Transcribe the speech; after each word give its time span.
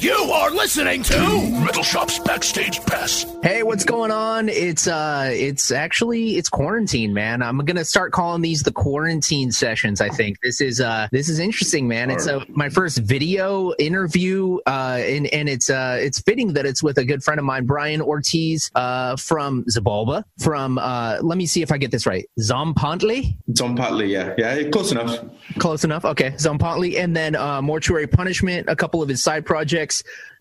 You 0.00 0.12
are 0.12 0.52
listening 0.52 1.02
to 1.04 1.18
Metal 1.64 1.82
Shop's 1.82 2.20
Backstage 2.20 2.80
Pass. 2.86 3.26
Hey, 3.42 3.64
what's 3.64 3.84
going 3.84 4.12
on? 4.12 4.48
It's 4.48 4.86
uh 4.86 5.28
it's 5.32 5.72
actually 5.72 6.36
it's 6.36 6.48
quarantine, 6.48 7.12
man. 7.12 7.42
I'm 7.42 7.58
gonna 7.58 7.84
start 7.84 8.12
calling 8.12 8.40
these 8.40 8.62
the 8.62 8.70
quarantine 8.70 9.50
sessions, 9.50 10.00
I 10.00 10.08
think. 10.08 10.40
This 10.40 10.60
is 10.60 10.80
uh 10.80 11.08
this 11.10 11.28
is 11.28 11.40
interesting, 11.40 11.88
man. 11.88 12.12
It's 12.12 12.28
uh, 12.28 12.44
my 12.50 12.68
first 12.68 12.98
video 12.98 13.72
interview, 13.80 14.58
uh 14.68 15.00
and, 15.00 15.26
and 15.28 15.48
it's 15.48 15.68
uh 15.68 15.98
it's 16.00 16.20
fitting 16.20 16.52
that 16.52 16.64
it's 16.64 16.80
with 16.80 16.98
a 16.98 17.04
good 17.04 17.24
friend 17.24 17.40
of 17.40 17.44
mine, 17.44 17.66
Brian 17.66 18.00
Ortiz, 18.00 18.70
uh 18.76 19.16
from 19.16 19.64
Xibalba, 19.64 20.22
from 20.38 20.78
uh 20.78 21.18
let 21.22 21.38
me 21.38 21.46
see 21.46 21.60
if 21.62 21.72
I 21.72 21.78
get 21.78 21.90
this 21.90 22.06
right. 22.06 22.24
Tzompantli? 22.38 23.36
Tzompantli, 23.50 24.08
yeah. 24.10 24.34
Yeah, 24.38 24.68
close 24.68 24.92
enough. 24.92 25.18
Close 25.58 25.82
enough. 25.82 26.04
Okay. 26.04 26.30
Tzompantli. 26.32 26.98
And 27.00 27.16
then 27.16 27.34
uh 27.34 27.60
Mortuary 27.60 28.06
Punishment, 28.06 28.68
a 28.68 28.76
couple 28.76 29.02
of 29.02 29.08
his 29.08 29.24
side 29.24 29.44
projects. 29.44 29.87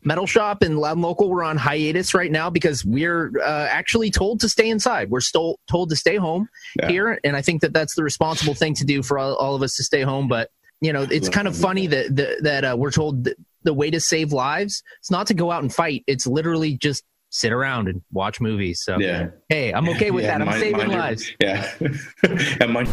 Metal 0.03 0.25
Shop 0.27 0.61
and 0.61 0.77
Loud 0.79 0.93
and 0.93 1.01
Local 1.01 1.29
we're 1.29 1.43
on 1.43 1.57
hiatus 1.57 2.13
right 2.13 2.31
now 2.31 2.49
because 2.49 2.85
we're 2.85 3.31
uh, 3.43 3.67
actually 3.69 4.09
told 4.11 4.39
to 4.41 4.49
stay 4.49 4.69
inside. 4.69 5.09
We're 5.09 5.19
still 5.21 5.59
told 5.69 5.89
to 5.89 5.95
stay 5.95 6.15
home 6.17 6.47
Yeah. 6.79 6.87
here, 6.89 7.19
and 7.23 7.35
I 7.35 7.41
think 7.41 7.61
that 7.61 7.73
that's 7.73 7.95
the 7.95 8.03
responsible 8.03 8.53
thing 8.53 8.73
to 8.75 8.85
do 8.85 9.03
for 9.03 9.19
all, 9.19 9.35
all 9.35 9.55
of 9.55 9.61
us 9.63 9.75
to 9.75 9.83
stay 9.83 10.01
home. 10.01 10.27
But 10.27 10.49
you 10.79 10.93
know, 10.93 11.07
it's 11.09 11.27
kind 11.29 11.47
of 11.47 11.57
funny 11.57 11.87
that 11.87 12.15
that, 12.15 12.43
that 12.43 12.63
uh, 12.63 12.75
we're 12.77 12.91
told 12.91 13.27
the 13.63 13.73
way 13.73 13.89
to 13.89 13.99
save 13.99 14.31
lives 14.31 14.83
is 15.03 15.11
not 15.11 15.27
to 15.27 15.33
go 15.33 15.51
out 15.51 15.61
and 15.63 15.73
fight. 15.73 16.03
It's 16.07 16.27
literally 16.27 16.77
just 16.77 17.03
sit 17.37 17.51
around 17.53 17.87
and 17.87 18.01
watch 18.11 18.41
movies. 18.41 18.81
So 18.81 18.97
Yeah. 18.99 19.27
hey, 19.49 19.71
I'm 19.73 19.87
okay 19.89 20.11
with 20.11 20.23
Yeah, 20.25 20.31
that. 20.37 20.41
I'm 20.41 20.47
mind- 20.47 20.59
saving 20.61 20.77
mind 20.77 20.91
your- 20.91 20.99
lives. 20.99 21.31
yeah. 21.39 21.71
and 22.61 22.73
my 22.73 22.83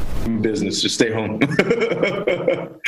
business. 0.40 0.82
Just 0.82 0.94
stay 0.96 1.10
home. 1.12 1.40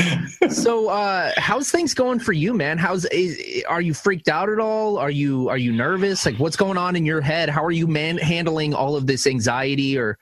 So, 0.51 0.89
uh, 0.89 1.33
how's 1.37 1.71
things 1.71 1.95
going 1.95 2.19
for 2.21 2.33
you, 2.33 2.53
man? 2.55 2.79
How's 2.79 3.05
is, 3.07 3.65
are 3.69 3.81
you 3.81 3.95
freaked 3.95 4.29
out 4.29 4.49
at 4.49 4.59
all? 4.61 4.99
Are 4.99 5.11
you 5.11 5.49
are 5.49 5.57
you 5.57 5.73
nervous? 5.73 6.25
Like, 6.27 6.37
what's 6.37 6.57
going 6.57 6.77
on 6.79 6.95
in 6.97 7.05
your 7.07 7.21
head? 7.21 7.49
How 7.49 7.65
are 7.65 7.71
you 7.71 7.87
man 7.87 8.19
handling 8.19 8.75
all 8.75 8.95
of 8.97 9.07
this 9.07 9.27
anxiety, 9.27 9.99
or 9.99 10.19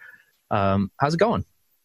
um, 0.51 0.91
how's 1.01 1.15
it 1.15 1.21
going? 1.21 1.45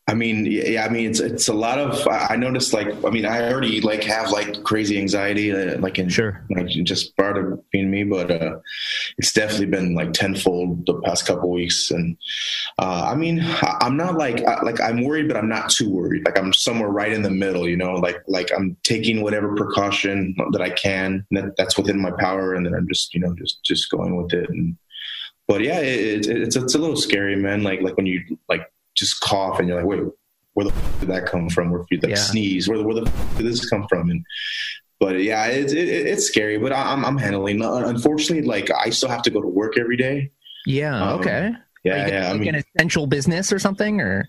I 0.09 0.15
mean, 0.15 0.45
yeah, 0.47 0.85
I 0.85 0.89
mean, 0.89 1.07
it's 1.11 1.19
it's 1.19 1.47
a 1.49 1.53
lot 1.53 1.77
of. 1.77 2.07
I 2.07 2.35
noticed, 2.35 2.73
like, 2.73 2.87
I 3.05 3.11
mean, 3.11 3.27
I 3.27 3.51
already 3.51 3.79
like 3.79 4.03
have 4.05 4.31
like 4.31 4.63
crazy 4.63 4.97
anxiety, 4.97 5.51
uh, 5.53 5.77
like 5.77 5.99
in 5.99 6.09
Sure. 6.09 6.43
like 6.49 6.67
just 6.67 7.15
part 7.15 7.37
of 7.37 7.61
being 7.69 7.91
me, 7.91 8.03
but 8.05 8.31
uh, 8.31 8.55
it's 9.19 9.31
definitely 9.33 9.67
been 9.67 9.93
like 9.93 10.11
tenfold 10.13 10.87
the 10.87 10.95
past 11.05 11.27
couple 11.27 11.51
weeks. 11.51 11.91
And 11.91 12.17
uh, 12.79 13.09
I 13.13 13.15
mean, 13.15 13.41
I- 13.43 13.77
I'm 13.81 13.95
not 13.97 14.15
like 14.15 14.43
I- 14.45 14.61
like 14.63 14.81
I'm 14.81 15.03
worried, 15.03 15.27
but 15.27 15.37
I'm 15.37 15.47
not 15.49 15.69
too 15.69 15.87
worried. 15.91 16.25
Like 16.25 16.39
I'm 16.39 16.53
somewhere 16.53 16.89
right 16.89 17.13
in 17.13 17.21
the 17.21 17.29
middle, 17.29 17.69
you 17.69 17.77
know. 17.77 17.93
Like 17.93 18.17
like 18.27 18.49
I'm 18.57 18.75
taking 18.83 19.21
whatever 19.21 19.55
precaution 19.55 20.35
that 20.53 20.61
I 20.61 20.71
can 20.71 21.23
that, 21.31 21.55
that's 21.55 21.77
within 21.77 22.01
my 22.01 22.11
power, 22.17 22.55
and 22.55 22.65
then 22.65 22.73
I'm 22.73 22.87
just 22.87 23.13
you 23.13 23.19
know 23.19 23.35
just 23.35 23.63
just 23.63 23.91
going 23.91 24.15
with 24.15 24.33
it. 24.33 24.49
And 24.49 24.75
but 25.47 25.61
yeah, 25.61 25.79
it, 25.81 26.25
it, 26.27 26.37
it's 26.45 26.55
it's 26.55 26.73
a 26.73 26.79
little 26.79 26.97
scary, 26.97 27.35
man. 27.35 27.61
Like 27.61 27.81
like 27.81 27.95
when 27.95 28.07
you 28.07 28.21
like 28.49 28.63
just 28.99 29.19
cough 29.21 29.59
and 29.59 29.67
you're 29.67 29.77
like, 29.77 29.85
wait, 29.85 30.01
where 30.53 30.67
the 30.67 30.73
f- 30.73 30.99
did 30.99 31.09
that 31.09 31.25
come 31.25 31.49
from? 31.49 31.71
Or 31.73 31.81
if 31.81 31.87
you 31.91 31.99
like 31.99 32.09
Yeah. 32.11 32.15
sneeze, 32.15 32.67
where 32.67 32.77
the 32.77 32.83
where 32.83 32.95
the 32.95 33.07
f- 33.07 33.37
did 33.37 33.45
this 33.47 33.69
come 33.69 33.87
from? 33.87 34.09
And 34.09 34.25
but 34.99 35.23
yeah, 35.23 35.45
it's 35.45 35.71
it, 35.73 35.87
it's 35.87 36.25
scary, 36.25 36.57
but 36.57 36.71
I- 36.73 36.91
I'm 36.91 37.05
I'm 37.05 37.17
handling. 37.17 37.61
Uh, 37.61 37.83
Unfortunately, 37.85 38.45
like 38.47 38.69
I 38.71 38.89
still 38.89 39.09
have 39.09 39.21
to 39.23 39.29
go 39.29 39.41
to 39.41 39.47
work 39.47 39.77
every 39.79 39.97
day. 39.97 40.31
Yeah. 40.65 41.01
Um, 41.13 41.19
okay. 41.21 41.51
Yeah, 41.85 42.07
yeah. 42.07 42.27
I 42.27 42.31
like 42.33 42.41
mean, 42.41 42.55
an 42.55 42.63
essential 42.75 43.07
business 43.07 43.53
or 43.53 43.59
something, 43.59 44.01
or 44.01 44.27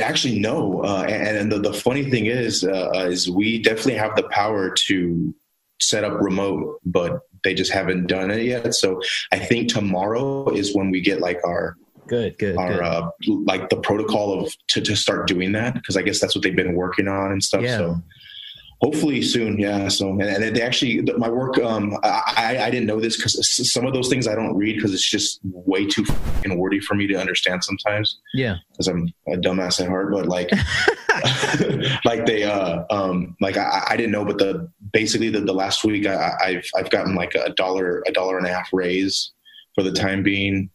Actually, 0.00 0.38
no. 0.38 0.82
Uh, 0.84 1.04
and 1.08 1.36
and 1.36 1.52
the, 1.52 1.58
the 1.58 1.72
funny 1.72 2.08
thing 2.10 2.26
is, 2.26 2.62
uh, 2.64 2.90
is 3.08 3.28
we 3.28 3.60
definitely 3.60 3.94
have 3.94 4.14
the 4.16 4.22
power 4.24 4.72
to 4.86 5.34
set 5.80 6.04
up 6.04 6.20
remote, 6.20 6.80
but 6.84 7.20
they 7.44 7.52
just 7.54 7.72
haven't 7.72 8.06
done 8.06 8.30
it 8.30 8.44
yet. 8.44 8.74
So 8.74 9.00
I 9.32 9.38
think 9.38 9.68
tomorrow 9.68 10.48
is 10.50 10.74
when 10.74 10.90
we 10.90 11.00
get 11.00 11.20
like 11.20 11.38
our 11.44 11.76
good, 12.08 12.38
good, 12.38 12.56
our 12.56 12.74
good. 12.74 12.82
uh, 12.82 13.10
like 13.44 13.68
the 13.68 13.76
protocol 13.76 14.40
of 14.40 14.52
to, 14.68 14.80
to 14.80 14.96
start 14.96 15.26
doing 15.26 15.52
that 15.52 15.74
because 15.74 15.96
I 15.96 16.02
guess 16.02 16.20
that's 16.20 16.34
what 16.34 16.42
they've 16.42 16.56
been 16.56 16.74
working 16.74 17.08
on 17.08 17.32
and 17.32 17.42
stuff. 17.42 17.62
Yeah. 17.62 17.78
So 17.78 18.02
hopefully 18.80 19.22
soon, 19.22 19.58
yeah. 19.58 19.88
So 19.88 20.10
and, 20.10 20.22
and 20.22 20.56
they 20.56 20.62
actually 20.62 21.02
my 21.16 21.28
work. 21.28 21.58
Um, 21.58 21.96
I 22.02 22.58
I 22.60 22.70
didn't 22.70 22.86
know 22.86 23.00
this 23.00 23.16
because 23.16 23.72
some 23.72 23.86
of 23.86 23.94
those 23.94 24.08
things 24.08 24.26
I 24.26 24.34
don't 24.34 24.56
read 24.56 24.76
because 24.76 24.92
it's 24.92 25.08
just 25.08 25.40
way 25.44 25.86
too 25.86 26.04
fucking 26.04 26.58
wordy 26.58 26.80
for 26.80 26.94
me 26.94 27.06
to 27.08 27.14
understand 27.14 27.64
sometimes 27.64 28.18
yeah. 28.34 28.56
because 28.70 28.88
I'm 28.88 29.08
a 29.28 29.36
dumbass 29.36 29.80
at 29.80 29.88
heart. 29.88 30.12
But 30.12 30.26
like, 30.26 30.50
like 32.04 32.26
they, 32.26 32.44
uh, 32.44 32.84
um, 32.90 33.36
like 33.40 33.56
I, 33.56 33.84
I 33.90 33.96
didn't 33.96 34.12
know, 34.12 34.24
but 34.24 34.38
the 34.38 34.70
basically 34.92 35.30
the, 35.30 35.40
the 35.40 35.54
last 35.54 35.84
week 35.84 36.06
I, 36.06 36.32
I've 36.42 36.66
I've 36.76 36.90
gotten 36.90 37.14
like 37.14 37.34
a 37.34 37.50
dollar 37.50 38.02
a 38.06 38.12
dollar 38.12 38.38
and 38.38 38.46
a 38.46 38.52
half 38.52 38.68
raise 38.72 39.32
for 39.74 39.82
the 39.82 39.92
time 39.92 40.22
being, 40.22 40.70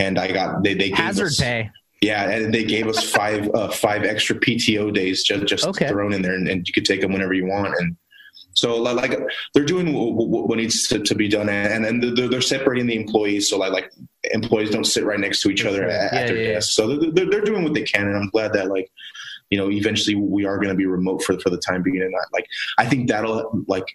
and 0.00 0.18
I 0.18 0.32
got 0.32 0.62
they 0.64 0.74
they 0.74 0.88
gave 0.88 0.98
Hazard 0.98 1.26
us, 1.26 1.40
pay. 1.40 1.70
Yeah, 2.02 2.30
and 2.30 2.52
they 2.54 2.64
gave 2.64 2.86
us 2.88 3.00
five 3.18 3.48
uh, 3.54 3.70
five 3.70 4.02
extra 4.04 4.34
PTO 4.36 4.92
days 5.00 5.22
just 5.22 5.46
just 5.46 5.66
Okay. 5.66 5.88
thrown 5.88 6.12
in 6.14 6.22
there, 6.22 6.34
and, 6.34 6.48
and 6.48 6.66
you 6.66 6.72
could 6.72 6.86
take 6.86 7.00
them 7.02 7.12
whenever 7.12 7.34
you 7.34 7.46
want, 7.46 7.74
and. 7.78 7.96
So 8.52 8.68
like 8.82 9.16
they're 9.54 9.64
doing 9.64 9.86
wh- 9.94 10.10
wh- 10.18 10.48
what 10.48 10.58
needs 10.58 10.88
to, 10.88 10.98
to 10.98 11.14
be 11.14 11.28
done, 11.28 11.48
and 11.48 11.86
and 11.86 12.02
they're, 12.02 12.26
they're 12.28 12.40
separating 12.54 12.86
the 12.88 12.96
employees 12.96 13.48
so 13.48 13.56
like 13.56 13.72
like 13.72 13.88
employees 14.32 14.70
don't 14.70 14.84
sit 14.84 15.04
right 15.04 15.20
next 15.20 15.40
to 15.42 15.50
each 15.50 15.64
other 15.64 15.84
at, 15.84 16.12
Yeah, 16.12 16.18
at 16.20 16.26
their 16.28 16.36
yeah, 16.36 16.52
desks. 16.54 16.74
So 16.74 16.82
they're, 16.98 17.26
they're, 17.30 17.42
doing 17.50 17.62
what 17.62 17.74
they 17.74 17.84
can, 17.84 18.08
and 18.08 18.16
I'm 18.16 18.28
glad 18.30 18.52
that 18.54 18.66
like 18.68 18.90
you 19.50 19.56
know 19.58 19.70
eventually 19.70 20.16
we 20.16 20.44
are 20.46 20.56
going 20.56 20.68
to 20.68 20.74
be 20.74 20.84
remote 20.86 21.22
for 21.22 21.38
for 21.38 21.48
the 21.48 21.58
time 21.58 21.82
being, 21.82 22.02
and 22.02 22.12
I, 22.14 22.24
like 22.32 22.46
I 22.76 22.86
think 22.86 23.08
that'll 23.08 23.64
like 23.68 23.86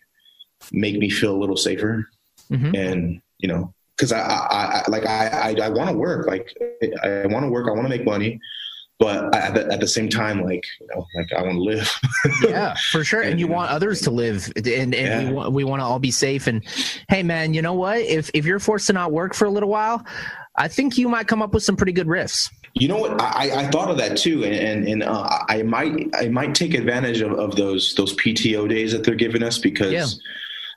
make 0.71 0.97
me 0.97 1.09
feel 1.09 1.35
a 1.35 1.39
little 1.43 1.57
safer, 1.57 2.07
Mhm. 2.49 2.71
and 2.77 3.21
you 3.39 3.49
know 3.49 3.73
because 3.97 4.11
I, 4.11 4.19
I, 4.19 4.83
I 4.85 4.89
like 4.89 5.05
I 5.05 5.27
I, 5.57 5.65
I 5.65 5.69
want 5.69 5.89
to 5.89 5.95
work, 5.97 6.27
like 6.27 6.53
I 7.03 7.25
want 7.27 7.43
to 7.45 7.49
work, 7.49 7.67
I 7.67 7.71
want 7.71 7.83
to 7.83 7.89
make 7.89 8.05
money. 8.05 8.39
But 8.97 9.35
at 9.35 9.53
the, 9.53 9.73
at 9.73 9.81
the 9.81 9.87
same 9.89 10.07
time, 10.07 10.41
like 10.41 10.63
you 10.79 10.87
know, 10.95 11.05
like 11.17 11.27
I 11.33 11.41
want 11.43 11.55
to 11.55 11.61
live. 11.61 11.91
yeah, 12.43 12.75
for 12.91 13.03
sure. 13.03 13.21
And 13.21 13.37
you 13.41 13.45
want 13.47 13.69
others 13.69 13.99
to 14.03 14.09
live, 14.11 14.49
and, 14.55 14.65
and 14.67 14.93
Yeah. 14.93 15.27
we 15.27 15.33
want 15.33 15.53
we 15.53 15.63
want 15.65 15.81
to 15.81 15.83
all 15.83 15.99
be 15.99 16.11
safe. 16.11 16.47
And 16.47 16.63
hey, 17.09 17.21
man, 17.21 17.53
you 17.53 17.61
know 17.61 17.73
what? 17.73 17.99
If 17.99 18.31
if 18.33 18.45
you're 18.45 18.59
forced 18.59 18.87
to 18.87 18.93
not 18.93 19.11
work 19.11 19.33
for 19.33 19.43
a 19.45 19.49
little 19.49 19.67
while, 19.67 20.05
I 20.55 20.69
think 20.69 20.97
you 20.97 21.09
might 21.09 21.27
come 21.27 21.41
up 21.41 21.53
with 21.53 21.63
some 21.63 21.75
pretty 21.75 21.91
good 21.91 22.07
riffs. 22.07 22.49
You 22.73 22.87
know 22.87 22.97
what? 22.97 23.21
I, 23.21 23.65
I 23.65 23.67
thought 23.69 23.91
of 23.91 23.97
that 23.97 24.15
too, 24.17 24.45
and 24.45 24.55
and, 24.55 24.87
and 24.87 25.03
uh, 25.03 25.27
I 25.49 25.63
might 25.63 26.09
I 26.15 26.29
might 26.29 26.55
take 26.55 26.73
advantage 26.73 27.19
of, 27.19 27.33
of 27.33 27.57
those 27.57 27.95
those 27.95 28.15
PTO 28.15 28.69
days 28.69 28.93
that 28.93 29.03
they're 29.03 29.15
giving 29.15 29.43
us 29.43 29.57
because, 29.57 29.91
Yeah. 29.91 30.05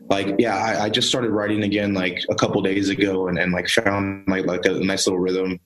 Like, 0.00 0.36
yeah, 0.38 0.56
I, 0.56 0.84
I 0.84 0.90
just 0.90 1.08
started 1.08 1.30
writing 1.30 1.62
again 1.62 1.94
like 1.94 2.22
a 2.30 2.34
couple 2.34 2.60
days 2.62 2.88
ago, 2.88 3.28
and, 3.28 3.38
and 3.38 3.52
like 3.52 3.68
found 3.68 4.26
like 4.28 4.46
like 4.46 4.64
a 4.66 4.72
nice 4.72 5.06
little 5.06 5.20
rhythm. 5.20 5.60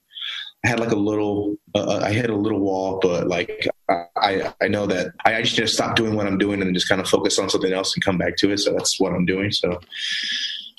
I 0.65 0.69
had 0.69 0.79
like 0.79 0.93
a 0.93 0.97
little, 0.97 1.57
uh, 1.75 2.01
I 2.05 2.13
hit 2.13 2.31
a 2.31 2.37
little 2.37 2.61
wall, 2.61 3.01
but 3.03 3.27
like 3.27 3.69
I 3.89 4.53
I 4.61 4.69
know 4.69 4.87
that 4.87 5.13
I 5.25 5.43
just 5.43 5.57
just 5.57 5.75
stop 5.75 5.97
doing 5.97 6.15
what 6.15 6.27
I'm 6.27 6.39
doing 6.39 6.63
and 6.63 6.75
just 6.75 6.89
kind 6.89 7.01
of 7.01 7.09
focus 7.09 7.39
on 7.39 7.51
something 7.51 7.73
else 7.73 7.95
and 7.95 8.05
come 8.05 8.17
back 8.19 8.37
to 8.39 8.53
it. 8.53 8.59
So 8.59 8.73
that's 8.73 9.01
what 9.01 9.13
I'm 9.13 9.27
doing. 9.27 9.51
So 9.51 9.81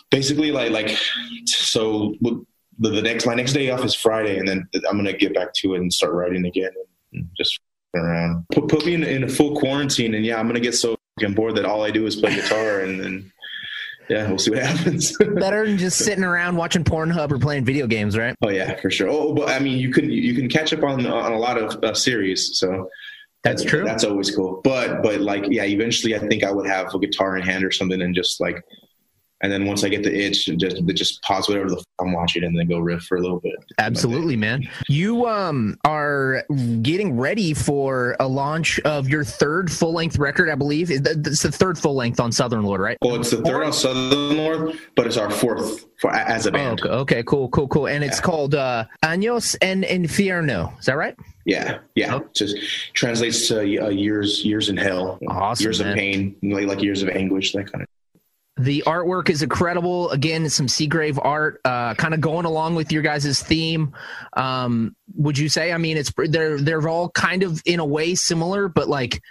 basically, 0.10 0.52
like 0.52 0.72
like 0.72 0.98
so 1.46 2.16
the, 2.22 2.90
the 2.90 3.02
next 3.02 3.26
my 3.26 3.36
next 3.36 3.54
day 3.54 3.70
off 3.70 3.84
is 3.84 3.94
Friday, 3.94 4.38
and 4.38 4.48
then 4.48 4.68
I'm 4.90 4.96
gonna 4.96 5.14
get 5.14 5.34
back 5.34 5.54
to 5.56 5.76
it 5.76 5.82
and 5.82 5.92
start 5.92 6.14
writing 6.14 6.46
again 6.46 6.72
and 7.12 7.28
just 7.38 7.60
around. 7.94 8.46
Put 8.54 8.70
put 8.70 8.86
me 8.86 8.94
in, 8.94 9.04
in 9.04 9.24
a 9.24 9.30
full 9.30 9.60
quarantine, 9.60 10.14
and 10.14 10.26
yeah, 10.26 10.40
I'm 10.40 10.48
gonna 10.48 10.60
get 10.60 10.76
so 10.76 10.96
bored 11.36 11.56
that 11.56 11.66
all 11.66 11.84
I 11.84 11.92
do 11.92 12.06
is 12.06 12.16
play 12.16 12.36
guitar 12.36 12.80
and 12.80 13.00
then 13.00 13.32
yeah, 14.10 14.28
we'll 14.28 14.38
see 14.38 14.52
what 14.52 14.64
happens. 14.64 15.18
Better 15.36 15.66
than 15.66 15.78
just 15.78 15.98
sitting 16.00 16.24
around 16.24 16.56
watching 16.56 16.84
Pornhub 16.84 17.32
or 17.32 17.40
playing 17.40 17.66
video 17.66 17.88
games, 17.88 18.18
right? 18.18 18.36
Oh 18.42 18.50
yeah, 18.50 18.80
for 18.80 18.90
sure. 18.90 19.10
Oh, 19.10 19.34
but 19.34 19.50
I 19.50 19.60
mean, 19.60 19.78
you 19.78 19.92
can 19.92 20.10
you 20.10 20.34
can 20.36 20.50
catch 20.50 20.74
up 20.74 20.84
on 20.84 21.06
on 21.06 21.32
a 21.32 21.38
lot 21.38 21.58
of 21.58 21.84
uh, 21.84 21.94
series, 21.94 22.58
so 22.58 22.90
that's 23.44 23.64
true. 23.64 23.84
That's 23.84 24.04
always 24.04 24.34
cool. 24.34 24.62
But 24.64 25.04
but 25.04 25.22
like 25.22 25.46
yeah, 25.50 25.64
eventually 25.64 26.16
I 26.16 26.20
think 26.20 26.44
I 26.44 26.52
would 26.52 26.68
have 26.68 26.94
a 26.94 27.00
guitar 27.00 27.38
in 27.38 27.44
hand 27.44 27.64
or 27.64 27.72
something 27.72 28.02
and 28.02 28.16
just 28.16 28.40
like 28.40 28.64
and 29.44 29.52
then 29.52 29.66
once 29.66 29.84
I 29.84 29.90
get 29.90 30.04
the 30.04 30.14
itch, 30.14 30.46
just 30.46 30.84
just 30.88 31.22
pause 31.22 31.48
whatever 31.48 31.70
the 31.70 31.78
f- 31.78 31.84
I'm 32.00 32.14
watching 32.14 32.44
and 32.44 32.58
then 32.58 32.68
go 32.68 32.80
riff 32.80 33.04
for 33.04 33.18
a 33.18 33.22
little 33.22 33.40
bit. 33.40 33.56
Absolutely, 33.78 34.36
man. 34.36 34.68
You 34.88 35.28
um 35.28 35.78
are 35.86 36.44
getting 36.82 37.18
ready 37.18 37.54
for 37.54 38.16
a 38.20 38.28
launch 38.28 38.80
of 38.82 39.10
your 39.10 39.24
third 39.24 39.72
full 39.72 39.94
length 39.94 40.18
record, 40.18 40.50
I 40.50 40.56
believe. 40.56 40.90
It's 40.90 41.44
the 41.44 41.52
third 41.52 41.78
full 41.78 41.96
length 41.96 42.20
on 42.20 42.32
Southern 42.32 42.64
Lord, 42.64 42.82
right? 42.82 42.98
Well, 43.02 43.16
it's 43.16 43.32
the 43.32 43.42
third 43.42 43.64
on 43.64 43.74
Southern 43.74 44.38
Lord, 44.38 44.80
but 44.96 45.06
it's 45.06 45.18
our 45.18 45.30
fourth 45.30 45.86
for 46.00 46.14
as 46.14 46.46
a 46.46 46.52
band. 46.52 46.82
Oh, 46.86 47.00
okay, 47.00 47.14
okay, 47.14 47.24
cool, 47.24 47.50
cool, 47.50 47.68
cool. 47.68 47.88
And 47.88 48.04
it's 48.04 48.18
yeah. 48.18 48.24
called 48.24 48.56
uh, 48.56 48.86
Años 49.04 49.56
en 49.62 49.84
Infierno. 49.84 50.78
Is 50.80 50.86
that 50.86 50.98
right? 50.98 51.16
Yeah, 51.46 51.80
yeah. 51.96 52.16
Oh. 52.16 52.30
Just 52.34 52.58
translates 52.94 53.48
to 53.50 53.60
uh, 53.60 53.90
years, 53.90 54.46
years 54.46 54.70
in 54.70 54.78
hell, 54.78 55.20
awesome, 55.28 55.64
years 55.64 55.82
man. 55.82 55.90
of 55.90 55.96
pain, 55.96 56.36
like, 56.42 56.68
like 56.68 56.82
years 56.82 57.04
of 57.04 57.10
anguish, 57.10 57.52
that 57.54 57.72
kind 57.72 57.84
of. 57.84 57.88
The 58.58 58.84
artwork 58.86 59.30
is 59.30 59.42
incredible. 59.42 60.12
Again, 60.12 60.48
some 60.50 60.68
Seagrave 60.68 61.20
art, 61.24 61.60
uh, 61.66 61.96
kind 61.96 62.14
of 62.14 62.22
going 62.22 62.46
along 62.46 62.76
with 62.76 62.92
your 62.92 63.02
guys' 63.02 63.42
theme. 63.42 63.94
Um, 64.34 64.96
would 65.16 65.38
you 65.38 65.50
say? 65.50 65.74
I 65.74 65.78
mean, 65.78 65.98
it's 65.98 66.12
they're 66.16 66.60
they're 66.60 66.88
all 66.88 67.10
kind 67.10 67.42
of 67.42 67.62
in 67.66 67.80
a 67.80 67.86
way 67.86 68.14
similar, 68.14 68.68
but 68.68 68.88
like, 68.88 69.22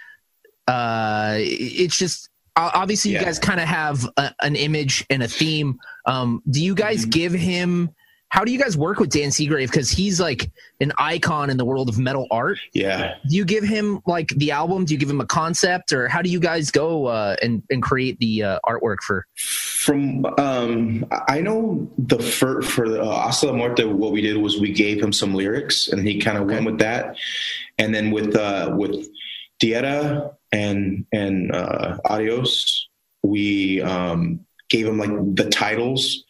uh, 0.67 1.35
it's 1.37 1.97
just 1.97 2.29
obviously 2.55 3.11
yeah. 3.11 3.19
you 3.19 3.25
guys 3.25 3.39
kind 3.39 3.61
of 3.61 3.67
have 3.67 4.07
a, 4.17 4.33
an 4.41 4.57
image 4.57 5.05
and 5.09 5.23
a 5.23 5.27
theme. 5.27 5.79
Um, 6.05 6.43
do 6.49 6.61
you 6.61 6.75
guys 6.75 7.01
mm-hmm. 7.01 7.11
give 7.11 7.33
him? 7.33 7.89
How 8.33 8.43
do 8.43 8.51
you 8.51 8.57
guys 8.57 8.75
work 8.75 8.99
with 8.99 9.11
Dan 9.11 9.29
Seagrave? 9.29 9.67
Because 9.67 9.91
he's 9.91 10.19
like 10.19 10.49
an 10.81 10.91
icon 10.97 11.51
in 11.51 11.57
the 11.57 11.65
world 11.65 11.87
of 11.87 11.99
metal 11.99 12.25
art. 12.31 12.57
Yeah. 12.73 13.13
Do 13.29 13.35
you 13.35 13.45
give 13.45 13.63
him 13.63 14.01
like 14.07 14.29
the 14.29 14.49
album? 14.49 14.85
Do 14.85 14.95
you 14.95 14.99
give 14.99 15.07
him 15.07 15.21
a 15.21 15.25
concept, 15.27 15.93
or 15.93 16.07
how 16.07 16.23
do 16.23 16.31
you 16.31 16.39
guys 16.39 16.71
go 16.71 17.05
uh, 17.05 17.35
and 17.43 17.61
and 17.69 17.83
create 17.83 18.17
the 18.17 18.41
uh, 18.41 18.59
artwork 18.65 19.01
for? 19.01 19.27
From 19.35 20.25
um, 20.39 21.05
I 21.27 21.41
know 21.41 21.87
the 21.99 22.17
for 22.17 22.63
for 22.63 22.99
uh, 22.99 23.05
Hasta 23.05 23.45
la 23.45 23.53
Muerte, 23.53 23.83
what 23.83 24.11
we 24.11 24.21
did 24.21 24.37
was 24.37 24.59
we 24.59 24.73
gave 24.73 24.99
him 24.99 25.13
some 25.13 25.35
lyrics, 25.35 25.89
and 25.89 26.01
he 26.01 26.19
kind 26.19 26.35
of 26.35 26.45
okay. 26.45 26.55
went 26.55 26.65
with 26.65 26.79
that. 26.79 27.15
And 27.77 27.93
then 27.93 28.09
with 28.09 28.35
uh, 28.35 28.73
with 28.75 29.09
Tierra 29.59 30.31
and 30.51 31.05
and 31.13 31.53
uh, 31.53 31.99
Adios, 32.05 32.89
we 33.21 33.79
um, 33.83 34.43
gave 34.69 34.87
him 34.87 34.97
like 34.97 35.11
the 35.35 35.51
titles 35.51 36.23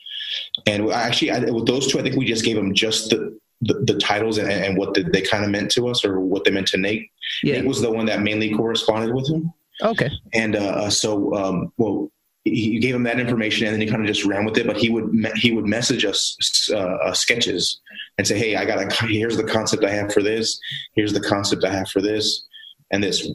and 0.65 0.89
actually, 0.91 1.31
I, 1.31 1.39
with 1.51 1.65
those 1.65 1.87
two, 1.87 1.99
I 1.99 2.03
think 2.03 2.15
we 2.15 2.25
just 2.25 2.45
gave 2.45 2.55
them 2.55 2.73
just 2.73 3.09
the 3.09 3.37
the, 3.61 3.75
the 3.75 3.97
titles 3.97 4.37
and, 4.37 4.51
and, 4.51 4.77
what 4.77 4.93
they 4.93 5.21
kind 5.21 5.45
of 5.45 5.49
meant 5.49 5.71
to 5.71 5.87
us 5.87 6.03
or 6.03 6.19
what 6.19 6.43
they 6.43 6.51
meant 6.51 6.67
to 6.67 6.77
Nate. 6.77 7.09
Yeah. 7.43 7.55
Nate 7.55 7.65
was 7.65 7.81
the 7.81 7.89
one 7.89 8.07
that 8.07 8.21
mainly 8.21 8.53
corresponded 8.53 9.15
with 9.15 9.29
him. 9.29 9.53
Okay. 9.81 10.11
And 10.33 10.57
uh, 10.57 10.89
so, 10.89 11.33
um, 11.33 11.71
well, 11.77 12.11
he 12.43 12.79
gave 12.79 12.93
him 12.93 13.03
that 13.03 13.19
information 13.19 13.65
and 13.65 13.73
then 13.73 13.81
he 13.81 13.87
kind 13.87 14.01
of 14.01 14.07
just 14.07 14.25
ran 14.25 14.43
with 14.43 14.57
it. 14.57 14.67
But 14.67 14.77
he 14.77 14.89
would 14.89 15.13
he 15.35 15.51
would 15.51 15.65
message 15.65 16.03
us 16.03 16.37
uh, 16.71 16.77
uh, 16.77 17.13
sketches 17.13 17.79
and 18.17 18.27
say, 18.27 18.37
"Hey, 18.37 18.55
I 18.57 18.65
got 18.65 18.79
a 18.79 19.05
here's 19.07 19.37
the 19.37 19.45
concept 19.45 19.85
I 19.85 19.91
have 19.91 20.11
for 20.11 20.21
this. 20.21 20.59
Here's 20.93 21.13
the 21.13 21.21
concept 21.21 21.63
I 21.63 21.71
have 21.71 21.87
for 21.87 22.01
this, 22.01 22.45
and 22.91 23.01
this 23.01 23.29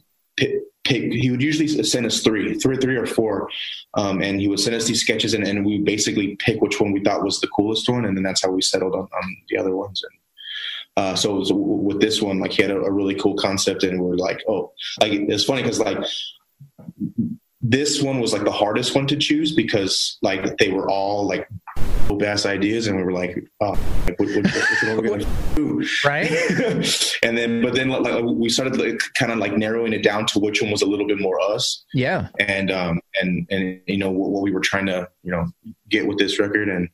pick. 0.85 1.13
He 1.13 1.31
would 1.31 1.43
usually 1.43 1.69
send 1.85 2.07
us 2.07 2.23
three, 2.23 2.55
three, 2.55 2.77
three 2.77 2.97
or 2.97 3.07
four, 3.07 3.49
um, 3.95 4.23
and 4.23 4.41
he 4.41 4.49
would 4.49 4.61
send 4.61 4.77
us 4.77 4.87
these 4.87 5.01
sketches, 5.01 5.35
and, 5.35 5.47
and 5.47 5.65
we 5.65 5.79
basically 5.79 6.37
pick 6.37 6.61
which 6.61 6.81
one 6.81 6.93
we 6.93 7.03
thought 7.03 7.25
was 7.25 7.41
the 7.41 7.49
coolest 7.49 7.89
one, 7.89 8.05
and 8.05 8.17
then 8.17 8.25
that's 8.25 8.43
how 8.43 8.51
we 8.51 8.63
settled 8.63 8.95
on, 8.95 9.09
on 9.13 9.37
the 9.49 9.59
other 9.59 9.75
ones. 9.77 10.03
And 10.03 11.05
uh, 11.05 11.15
so 11.15 11.37
was, 11.37 11.53
with 11.53 12.01
this 12.01 12.21
one, 12.21 12.41
like 12.41 12.53
he 12.53 12.63
had 12.63 12.71
a, 12.71 12.81
a, 12.81 12.91
really 12.91 13.15
cool 13.15 13.35
concept, 13.37 13.85
and 13.85 14.01
we 14.01 14.11
are 14.11 14.17
like, 14.17 14.43
oh, 14.49 14.73
like 15.01 15.13
it's 15.13 15.45
funny 15.45 15.63
because 15.63 15.79
like 15.79 15.99
this 17.69 18.01
one 18.01 18.19
was 18.19 18.33
like 18.33 18.45
the 18.45 18.51
hardest 18.51 18.95
one 18.95 19.07
to 19.07 19.17
choose 19.17 19.53
because 19.55 20.19
like 20.23 20.57
they 20.57 20.71
were 20.71 20.89
all 20.89 21.27
like 21.27 21.47
ass 22.25 22.47
ideas 22.47 22.87
and 22.87 22.97
we 22.97 23.03
were 23.03 23.13
like 23.13 23.39
oh 23.61 23.79
like, 24.07 24.19
what, 24.19 24.29
what, 24.31 24.47
what, 24.97 25.03
we 25.03 25.09
gonna 25.09 25.85
right? 26.05 26.31
And 27.23 27.37
then 27.37 27.63
but 27.63 27.75
then 27.75 27.91
like 27.91 28.25
we 28.25 28.49
started 28.49 28.77
like, 28.79 28.99
kind 29.15 29.31
of 29.31 29.39
like 29.39 29.57
narrowing 29.57 29.93
it 29.93 30.03
down 30.03 30.25
to 30.27 30.39
which 30.39 30.63
one 30.63 30.71
was 30.71 30.81
a 30.81 30.87
little 30.87 31.07
bit 31.07 31.21
more 31.21 31.39
us. 31.41 31.85
Yeah. 31.93 32.29
And 32.39 32.71
um 32.71 33.01
and 33.21 33.47
and 33.51 33.81
you 33.87 33.99
know 33.99 34.11
what, 34.11 34.31
what 34.31 34.43
we 34.43 34.53
were 34.53 34.61
trying 34.61 34.87
to 34.87 35.09
you 35.23 35.31
know 35.31 35.47
get 35.91 36.07
with 36.07 36.19
this 36.19 36.39
record 36.39 36.71
and 36.71 36.89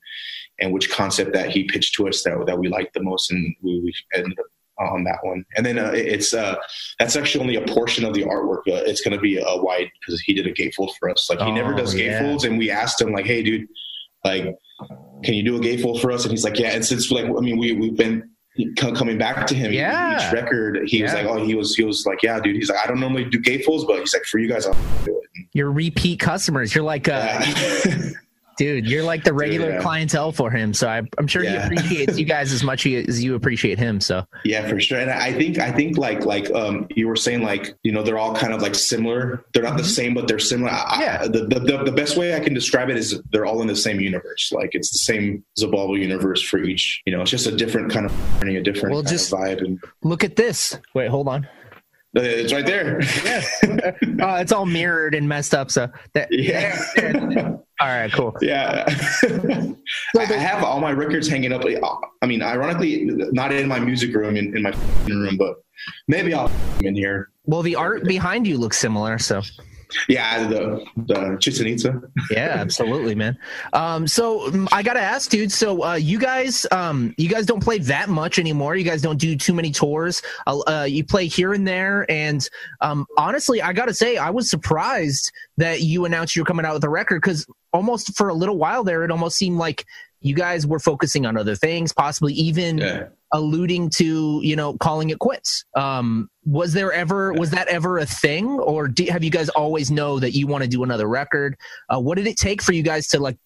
and 0.59 0.73
which 0.73 0.91
concept 0.91 1.33
that 1.33 1.51
he 1.51 1.65
pitched 1.65 1.95
to 1.95 2.09
us 2.09 2.23
that 2.25 2.45
that 2.47 2.59
we 2.59 2.69
liked 2.69 2.95
the 2.95 3.03
most 3.03 3.31
and 3.31 3.55
we, 3.63 3.81
we 3.81 3.95
ended 4.15 4.39
up 4.39 4.47
on 4.79 5.05
that 5.05 5.19
one. 5.23 5.45
And 5.57 5.65
then 5.65 5.79
uh, 5.79 5.93
it's 5.95 6.35
uh, 6.35 6.57
that's 6.99 7.17
actually 7.17 7.41
only 7.41 7.57
a 7.57 7.67
portion 7.67 8.05
of 8.05 8.15
the 8.15 8.23
artwork. 8.23 8.61
Uh, 8.67 8.83
it's 8.87 9.01
going 9.01 9.17
to 9.17 9.21
be 9.21 9.39
a 9.39 9.57
wide 9.57 9.91
because 10.01 10.21
he 10.21 10.35
did 10.35 10.47
a 10.47 10.53
gatefold 10.53 10.91
for 10.99 11.11
us. 11.11 11.29
Like 11.31 11.41
he 11.41 11.47
oh, 11.47 11.55
never 11.55 11.75
does 11.75 11.95
gatefolds, 11.95 12.43
yeah. 12.43 12.51
and 12.51 12.59
we 12.59 12.71
asked 12.71 13.01
him 13.01 13.13
like, 13.13 13.27
"Hey, 13.27 13.43
dude, 13.43 13.69
like, 14.25 14.45
can 15.23 15.35
you 15.35 15.43
do 15.43 15.57
a 15.57 15.61
gatefold 15.61 16.01
for 16.01 16.11
us?" 16.11 16.25
And 16.25 16.31
he's 16.31 16.45
like, 16.45 16.59
"Yeah." 16.59 16.71
And 16.71 16.85
since 16.85 17.11
like, 17.11 17.27
I 17.27 17.41
mean, 17.41 17.59
we 17.59 17.73
we've 17.73 17.97
been 17.97 18.31
coming 18.77 19.19
back 19.19 19.47
to 19.49 19.55
him 19.55 19.73
yeah. 19.73 20.17
each 20.17 20.33
record 20.33 20.81
he 20.87 20.99
yeah. 20.99 21.05
was 21.07 21.15
like 21.15 21.27
oh 21.27 21.45
he 21.45 21.57
was 21.57 21.75
he 21.75 21.83
was 21.83 22.07
like 22.07 22.23
yeah 22.23 22.39
dude 22.39 22.55
he's 22.55 22.69
like 22.69 22.79
i 22.79 22.87
don't 22.87 23.01
normally 23.01 23.25
do 23.25 23.41
gatefolds 23.41 23.85
but 23.85 23.99
he's 23.99 24.15
like 24.15 24.23
for 24.27 24.39
you 24.39 24.49
guys 24.49 24.65
i'll 24.65 24.77
do 25.05 25.21
it 25.35 25.47
you're 25.53 25.73
repeat 25.73 26.21
customers 26.21 26.73
you're 26.73 26.85
like 26.85 27.09
uh 27.09 27.43
yeah. 27.85 28.11
Dude, 28.57 28.87
you're 28.87 29.03
like 29.03 29.25
the 29.25 29.33
regular 29.33 29.67
Dude, 29.67 29.75
yeah. 29.77 29.83
clientele 29.83 30.33
for 30.33 30.51
him, 30.51 30.73
so 30.73 30.89
I, 30.89 31.03
am 31.19 31.27
sure 31.27 31.43
yeah. 31.43 31.51
he 31.51 31.57
appreciates 31.67 32.19
you 32.19 32.25
guys 32.25 32.53
as 32.53 32.63
much 32.63 32.87
as 32.87 33.23
you 33.23 33.35
appreciate 33.35 33.79
him. 33.79 34.01
So 34.01 34.27
yeah, 34.45 34.69
for 34.69 34.81
sure. 34.81 35.01
And 35.01 35.11
I 35.11 35.33
think 35.33 35.59
I 35.59 35.73
think 35.73 35.99
like 35.99 36.25
like 36.25 36.51
um, 36.53 36.87
you 36.95 37.09
were 37.09 37.17
saying, 37.17 37.43
like 37.43 37.75
you 37.83 37.93
know, 37.93 38.03
they're 38.03 38.19
all 38.19 38.35
kind 38.35 38.53
of 38.53 38.63
like 38.63 38.75
similar. 38.75 39.45
They're 39.53 39.63
not 39.63 39.71
mm-hmm. 39.71 39.79
the 39.79 39.85
same, 39.85 40.15
but 40.15 40.29
they're 40.29 40.39
similar. 40.39 40.71
yeah. 40.71 41.19
I, 41.23 41.29
the, 41.29 41.47
the, 41.47 41.83
the 41.85 41.93
best 41.93 42.17
way 42.17 42.35
I 42.35 42.41
can 42.41 42.55
describe 42.55 42.91
it 42.91 42.97
is 42.97 43.21
they're 43.33 43.47
all 43.47 43.61
in 43.61 43.67
the 43.67 43.77
same 43.77 44.01
universe. 44.01 44.53
Like 44.53 44.71
it's 44.73 44.91
the 44.91 44.99
same 44.99 45.45
Xibalba 45.59 45.99
universe 46.01 46.43
for 46.43 46.59
each. 46.59 47.03
You 47.07 47.17
know, 47.17 47.23
it's 47.23 47.31
just 47.31 47.47
a 47.47 47.57
different 47.57 47.93
kind 47.93 48.07
of 48.07 48.43
a 48.43 48.63
different 48.63 48.95
well, 48.95 49.03
just 49.03 49.33
vibe. 49.33 49.65
And 49.65 49.83
look 50.03 50.23
at 50.23 50.37
this. 50.37 50.79
Wait, 50.95 51.09
hold 51.09 51.29
on. 51.29 51.49
Uh, 52.17 52.21
it's 52.23 52.53
right 52.53 52.65
there. 52.65 53.01
yeah, 53.25 53.43
uh, 54.25 54.37
it's 54.41 54.53
all 54.53 54.67
mirrored 54.67 55.15
and 55.17 55.29
messed 55.29 55.55
up. 55.55 55.71
So 55.71 55.91
that 56.13 56.29
yeah. 56.31 57.57
All 57.81 57.89
right, 57.89 58.13
cool. 58.13 58.37
Yeah, 58.41 58.85
I 60.17 60.25
have 60.25 60.63
all 60.63 60.81
my 60.81 60.93
records 60.93 61.29
hanging 61.29 61.53
up. 61.53 61.63
I 62.23 62.27
mean, 62.27 62.43
ironically, 62.43 63.05
not 63.05 63.53
in 63.53 63.67
my 63.67 63.81
music 63.81 64.15
room, 64.15 64.37
in, 64.37 64.57
in 64.57 64.63
my 64.63 64.73
room, 65.07 65.37
but 65.37 65.57
maybe 66.07 66.35
I'll 66.35 66.51
in 66.83 66.95
here. 66.95 67.31
Well, 67.47 67.63
the 67.63 67.75
art 67.75 68.05
behind 68.05 68.47
you 68.47 68.59
looks 68.59 68.79
similar, 68.79 69.19
so 69.19 69.43
yeah, 70.09 70.47
the 70.47 70.85
the 70.97 71.37
Chichen 71.41 71.67
Itza. 71.67 72.03
yeah, 72.31 72.57
absolutely, 72.59 73.15
man. 73.15 73.39
Um, 73.73 74.07
so 74.07 74.51
mm, 74.51 74.69
I 74.73 74.83
gotta 74.83 75.01
ask, 75.01 75.31
dude. 75.31 75.53
So 75.53 75.85
uh, 75.85 75.95
you 75.95 76.19
guys, 76.19 76.67
um, 76.71 77.15
you 77.17 77.29
guys 77.29 77.47
don't 77.47 77.63
play 77.63 77.79
that 77.79 78.09
much 78.09 78.39
anymore. 78.39 78.77
You 78.77 78.85
guys 78.85 79.03
don't 79.03 79.19
do 79.19 79.37
too 79.37 79.55
many 79.55 79.71
tours. 79.71 80.23
Uh, 80.47 80.87
you 80.89 81.05
play 81.05 81.27
here 81.27 81.53
and 81.53 81.67
there, 81.67 82.11
and 82.11 82.49
um, 82.81 83.07
honestly, 83.17 83.63
I 83.63 83.73
gotta 83.73 83.95
say, 83.95 84.17
I 84.17 84.31
was 84.31 84.51
surprised 84.51 85.33
that 85.57 85.83
you 85.83 86.05
announced 86.05 86.37
you're 86.37 86.45
coming 86.45 86.67
out 86.67 86.75
with 86.75 86.85
a 86.85 86.91
record 86.91 87.21
because 87.21 87.47
almost 87.73 88.17
for 88.17 88.29
a 88.29 88.35
little 88.35 88.59
while 88.59 88.85
there, 88.85 89.05
it 89.05 89.11
almost 89.11 89.37
seemed 89.37 89.59
like 89.59 89.85
you 90.21 90.35
guys 90.35 90.67
were 90.67 90.79
focusing 90.79 91.27
on 91.27 91.37
other 91.37 91.55
things, 91.55 91.93
possibly 91.93 92.33
even. 92.35 92.79
Yeah 92.79 93.09
alluding 93.35 93.91
to 93.91 94.41
you 94.43 94.57
know 94.57 94.75
calling 94.79 95.11
it 95.11 95.19
quits. 95.19 95.65
Um 95.77 96.31
was 96.45 96.73
there 96.73 96.93
ever 96.93 97.33
was 97.35 97.51
that 97.51 97.69
ever 97.69 97.99
a 97.99 98.07
thing? 98.07 98.47
Or 98.47 98.89
do, 98.89 99.05
have 99.07 99.23
you 99.23 99.31
guys 99.31 99.51
always 99.51 99.91
know 99.91 100.19
that 100.19 100.33
you 100.33 100.47
want 100.47 100.63
to 100.63 100.69
do 100.69 100.83
another 100.83 101.07
record? 101.07 101.57
Uh, 101.89 102.01
what 102.01 102.17
did 102.17 102.27
it 102.27 102.39
take 102.39 102.63
for 102.63 102.73
you 102.73 102.83
guys 102.83 103.09
to 103.09 103.19
like 103.19 103.37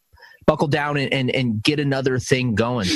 buckle 0.47 0.69
down 0.69 0.97
and, 0.97 1.13
and 1.13 1.31
and 1.31 1.63
get 1.63 1.81
another 1.81 2.21
thing 2.21 2.55
going? 2.55 2.89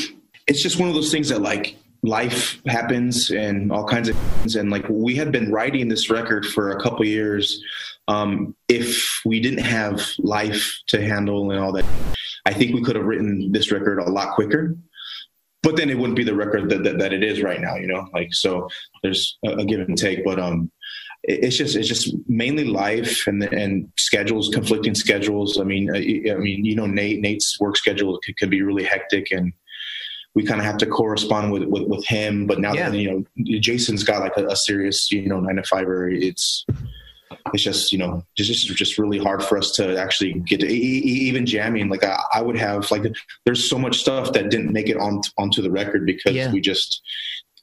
It's 0.47 0.63
just 0.63 0.79
one 0.79 0.89
of 0.89 0.95
those 0.95 1.11
things 1.11 1.29
that 1.31 1.41
like 1.41 1.77
life 2.05 2.61
happens 2.67 3.31
and 3.31 3.73
all 3.73 3.87
kinds 3.87 4.09
of 4.09 4.17
things. 4.17 4.57
And 4.57 4.71
like 4.71 4.85
we 4.89 5.17
had 5.17 5.33
been 5.33 5.51
writing 5.51 5.89
this 5.89 6.11
record 6.11 6.47
for 6.47 6.71
a 6.71 6.81
couple 6.81 7.05
years 7.05 7.61
um 8.09 8.55
if 8.69 9.21
we 9.25 9.41
didn't 9.41 9.65
have 9.65 10.03
life 10.19 10.79
to 10.89 11.01
handle 11.01 11.51
and 11.51 11.61
all 11.61 11.73
that 11.73 11.85
i 12.47 12.53
think 12.53 12.75
we 12.75 12.83
could 12.83 12.97
have 12.97 13.05
written 13.05 13.53
this 13.53 13.71
record 13.71 13.99
a 13.99 14.11
lot 14.11 14.35
quicker 14.35 14.77
but 15.63 15.77
then 15.77 15.91
it 15.91 15.99
wouldn't 15.99 16.17
be 16.17 16.25
the 16.25 16.35
record 16.35 16.69
that, 16.71 16.83
that, 16.85 16.99
that, 16.99 17.13
it 17.13 17.23
is 17.23 17.43
right 17.43 17.61
now, 17.61 17.77
you 17.77 17.87
know, 17.87 18.09
like, 18.13 18.33
so 18.35 18.69
there's 19.03 19.39
a, 19.45 19.51
a 19.51 19.65
give 19.65 19.81
and 19.81 19.97
take, 19.97 20.25
but, 20.25 20.39
um, 20.39 20.71
it, 21.23 21.45
it's 21.45 21.57
just, 21.57 21.77
it's 21.77 21.89
just 21.89 22.15
mainly 22.29 22.65
life 22.65 23.27
and, 23.27 23.43
and 23.45 23.89
schedules, 23.97 24.51
conflicting 24.53 24.95
schedules. 24.95 25.61
I 25.61 25.65
mean, 25.65 25.91
I, 25.95 26.33
I 26.33 26.37
mean, 26.37 26.65
you 26.65 26.75
know, 26.75 26.87
Nate, 26.87 27.21
Nate's 27.21 27.59
work 27.61 27.77
schedule 27.77 28.19
could, 28.25 28.37
could 28.37 28.51
be 28.51 28.63
really 28.63 28.85
hectic 28.85 29.31
and, 29.31 29.53
we 30.35 30.45
kind 30.45 30.61
of 30.61 30.65
have 30.65 30.79
to 30.79 30.87
correspond 30.87 31.53
with, 31.53 31.65
with, 31.65 31.83
with 31.83 32.07
him. 32.07 32.47
But 32.47 32.59
now 32.59 32.73
yeah. 32.73 32.89
that, 32.89 32.97
you 32.97 33.11
know, 33.11 33.59
Jason's 33.61 34.03
got 34.03 34.23
like 34.23 34.37
a, 34.37 34.47
a, 34.47 34.57
serious, 34.57 35.13
you 35.13 35.29
know, 35.29 35.41
nine 35.41 35.57
to 35.57 35.63
five, 35.63 35.87
it's, 35.89 36.65
it's 37.53 37.63
just 37.63 37.93
you 37.93 37.99
know 37.99 38.25
just 38.37 38.51
just 38.51 38.77
just 38.77 38.99
really 38.99 39.19
hard 39.19 39.43
for 39.43 39.59
us 39.59 39.73
to 39.73 39.99
actually 39.99 40.35
get 40.47 40.61
to 40.61 40.67
even 40.67 41.47
jamming. 41.47 41.89
Like 41.89 42.05
I, 42.05 42.19
I 42.35 42.43
would 42.43 42.59
have 42.59 42.91
like 42.91 43.03
there's 43.45 43.69
so 43.69 43.79
much 43.79 43.99
stuff 43.99 44.33
that 44.33 44.51
didn't 44.51 44.73
make 44.73 44.89
it 44.89 44.97
on 44.97 45.21
onto 45.39 45.63
the 45.63 45.71
record 45.71 46.07
because 46.07 46.35
yeah. 46.35 46.53
we 46.53 46.61
just 46.61 47.03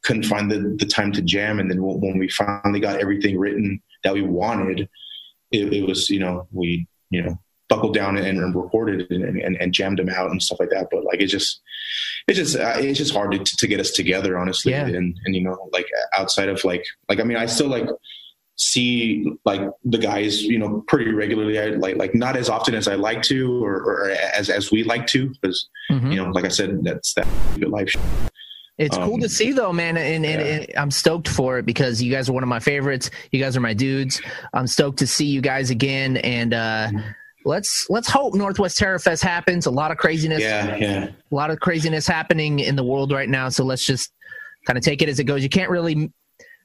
couldn't 0.03 0.23
find 0.23 0.51
the 0.51 0.75
the 0.79 0.85
time 0.85 1.11
to 1.13 1.21
jam. 1.21 1.59
And 1.59 1.69
then 1.69 1.79
when 1.81 2.17
we 2.17 2.29
finally 2.29 2.79
got 2.79 2.99
everything 2.99 3.37
written 3.37 3.81
that 4.03 4.13
we 4.13 4.21
wanted, 4.21 4.89
it, 5.51 5.73
it 5.73 5.87
was 5.87 6.09
you 6.09 6.19
know 6.19 6.47
we 6.51 6.87
you 7.09 7.21
know 7.21 7.39
buckled 7.69 7.93
down 7.93 8.17
and, 8.17 8.39
and 8.39 8.55
recorded 8.55 9.09
and, 9.11 9.39
and, 9.39 9.55
and, 9.55 9.73
jammed 9.73 9.99
them 9.99 10.09
out 10.09 10.31
and 10.31 10.41
stuff 10.41 10.59
like 10.59 10.71
that. 10.71 10.87
But 10.91 11.05
like, 11.05 11.21
it's 11.21 11.31
just, 11.31 11.61
it's 12.27 12.39
just, 12.39 12.57
uh, 12.57 12.73
it's 12.77 12.97
just 12.97 13.13
hard 13.13 13.31
to, 13.31 13.43
to 13.43 13.67
get 13.67 13.79
us 13.79 13.91
together, 13.91 14.39
honestly. 14.39 14.71
Yeah. 14.71 14.87
And, 14.87 15.15
and, 15.23 15.35
you 15.35 15.43
know, 15.43 15.69
like 15.71 15.85
outside 16.17 16.49
of 16.49 16.63
like, 16.65 16.83
like, 17.07 17.19
I 17.19 17.23
mean, 17.23 17.37
I 17.37 17.45
still 17.45 17.67
like 17.67 17.87
see 18.59 19.25
like 19.45 19.61
the 19.85 19.97
guys, 19.97 20.43
you 20.43 20.59
know, 20.59 20.83
pretty 20.87 21.11
regularly. 21.11 21.59
I 21.59 21.67
like, 21.67 21.97
like 21.97 22.13
not 22.13 22.35
as 22.35 22.49
often 22.49 22.75
as 22.75 22.87
I 22.87 22.95
like 22.95 23.21
to, 23.23 23.63
or, 23.63 23.75
or 23.75 24.11
as, 24.11 24.49
as 24.49 24.71
we 24.71 24.83
like 24.83 25.07
to, 25.07 25.29
because, 25.29 25.69
mm-hmm. 25.89 26.11
you 26.11 26.23
know, 26.23 26.29
like 26.31 26.45
I 26.45 26.49
said, 26.49 26.83
that's 26.83 27.13
that 27.13 27.27
life. 27.57 27.93
It's 28.77 28.97
um, 28.97 29.03
cool 29.03 29.19
to 29.19 29.29
see 29.29 29.51
though, 29.51 29.73
man, 29.73 29.97
and, 29.97 30.25
and, 30.25 30.41
yeah. 30.41 30.47
and, 30.47 30.67
I'm 30.77 30.91
stoked 30.91 31.27
for 31.27 31.57
it 31.57 31.65
because 31.65 32.01
you 32.01 32.11
guys 32.11 32.29
are 32.29 32.33
one 32.33 32.43
of 32.43 32.49
my 32.49 32.59
favorites. 32.59 33.09
You 33.31 33.39
guys 33.41 33.57
are 33.57 33.61
my 33.61 33.73
dudes. 33.73 34.21
I'm 34.53 34.67
stoked 34.67 34.99
to 34.99 35.07
see 35.07 35.25
you 35.25 35.41
guys 35.41 35.69
again, 35.69 36.17
and 36.17 36.53
uh, 36.53 36.87
mm-hmm 36.87 37.09
let's 37.45 37.87
let's 37.89 38.09
hope 38.09 38.33
Northwest 38.33 38.77
Terror 38.77 38.99
Fest 38.99 39.23
happens. 39.23 39.65
A 39.65 39.71
lot 39.71 39.91
of 39.91 39.97
craziness. 39.97 40.41
Yeah, 40.41 40.75
yeah. 40.75 41.09
A 41.31 41.35
lot 41.35 41.51
of 41.51 41.59
craziness 41.59 42.07
happening 42.07 42.59
in 42.59 42.75
the 42.75 42.83
world 42.83 43.11
right 43.11 43.29
now. 43.29 43.49
So 43.49 43.63
let's 43.63 43.85
just 43.85 44.11
kind 44.65 44.77
of 44.77 44.83
take 44.83 45.01
it 45.01 45.09
as 45.09 45.19
it 45.19 45.25
goes. 45.25 45.43
You 45.43 45.49
can't 45.49 45.69
really. 45.69 46.11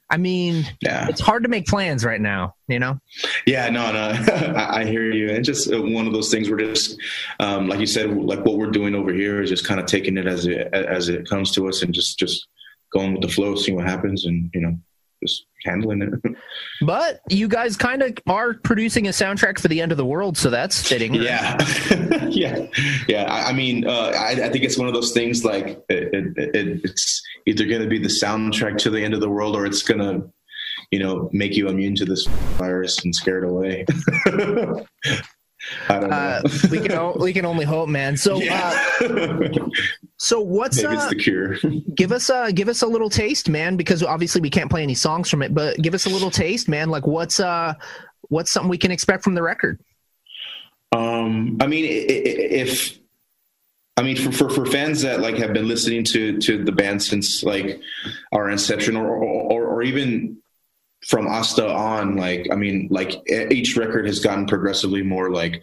I 0.09 0.17
mean, 0.17 0.65
yeah. 0.81 1.07
it's 1.09 1.19
hard 1.19 1.43
to 1.43 1.49
make 1.49 1.65
plans 1.65 2.05
right 2.05 2.21
now, 2.21 2.55
you 2.67 2.77
know? 2.77 2.99
Yeah, 3.47 3.69
no, 3.69 3.91
no, 3.91 4.53
I, 4.55 4.85
hear 4.85 5.11
you. 5.11 5.31
And 5.31 5.43
just 5.43 5.71
uh, 5.71 5.81
one 5.81 6.05
of 6.05 6.13
those 6.13 6.29
things 6.29 6.49
we're 6.49 6.57
just, 6.57 6.99
um, 7.39 7.67
like 7.67 7.79
you 7.79 7.87
said, 7.87 8.15
like 8.15 8.45
what 8.45 8.57
we're 8.57 8.69
doing 8.69 8.93
over 8.93 9.11
here 9.11 9.41
is 9.41 9.49
just 9.49 9.65
kind 9.65 9.79
of 9.79 9.87
taking 9.87 10.17
it 10.17 10.27
as 10.27 10.45
it, 10.45 10.71
as 10.73 11.09
it 11.09 11.27
comes 11.27 11.51
to 11.53 11.67
us 11.67 11.81
and 11.81 11.93
just, 11.93 12.19
just 12.19 12.47
going 12.93 13.13
with 13.13 13.23
the 13.23 13.29
flow, 13.29 13.55
seeing 13.55 13.75
what 13.75 13.87
happens 13.87 14.25
and, 14.25 14.51
you 14.53 14.61
know, 14.61 14.77
just 15.23 15.45
handling 15.65 16.01
it. 16.01 16.35
but 16.81 17.21
you 17.29 17.47
guys 17.47 17.75
kind 17.75 18.01
of 18.01 18.17
are 18.27 18.53
producing 18.53 19.07
a 19.07 19.11
soundtrack 19.11 19.59
for 19.59 19.67
the 19.67 19.81
end 19.81 19.91
of 19.91 19.97
the 19.97 20.05
world, 20.05 20.37
so 20.37 20.49
that's 20.49 20.87
fitting. 20.87 21.13
Yeah, 21.15 21.57
yeah, 22.29 22.67
yeah. 23.07 23.23
I, 23.23 23.49
I 23.49 23.53
mean, 23.53 23.87
uh, 23.87 24.13
I, 24.15 24.31
I, 24.31 24.49
think 24.49 24.63
it's 24.63 24.77
one 24.77 24.87
of 24.87 24.93
those 24.93 25.11
things 25.11 25.43
like 25.43 25.83
it, 25.89 26.13
it, 26.13 26.37
it, 26.37 26.81
it's 26.83 27.21
either 27.45 27.65
going 27.65 27.81
to 27.81 27.87
be 27.87 27.99
the 27.99 28.07
soundtrack 28.07 28.77
to 28.79 28.89
the 28.89 29.03
end 29.03 29.13
of 29.13 29.19
the 29.19 29.29
world, 29.29 29.55
or 29.55 29.65
it's 29.65 29.81
going 29.81 29.99
to, 29.99 30.31
you 30.91 30.99
know, 30.99 31.29
make 31.33 31.55
you 31.55 31.67
immune 31.67 31.95
to 31.95 32.05
this 32.05 32.25
virus 32.57 33.03
and 33.03 33.13
scared 33.13 33.43
away. 33.43 33.85
I 35.89 35.99
don't 35.99 36.09
know. 36.09 36.15
Uh, 36.15 36.41
we 36.69 36.79
can 36.79 37.13
we 37.19 37.33
can 37.33 37.45
only 37.45 37.65
hope, 37.65 37.89
man. 37.89 38.17
So, 38.17 38.37
yeah. 38.41 38.87
uh, 39.01 39.49
so 40.17 40.39
what's 40.39 40.81
maybe 40.81 40.95
it's 40.95 41.03
uh, 41.03 41.09
the 41.09 41.15
cure? 41.15 41.57
give 41.95 42.11
us 42.11 42.29
uh 42.29 42.51
give 42.51 42.69
us 42.69 42.81
a 42.81 42.87
little 42.87 43.09
taste, 43.09 43.49
man, 43.49 43.75
because 43.75 44.03
obviously 44.03 44.41
we 44.41 44.49
can't 44.49 44.69
play 44.69 44.83
any 44.83 44.95
songs 44.95 45.29
from 45.29 45.41
it, 45.41 45.53
but 45.53 45.77
give 45.81 45.93
us 45.93 46.05
a 46.05 46.09
little 46.09 46.31
taste, 46.31 46.67
man. 46.67 46.89
Like 46.89 47.07
what's 47.07 47.39
uh 47.39 47.73
what's 48.29 48.51
something 48.51 48.69
we 48.69 48.77
can 48.77 48.91
expect 48.91 49.23
from 49.23 49.35
the 49.35 49.43
record? 49.43 49.79
Um, 50.91 51.57
I 51.59 51.67
mean, 51.67 51.85
if 51.87 52.97
I 53.97 54.01
mean, 54.01 54.17
for, 54.17 54.31
for, 54.31 54.49
for 54.49 54.65
fans 54.65 55.01
that 55.01 55.21
like 55.21 55.35
have 55.35 55.53
been 55.53 55.67
listening 55.67 56.03
to 56.05 56.37
to 56.39 56.63
the 56.63 56.71
band 56.71 57.01
since 57.01 57.43
like 57.43 57.79
our 58.31 58.49
inception, 58.49 58.95
or 58.95 59.07
or, 59.07 59.65
or 59.65 59.83
even 59.83 60.37
from 61.05 61.27
Hasta 61.27 61.67
on, 61.67 62.15
like 62.15 62.47
I 62.51 62.55
mean, 62.55 62.87
like 62.89 63.21
each 63.29 63.77
record 63.77 64.07
has 64.07 64.19
gotten 64.19 64.47
progressively 64.47 65.03
more 65.03 65.31
like 65.31 65.61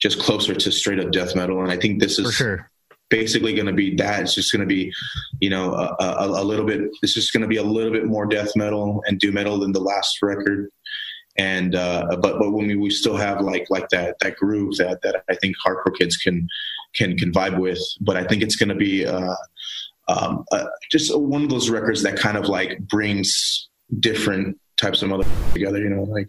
just 0.00 0.18
closer 0.18 0.54
to 0.54 0.72
straight 0.72 0.98
up 0.98 1.12
death 1.12 1.36
metal, 1.36 1.62
and 1.62 1.70
I 1.70 1.76
think 1.76 2.00
this 2.00 2.18
is 2.18 2.34
sure. 2.34 2.70
basically 3.10 3.54
going 3.54 3.66
to 3.66 3.72
be 3.72 3.94
that. 3.96 4.22
It's 4.22 4.34
just 4.34 4.52
going 4.52 4.66
to 4.66 4.66
be, 4.66 4.92
you 5.40 5.50
know, 5.50 5.74
a, 5.74 5.94
a, 6.00 6.42
a, 6.42 6.44
little 6.44 6.64
bit. 6.64 6.80
It's 7.02 7.12
just 7.12 7.32
going 7.32 7.42
to 7.42 7.48
be 7.48 7.58
a 7.58 7.62
little 7.62 7.92
bit 7.92 8.06
more 8.06 8.24
death 8.24 8.56
metal 8.56 9.02
and 9.06 9.18
doom 9.18 9.34
metal 9.34 9.58
than 9.58 9.72
the 9.72 9.80
last 9.80 10.16
record. 10.22 10.70
And 11.36 11.74
uh, 11.74 12.16
but 12.20 12.38
but 12.38 12.52
when 12.52 12.66
we, 12.66 12.76
we 12.76 12.90
still 12.90 13.16
have 13.16 13.42
like 13.42 13.66
like 13.68 13.90
that 13.90 14.16
that 14.20 14.36
groove 14.36 14.76
that 14.78 15.02
that 15.02 15.24
I 15.28 15.34
think 15.36 15.56
hardcore 15.64 15.96
kids 15.96 16.16
can 16.16 16.48
can 16.94 17.18
can 17.18 17.32
vibe 17.32 17.58
with. 17.58 17.80
But 18.00 18.16
I 18.16 18.24
think 18.24 18.42
it's 18.42 18.56
going 18.56 18.70
to 18.70 18.74
be 18.74 19.06
uh, 19.06 19.34
um, 20.08 20.44
uh, 20.52 20.66
just 20.90 21.16
one 21.16 21.42
of 21.42 21.50
those 21.50 21.68
records 21.68 22.02
that 22.02 22.16
kind 22.16 22.38
of 22.38 22.46
like 22.46 22.78
brings 22.80 23.68
different 24.00 24.58
types 24.80 25.02
of 25.02 25.12
other 25.12 25.28
together, 25.52 25.78
you 25.78 25.90
know, 25.90 26.02
like 26.04 26.28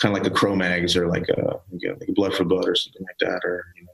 kind 0.00 0.16
of 0.16 0.22
like 0.22 0.30
a 0.30 0.34
Cro-Mags 0.34 0.96
or 0.96 1.08
like 1.08 1.28
a, 1.28 1.60
you 1.78 1.88
know, 1.88 1.96
like 2.00 2.08
a 2.08 2.12
Blood 2.12 2.34
for 2.34 2.44
Blood 2.44 2.68
or 2.68 2.74
something 2.74 3.02
like 3.02 3.18
that, 3.20 3.44
or 3.44 3.64
you 3.76 3.84
know, 3.84 3.92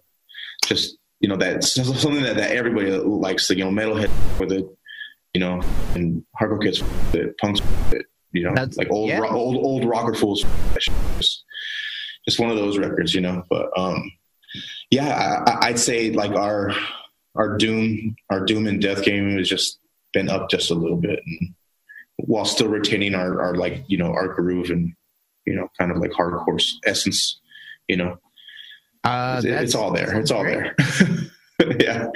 just 0.66 0.98
you 1.20 1.28
know 1.28 1.36
that's 1.36 1.74
something 1.74 2.22
that, 2.22 2.36
that 2.36 2.52
everybody 2.52 2.90
likes. 2.90 3.50
You 3.50 3.56
know, 3.56 3.70
metalhead 3.70 4.10
with 4.40 4.52
it, 4.52 4.66
you 5.34 5.40
know, 5.40 5.60
and 5.94 6.24
hardcore 6.40 6.62
kids 6.62 6.82
with 6.82 7.14
it, 7.14 7.38
punks 7.38 7.60
with 7.60 8.00
it, 8.00 8.06
you 8.32 8.44
know, 8.44 8.54
that's, 8.54 8.76
like 8.76 8.90
old 8.90 9.08
yeah. 9.08 9.18
ro- 9.18 9.30
old 9.30 9.56
old 9.56 9.84
rocker 9.84 10.14
fools. 10.14 10.44
Just, 10.74 11.44
just 12.26 12.38
one 12.38 12.50
of 12.50 12.56
those 12.56 12.78
records, 12.78 13.14
you 13.14 13.20
know. 13.20 13.42
But 13.50 13.70
um, 13.76 14.10
yeah, 14.90 15.44
I, 15.46 15.68
I'd 15.68 15.78
say 15.78 16.10
like 16.10 16.32
our 16.32 16.72
our 17.36 17.56
doom 17.56 18.16
our 18.30 18.44
doom 18.44 18.66
and 18.66 18.80
death 18.80 19.04
game 19.04 19.36
has 19.38 19.48
just 19.48 19.78
been 20.12 20.28
up 20.28 20.50
just 20.50 20.70
a 20.70 20.74
little 20.74 20.96
bit 20.96 21.20
and 21.24 21.54
while 22.26 22.44
still 22.44 22.68
retaining 22.68 23.14
our, 23.14 23.40
our 23.40 23.54
like 23.54 23.84
you 23.88 23.98
know 23.98 24.12
our 24.12 24.28
groove 24.28 24.70
and 24.70 24.92
you 25.46 25.54
know 25.54 25.68
kind 25.78 25.90
of 25.90 25.98
like 25.98 26.10
hardcore 26.12 26.62
essence 26.84 27.40
you 27.90 27.96
know? 27.96 28.16
Uh, 29.02 29.40
it's, 29.44 29.62
it's 29.62 29.74
all 29.74 29.90
there. 29.90 30.18
It's 30.18 30.30
all 30.30 30.44
great. 30.44 30.72
there. 30.76 30.76
Yeah. 31.78 32.08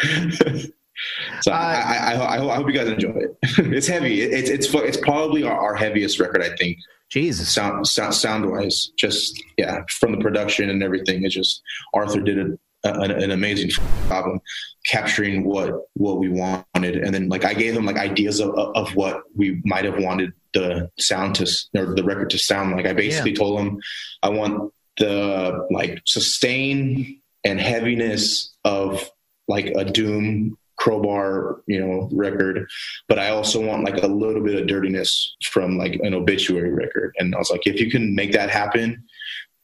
So 1.43 1.53
uh, 1.53 1.55
I, 1.55 2.15
I, 2.15 2.51
I, 2.51 2.57
hope 2.57 2.67
you 2.67 2.73
guys 2.73 2.89
enjoy 2.89 3.11
it. 3.11 3.37
It's 3.59 3.87
heavy. 3.87 4.23
It's 4.23 4.49
it's 4.49 4.73
it's 4.73 4.97
probably 4.97 5.43
our, 5.43 5.53
our 5.53 5.75
heaviest 5.75 6.19
record 6.19 6.43
i 6.43 6.57
think. 6.57 6.79
Jesus. 7.11 7.53
Sound 7.53 7.87
sound 7.87 8.15
sound 8.15 8.51
wise 8.51 8.91
just 8.97 9.39
yeah 9.59 9.83
from 9.91 10.13
the 10.13 10.19
production 10.19 10.71
and 10.71 10.83
everything 10.83 11.25
it's 11.25 11.35
just 11.35 11.63
arthur 11.93 12.23
did 12.23 12.39
a, 12.39 12.59
an, 12.85 13.11
an 13.11 13.31
amazing 13.31 13.71
album 14.11 14.41
capturing 14.87 15.45
what 15.45 15.73
what 15.95 16.19
we 16.19 16.29
wanted. 16.29 16.97
And 16.97 17.15
then 17.15 17.29
like 17.29 17.45
i 17.45 17.55
gave 17.55 17.75
them 17.75 17.87
like 17.87 17.97
ideas 17.97 18.41
of, 18.41 18.51
of 18.55 18.95
what 18.95 19.23
we 19.35 19.61
might 19.65 19.85
have 19.85 19.99
wanted 19.99 20.33
the 20.53 20.91
sound 20.99 21.35
to 21.37 21.47
or 21.75 21.95
the 21.95 22.05
record 22.05 22.31
to 22.31 22.39
sound 22.39 22.77
like. 22.77 22.87
I 22.87 22.93
basically 22.93 23.33
yeah. 23.33 23.39
told 23.39 23.59
them 23.59 23.79
i 24.23 24.29
want 24.29 24.73
the 24.99 25.67
like 25.71 26.01
sustain 26.07 27.21
and 27.45 27.61
heaviness 27.61 28.55
of 28.65 29.11
like 29.49 29.67
a 29.67 29.85
doom 29.85 30.57
crowbar 30.77 31.63
you 31.67 31.81
know 31.81 32.09
record 32.13 32.69
but 33.09 33.19
i 33.19 33.31
also 33.31 33.65
want 33.65 33.85
like 33.85 34.03
a 34.03 34.07
little 34.07 34.43
bit 34.43 34.61
of 34.61 34.67
dirtiness 34.67 35.37
from 35.45 35.79
like 35.79 35.95
an 36.03 36.15
obituary 36.15 36.73
record. 36.73 37.15
And 37.19 37.35
i 37.35 37.39
was 37.39 37.51
like 37.51 37.67
if 37.67 37.81
you 37.81 37.91
can 37.91 38.15
make 38.15 38.33
that 38.33 38.51
happen 38.51 39.05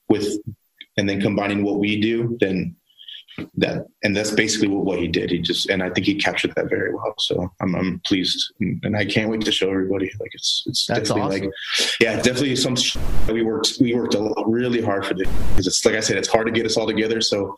with 0.08 0.38
and 0.96 1.08
then 1.08 1.20
combining 1.20 1.64
what 1.64 1.78
we 1.78 2.00
do 2.00 2.36
then 2.40 2.76
that 3.54 3.86
and 4.02 4.16
that's 4.16 4.30
basically 4.30 4.68
what, 4.68 4.98
he 4.98 5.08
did. 5.08 5.30
He 5.30 5.38
just 5.38 5.68
and 5.70 5.82
i 5.82 5.90
think 5.90 6.06
he 6.06 6.14
captured 6.14 6.52
that 6.56 6.68
very 6.68 6.92
well. 6.94 7.14
So 7.18 7.50
i'm, 7.60 7.74
I'm 7.74 8.00
pleased 8.00 8.52
and, 8.60 8.96
i 8.96 9.04
can't 9.04 9.30
wait 9.30 9.42
to 9.42 9.52
show 9.52 9.70
everybody. 9.70 10.10
Like 10.20 10.30
it's 10.34 10.64
it's 10.66 10.86
that's 10.86 11.08
definitely 11.08 11.48
awesome. 11.48 11.52
like 11.78 11.90
yeah 12.00 12.16
definitely 12.16 12.56
some 12.56 12.76
we 13.32 13.42
worked 13.42 13.78
we 13.80 13.94
worked 13.94 14.14
a 14.14 14.18
lot, 14.18 14.50
really 14.50 14.82
hard 14.82 15.06
for 15.06 15.14
this 15.14 15.28
because 15.50 15.66
it's 15.66 15.84
like 15.84 15.94
i 15.94 16.00
said 16.00 16.16
it's 16.16 16.28
hard 16.28 16.46
to 16.46 16.52
get 16.52 16.66
us 16.66 16.76
all 16.76 16.86
together. 16.86 17.20
So 17.20 17.56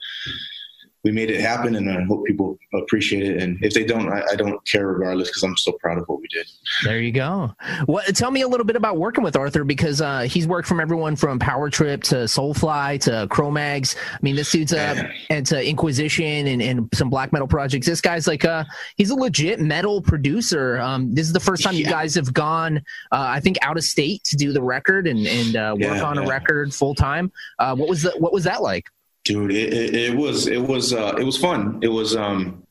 we 1.04 1.10
made 1.10 1.30
it 1.30 1.40
happen 1.40 1.74
and 1.74 1.90
I 1.90 2.02
hope 2.04 2.24
people 2.24 2.58
appreciate 2.74 3.24
it. 3.24 3.42
And 3.42 3.58
if 3.62 3.74
they 3.74 3.84
don't, 3.84 4.08
I, 4.08 4.22
I 4.32 4.36
don't 4.36 4.64
care 4.66 4.86
regardless 4.86 5.28
because 5.28 5.42
I'm 5.42 5.56
so 5.56 5.72
proud 5.72 5.98
of 5.98 6.04
what 6.06 6.20
we 6.20 6.28
did. 6.28 6.46
There 6.84 7.00
you 7.00 7.10
go. 7.10 7.52
What, 7.86 8.14
tell 8.14 8.30
me 8.30 8.42
a 8.42 8.48
little 8.48 8.64
bit 8.64 8.76
about 8.76 8.98
working 8.98 9.24
with 9.24 9.34
Arthur 9.34 9.64
because 9.64 10.00
uh, 10.00 10.20
he's 10.20 10.46
worked 10.46 10.68
from 10.68 10.78
everyone 10.78 11.16
from 11.16 11.40
Power 11.40 11.70
Trip 11.70 12.04
to 12.04 12.16
Soulfly 12.26 13.00
to 13.00 13.26
Cro-Mags. 13.30 13.96
I 14.12 14.18
mean, 14.22 14.36
this 14.36 14.52
dude's 14.52 14.72
uh, 14.72 15.08
and 15.28 15.44
to 15.46 15.68
Inquisition 15.68 16.46
and, 16.46 16.62
and 16.62 16.88
some 16.94 17.10
black 17.10 17.32
metal 17.32 17.48
projects. 17.48 17.86
This 17.86 18.00
guy's 18.00 18.28
like, 18.28 18.44
uh, 18.44 18.64
he's 18.96 19.10
a 19.10 19.16
legit 19.16 19.60
metal 19.60 20.00
producer. 20.00 20.78
Um, 20.78 21.12
this 21.14 21.26
is 21.26 21.32
the 21.32 21.40
first 21.40 21.64
time 21.64 21.74
yeah. 21.74 21.80
you 21.80 21.86
guys 21.86 22.14
have 22.14 22.32
gone, 22.32 22.78
uh, 23.10 23.26
I 23.28 23.40
think, 23.40 23.58
out 23.62 23.76
of 23.76 23.82
state 23.82 24.22
to 24.24 24.36
do 24.36 24.52
the 24.52 24.62
record 24.62 25.08
and, 25.08 25.26
and 25.26 25.56
uh, 25.56 25.74
work 25.74 25.96
yeah, 25.96 26.04
on 26.04 26.16
yeah. 26.16 26.22
a 26.22 26.28
record 26.28 26.72
full 26.72 26.94
time. 26.94 27.32
Uh, 27.58 27.74
what 27.74 27.88
was 27.88 28.02
the, 28.02 28.10
what 28.18 28.32
was 28.32 28.44
that 28.44 28.62
like? 28.62 28.86
Dude 29.24 29.52
it, 29.52 29.72
it, 29.72 29.94
it, 29.94 30.16
was 30.16 30.46
it 30.46 30.62
was 30.62 30.92
uh 30.92 31.14
it 31.18 31.24
was 31.24 31.36
fun. 31.38 31.78
It 31.82 31.88
was 31.88 32.16
um 32.16 32.66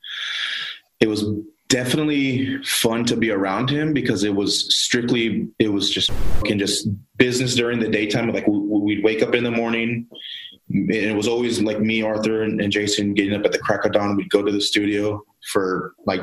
it 0.99 1.07
was 1.07 1.25
definitely 1.69 2.61
fun 2.63 3.05
to 3.05 3.15
be 3.15 3.31
around 3.31 3.69
him 3.69 3.93
because 3.93 4.23
it 4.23 4.35
was 4.35 4.75
strictly 4.75 5.47
it 5.57 5.69
was 5.69 5.89
just 5.89 6.11
fucking 6.11 6.59
just 6.59 6.87
business 7.17 7.55
during 7.55 7.79
the 7.79 7.87
daytime. 7.87 8.31
Like 8.31 8.45
we'd 8.47 9.03
wake 9.03 9.23
up 9.23 9.33
in 9.33 9.43
the 9.43 9.51
morning 9.51 10.07
and 10.69 10.91
it 10.91 11.15
was 11.15 11.27
always 11.27 11.61
like 11.61 11.79
me 11.79 12.01
arthur 12.01 12.43
and, 12.43 12.61
and 12.61 12.71
jason 12.71 13.13
getting 13.13 13.33
up 13.33 13.45
at 13.45 13.51
the 13.51 13.59
crack 13.59 13.85
of 13.85 13.93
dawn. 13.93 14.15
We'd 14.15 14.29
go 14.29 14.43
to 14.43 14.51
the 14.51 14.61
studio 14.61 15.23
for 15.51 15.93
like 16.05 16.21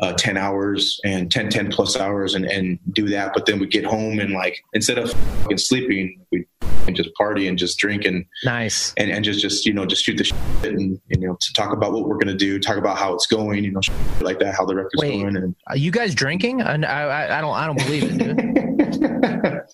uh, 0.00 0.12
10 0.12 0.36
hours 0.36 1.00
and 1.04 1.30
10 1.30 1.50
10 1.50 1.70
plus 1.70 1.96
hours 1.96 2.34
and, 2.34 2.44
and 2.44 2.78
do 2.92 3.08
that. 3.08 3.32
But 3.34 3.46
then 3.46 3.58
we 3.58 3.66
get 3.66 3.84
home 3.84 4.18
and 4.18 4.32
like 4.32 4.62
instead 4.72 4.98
of 4.98 5.12
sleeping 5.56 6.24
we 6.30 6.46
just 6.92 7.12
party 7.14 7.48
and 7.48 7.58
just 7.58 7.78
drink 7.78 8.04
and 8.04 8.24
nice. 8.44 8.94
and, 8.96 9.10
and 9.10 9.24
just 9.24 9.40
just 9.40 9.66
you 9.66 9.72
know 9.72 9.84
just 9.84 10.04
shoot 10.04 10.16
the 10.16 10.24
shit 10.24 10.36
and, 10.62 10.98
and 11.10 11.22
you 11.22 11.28
know 11.28 11.36
to 11.40 11.52
talk 11.52 11.72
about 11.72 11.92
what 11.92 12.06
we're 12.06 12.18
gonna 12.18 12.34
do 12.34 12.58
talk 12.58 12.76
about 12.76 12.96
how 12.96 13.12
it's 13.14 13.26
going 13.26 13.62
you 13.64 13.70
know 13.70 13.80
like 14.20 14.38
that 14.38 14.54
how 14.54 14.64
the 14.64 14.74
record's 14.74 15.02
Wait, 15.02 15.20
going 15.20 15.36
and 15.36 15.54
are 15.66 15.76
you 15.76 15.90
guys 15.90 16.14
drinking? 16.14 16.60
And 16.62 16.84
I, 16.84 17.02
I, 17.02 17.38
I 17.38 17.40
don't 17.40 17.54
i 17.54 17.66
don't 17.66 17.78
believe 17.78 18.04
it 18.04 18.18
dude. 18.18 18.48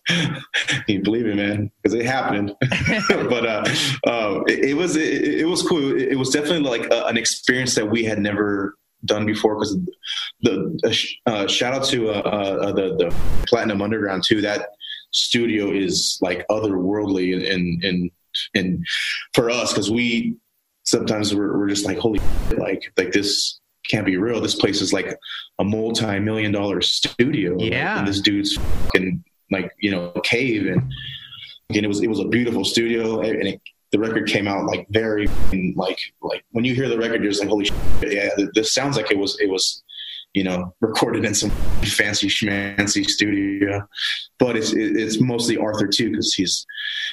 You 0.88 1.02
believe 1.02 1.26
it 1.26 1.36
man 1.36 1.70
because 1.82 1.94
it 1.94 2.04
happened. 2.04 2.54
But 3.08 3.46
uh, 3.46 3.64
uh 4.06 4.40
it, 4.46 4.70
it 4.70 4.74
was 4.74 4.96
it, 4.96 5.40
it, 5.40 5.44
was 5.44 5.62
cool. 5.62 5.96
It, 5.96 6.12
it 6.12 6.16
was 6.16 6.30
definitely 6.30 6.68
like 6.68 6.90
a, 6.90 7.04
an 7.06 7.16
experience 7.16 7.74
that 7.76 7.90
we 7.90 8.04
had 8.04 8.18
never 8.18 8.76
done 9.04 9.26
before 9.26 9.56
because 9.56 9.78
the 10.42 11.14
uh, 11.26 11.46
shout 11.46 11.74
out 11.74 11.84
to 11.86 12.10
uh, 12.10 12.12
uh, 12.12 12.72
the 12.72 12.96
the 12.96 13.14
Platinum 13.46 13.82
Underground 13.82 14.24
too. 14.24 14.40
That 14.40 14.68
studio 15.10 15.70
is 15.70 16.18
like 16.20 16.46
otherworldly 16.48 17.52
and 17.52 17.82
and 17.84 18.10
and 18.54 18.84
for 19.32 19.50
us 19.50 19.72
because 19.72 19.90
we 19.90 20.36
sometimes 20.84 21.34
we're, 21.34 21.56
we're 21.56 21.68
just 21.68 21.86
like 21.86 21.98
holy 21.98 22.20
like 22.56 22.92
like 22.96 23.12
this 23.12 23.60
can't 23.88 24.06
be 24.06 24.16
real. 24.16 24.40
This 24.40 24.54
place 24.54 24.80
is 24.80 24.92
like 24.92 25.14
a 25.58 25.64
multi-million 25.64 26.52
dollar 26.52 26.80
studio. 26.80 27.56
Yeah, 27.58 27.98
and 27.98 28.08
this 28.08 28.20
dude's 28.20 28.56
fucking 28.56 29.22
like 29.50 29.72
you 29.78 29.90
know 29.90 30.10
cave 30.24 30.66
and 30.66 30.82
again 31.70 31.84
it 31.84 31.88
was 31.88 32.02
it 32.02 32.08
was 32.08 32.18
a 32.18 32.24
beautiful 32.24 32.64
studio 32.64 33.20
and 33.20 33.46
it 33.46 33.60
the 33.94 34.00
record 34.00 34.26
came 34.26 34.48
out 34.48 34.66
like 34.66 34.88
very 34.90 35.28
like 35.76 36.00
like 36.20 36.44
when 36.50 36.64
you 36.64 36.74
hear 36.74 36.88
the 36.88 36.98
record, 36.98 37.22
you're 37.22 37.30
just 37.30 37.40
like, 37.40 37.48
holy 37.48 37.66
shit, 37.66 38.12
yeah, 38.12 38.28
this 38.52 38.74
sounds 38.74 38.96
like 38.96 39.12
it 39.12 39.18
was 39.18 39.38
it 39.40 39.48
was 39.48 39.84
you 40.32 40.42
know 40.42 40.74
recorded 40.80 41.24
in 41.24 41.32
some 41.32 41.50
fancy 41.84 42.26
schmancy 42.26 43.04
studio. 43.04 43.86
But 44.40 44.56
it's 44.56 44.72
it's 44.72 45.20
mostly 45.20 45.56
Arthur 45.56 45.86
too 45.86 46.10
because 46.10 46.34
he's 46.34 46.66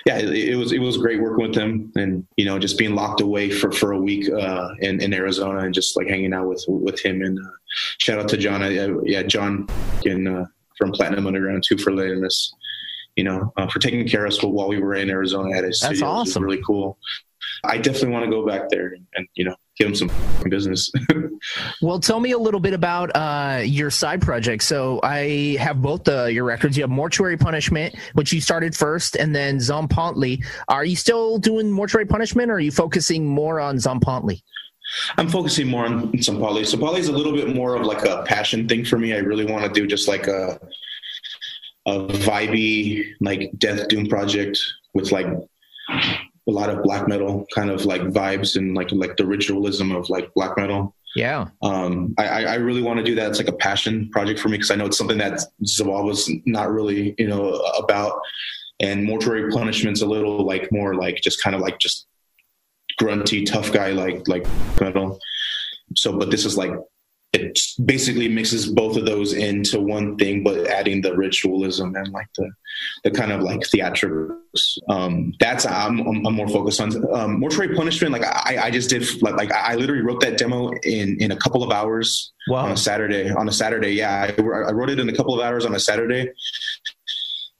yeah 0.08 0.18
it, 0.18 0.30
it, 0.30 0.56
was 0.56 0.72
it 0.72 0.80
was 0.80 0.98
great 0.98 1.22
working 1.22 1.48
with 1.48 1.56
him 1.56 1.92
and 1.96 2.26
you 2.36 2.46
know 2.46 2.58
just 2.58 2.80
being 2.80 2.96
locked 2.96 3.22
away 3.22 3.52
for 3.52 3.72
for 3.72 3.92
a 3.92 4.00
week 4.00 4.28
uh, 4.32 4.70
in 4.80 5.00
in 5.04 5.14
Arizona 5.14 5.60
and 5.60 5.76
just 5.76 5.96
like 5.96 6.08
hanging 6.08 6.34
out 6.34 6.48
with 6.48 6.66
with 6.68 7.00
him 7.00 7.22
and 7.22 7.38
uh, 7.38 7.52
shout 8.00 8.18
out 8.18 8.28
to 8.30 8.38
John 8.38 8.64
uh, 8.64 8.70
yeah 9.04 9.22
John 9.22 9.68
in, 10.04 10.28
uh, 10.28 10.46
from 10.80 10.92
Platinum 10.94 11.28
Underground 11.28 11.64
too 11.64 11.78
for 11.78 11.94
letting 11.94 12.26
us 12.26 12.52
you 13.16 13.24
know, 13.24 13.54
uh, 13.58 13.68
for 13.68 13.80
taking 13.80 14.08
care 14.08 14.26
of 14.26 14.34
us 14.34 14.42
while 14.44 14.68
we 14.68 14.80
were 14.80 14.96
in 14.96 15.10
Arizona 15.10 15.58
at 15.58 15.64
his 15.64 15.80
That's 15.80 15.98
studio. 15.98 16.08
awesome. 16.08 16.44
really 16.44 16.62
cool. 16.66 16.98
I 17.64 17.78
definitely 17.78 18.10
want 18.10 18.26
to 18.26 18.32
go 18.32 18.46
back 18.46 18.70
there 18.70 18.96
and, 19.16 19.28
you 19.36 19.46
know 19.46 19.56
give 19.78 19.88
him 19.88 19.96
some 19.96 20.12
business. 20.50 20.92
well, 21.82 22.00
tell 22.00 22.20
me 22.20 22.32
a 22.32 22.38
little 22.38 22.60
bit 22.60 22.74
about 22.74 23.10
uh, 23.16 23.62
your 23.64 23.90
side 23.90 24.22
project. 24.22 24.64
So 24.64 25.00
I 25.04 25.58
have 25.60 25.82
both 25.82 26.08
uh, 26.08 26.26
your 26.26 26.44
records. 26.44 26.78
You 26.78 26.84
have 26.84 26.90
Mortuary 26.90 27.38
Punishment, 27.38 27.96
which 28.14 28.32
you 28.32 28.42
started 28.42 28.76
first, 28.76 29.16
and 29.16 29.36
then 29.36 29.58
Tzompantli. 29.58 30.44
Are 30.68 30.86
you 30.86 30.96
still 30.96 31.38
doing 31.38 31.72
Mortuary 31.72 32.06
Punishment, 32.06 32.52
or 32.52 32.56
are 32.56 32.60
you 32.60 32.72
focusing 32.72 33.28
more 33.28 33.60
on 33.60 33.78
Tzompantli? 33.78 34.42
I'm 35.18 35.30
focusing 35.30 35.68
more 35.68 35.86
on 35.86 36.12
Tzompantli. 36.12 36.62
Tzompantli 36.62 37.00
is 37.00 37.08
a 37.08 37.14
little 37.14 37.34
bit 37.34 37.56
more 37.56 37.76
of 37.76 37.86
like 37.86 38.06
a 38.06 38.24
passion 38.24 38.68
thing 38.68 38.84
for 38.86 38.98
me. 38.98 39.14
I 39.14 39.20
really 39.20 39.46
want 39.46 39.64
to 39.64 39.70
do 39.70 39.88
just 39.88 40.08
like 40.08 40.28
a 40.28 40.60
a 41.88 42.00
vibey 42.00 43.04
like 43.22 43.52
death 43.58 43.88
doom 43.88 44.08
project 44.08 44.60
with 44.94 45.12
like 45.12 45.26
a 45.28 46.52
lot 46.52 46.70
of 46.70 46.84
black 46.84 47.08
metal 47.08 47.46
kind 47.54 47.70
of 47.70 47.86
like 47.86 48.02
vibes 48.02 48.56
and 48.56 48.76
like 48.76 48.92
like 48.92 49.18
the 49.18 49.26
ritualism 49.26 49.92
of 49.92 50.10
like 50.10 50.34
black 50.34 50.58
metal. 50.58 50.96
Yeah. 51.16 51.48
Um, 51.62 52.14
I, 52.18 52.46
I 52.46 52.56
really 52.56 52.82
want 52.82 53.00
to 53.00 53.04
do 53.04 53.16
that. 53.16 53.30
It's 53.30 53.40
like 53.40 53.50
a 53.50 53.54
passion 53.54 54.10
project 54.12 54.40
for 54.40 54.48
me 54.48 54.58
because 54.58 54.72
I 54.72 54.76
know 54.76 54.86
it's 54.86 54.98
something 54.98 55.18
that 55.18 55.42
Xibalba 55.64 56.06
was 56.06 56.32
not 56.46 56.72
really, 56.72 57.16
you 57.18 57.28
know, 57.28 57.54
about. 57.78 58.22
And 58.80 59.04
mortuary 59.04 59.52
punishment's 59.52 60.02
a 60.02 60.08
little 60.08 60.46
like 60.46 60.72
more 60.72 60.96
like 60.96 61.22
just 61.22 61.44
kind 61.44 61.56
of 61.56 61.62
like 61.62 61.78
just 61.80 62.08
grunty, 62.98 63.44
tough 63.44 63.72
guy 63.72 63.92
like 63.92 64.28
like 64.28 64.48
metal. 64.80 65.20
So, 65.96 66.18
but 66.18 66.32
this 66.32 66.46
is 66.46 66.58
like 66.58 66.72
it 67.34 67.58
basically 67.86 68.28
mixes 68.28 68.68
both 68.68 68.98
of 68.98 69.06
those 69.06 69.34
into 69.34 69.80
one 69.80 70.18
thing, 70.18 70.44
but 70.44 70.68
adding 70.68 71.02
the 71.02 71.16
ritualism 71.16 71.96
and 71.96 72.12
like 72.12 72.28
the 72.36 72.52
the 73.04 73.12
kind 73.12 73.32
of 73.32 73.42
like 73.42 73.62
theatrics. 73.62 74.78
Um, 74.90 75.34
that's 75.40 75.66
I'm, 75.66 76.00
I'm 76.02 76.34
more 76.34 76.50
focused 76.50 76.82
on. 76.82 76.92
Um, 77.14 77.40
Mortuary 77.40 77.74
Punishment, 77.74 78.12
like 78.12 78.26
I, 78.26 78.66
I 78.66 78.72
just 78.72 78.90
did 78.90 79.06
like, 79.22 79.36
like 79.36 79.52
I 79.52 79.76
literally 79.76 80.02
wrote 80.02 80.20
that 80.22 80.38
demo 80.38 80.72
in 80.84 81.18
in 81.22 81.32
a 81.32 81.38
couple 81.38 81.64
of 81.64 81.72
hours 81.72 82.34
wow. 82.50 82.66
on 82.66 82.72
a 82.72 82.78
Saturday. 82.78 83.30
On 83.30 83.48
a 83.48 83.54
Saturday, 83.54 83.92
yeah, 83.92 84.30
I, 84.30 84.42
I 84.42 84.72
wrote 84.72 84.90
it 84.90 85.00
in 85.00 85.08
a 85.08 85.16
couple 85.16 85.34
of 85.34 85.46
hours 85.46 85.66
on 85.66 85.74
a 85.74 85.80
Saturday, 85.80 86.32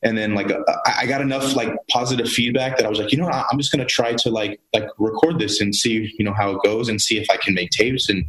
and 0.04 0.18
then 0.18 0.34
like 0.34 0.52
uh, 0.52 0.60
I 0.86 1.06
got 1.06 1.22
enough 1.22 1.56
like 1.56 1.74
positive 1.90 2.28
feedback 2.28 2.78
that 2.78 2.86
I 2.86 2.90
was 2.90 3.00
like, 3.00 3.12
you 3.12 3.18
know, 3.18 3.26
what? 3.26 3.46
I'm 3.52 3.58
just 3.58 3.72
gonna 3.72 3.86
try 3.86 4.14
to 4.14 4.30
like 4.30 4.60
like 4.74 4.88
record 4.98 5.40
this 5.40 5.62
and 5.62 5.74
see 5.76 6.14
you 6.18 6.26
know 6.26 6.34
how 6.34 6.52
it 6.52 6.64
goes 6.64 6.90
and 6.90 7.00
see 7.00 7.20
if 7.20 7.30
I 7.30 7.38
can 7.38 7.54
make 7.54 7.70
tapes. 7.70 8.10
And 8.10 8.26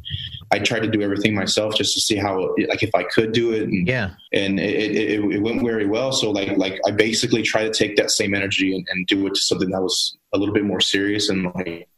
I 0.50 0.58
tried 0.58 0.80
to 0.80 0.90
do 0.90 1.00
everything 1.00 1.34
myself 1.34 1.74
just 1.74 1.94
to 1.94 2.00
see 2.00 2.16
how 2.16 2.54
like 2.68 2.82
if 2.82 2.94
I 2.94 3.04
could 3.04 3.32
do 3.32 3.52
it. 3.52 3.62
And 3.62 3.86
yeah, 3.86 4.10
and 4.32 4.60
it, 4.60 4.96
it, 4.96 5.20
it 5.20 5.42
went 5.42 5.62
very 5.62 5.86
well. 5.86 6.12
So 6.12 6.30
like 6.30 6.56
like 6.58 6.78
I 6.86 6.90
basically 6.90 7.42
try 7.42 7.62
to 7.62 7.72
take 7.72 7.96
that 7.96 8.10
same 8.10 8.34
energy 8.34 8.74
and, 8.74 8.86
and 8.90 9.06
do 9.06 9.26
it 9.26 9.34
to 9.34 9.40
something 9.40 9.70
that 9.70 9.82
was 9.82 10.16
a 10.34 10.38
little 10.38 10.54
bit 10.54 10.64
more 10.64 10.80
serious 10.80 11.30
and 11.30 11.44
like 11.54 11.88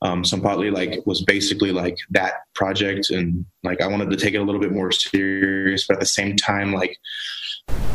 um, 0.00 0.22
Tzompantli 0.22 0.72
like 0.72 1.04
was 1.06 1.24
basically 1.24 1.72
like 1.72 1.96
that 2.10 2.34
project 2.54 3.10
and 3.10 3.44
like 3.64 3.80
I 3.80 3.88
wanted 3.88 4.10
to 4.10 4.16
take 4.16 4.34
it 4.34 4.38
a 4.38 4.44
little 4.44 4.60
bit 4.60 4.72
more 4.72 4.92
serious, 4.92 5.86
but 5.86 5.94
at 5.94 6.00
the 6.00 6.06
same 6.06 6.36
time 6.36 6.72
like 6.72 6.96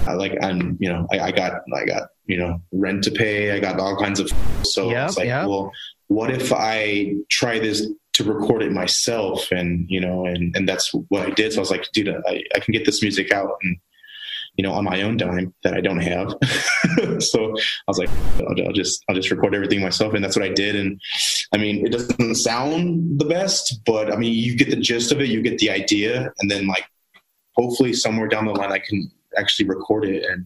I 0.08 0.14
like 0.14 0.38
I'm 0.42 0.78
you 0.80 0.90
know 0.90 1.08
I, 1.12 1.20
I, 1.20 1.32
got 1.32 1.62
I 1.76 1.86
got 1.86 2.10
you 2.26 2.38
know 2.38 2.62
rent 2.72 3.04
to 3.06 3.12
pay. 3.12 3.52
I 3.52 3.60
got 3.60 3.80
all 3.80 3.98
kinds 3.98 4.20
of 4.20 4.32
so 4.64 4.90
yep, 4.90 5.10
it's 5.10 5.18
like 5.18 5.28
yep. 5.28 5.48
well 5.48 5.72
what 6.08 6.32
if 6.32 6.52
I 6.54 7.16
try 7.30 7.60
this 7.60 7.88
to 8.14 8.24
record 8.24 8.62
it 8.64 8.72
myself? 8.72 9.52
And 9.52 9.86
you 9.90 10.00
know 10.00 10.26
and 10.26 10.56
and 10.56 10.68
that's 10.68 10.94
what 10.94 11.26
I 11.26 11.30
did. 11.32 11.54
So 11.54 11.60
I 11.60 11.62
was 11.62 11.72
like 11.72 11.92
dude 11.92 12.10
I, 12.10 12.44
I 12.56 12.60
can 12.60 12.72
get 12.72 12.86
this 12.86 13.02
music 13.02 13.32
out 13.32 13.58
and 13.62 13.78
you 14.56 14.64
know 14.64 14.74
on 14.74 14.84
my 14.84 15.02
own 15.02 15.18
dime 15.18 15.54
that 15.64 15.74
I 15.74 15.82
don't 15.82 16.00
have. 16.00 16.34
So 17.20 17.50
I 17.50 17.84
was 17.88 17.98
like 17.98 18.10
I'll, 18.40 18.68
I'll 18.68 18.74
just 18.74 19.04
I'll 19.10 19.16
just 19.16 19.32
record 19.32 19.56
everything 19.56 19.82
myself. 19.82 20.14
And 20.14 20.24
that's 20.24 20.36
what 20.36 20.46
I 20.46 20.50
did. 20.50 20.76
And 20.76 21.02
I 21.54 21.58
mean 21.58 21.86
it 21.86 21.92
doesn't 21.92 22.36
sound 22.36 23.20
the 23.20 23.26
best 23.26 23.80
but 23.86 24.12
I 24.12 24.16
mean 24.16 24.34
you 24.34 24.56
get 24.56 24.70
the 24.70 24.76
gist 24.76 25.12
of 25.12 25.22
it. 25.22 25.30
You 25.30 25.42
get 25.42 25.58
the 25.58 25.72
idea. 25.72 26.32
And 26.40 26.52
then 26.52 26.68
like 26.68 26.86
hopefully 27.56 27.94
somewhere 27.94 28.28
down 28.28 28.46
the 28.46 28.52
line 28.52 28.72
I 28.72 28.80
can 28.80 29.10
actually 29.38 29.68
record 29.68 30.06
it 30.06 30.24
and 30.30 30.46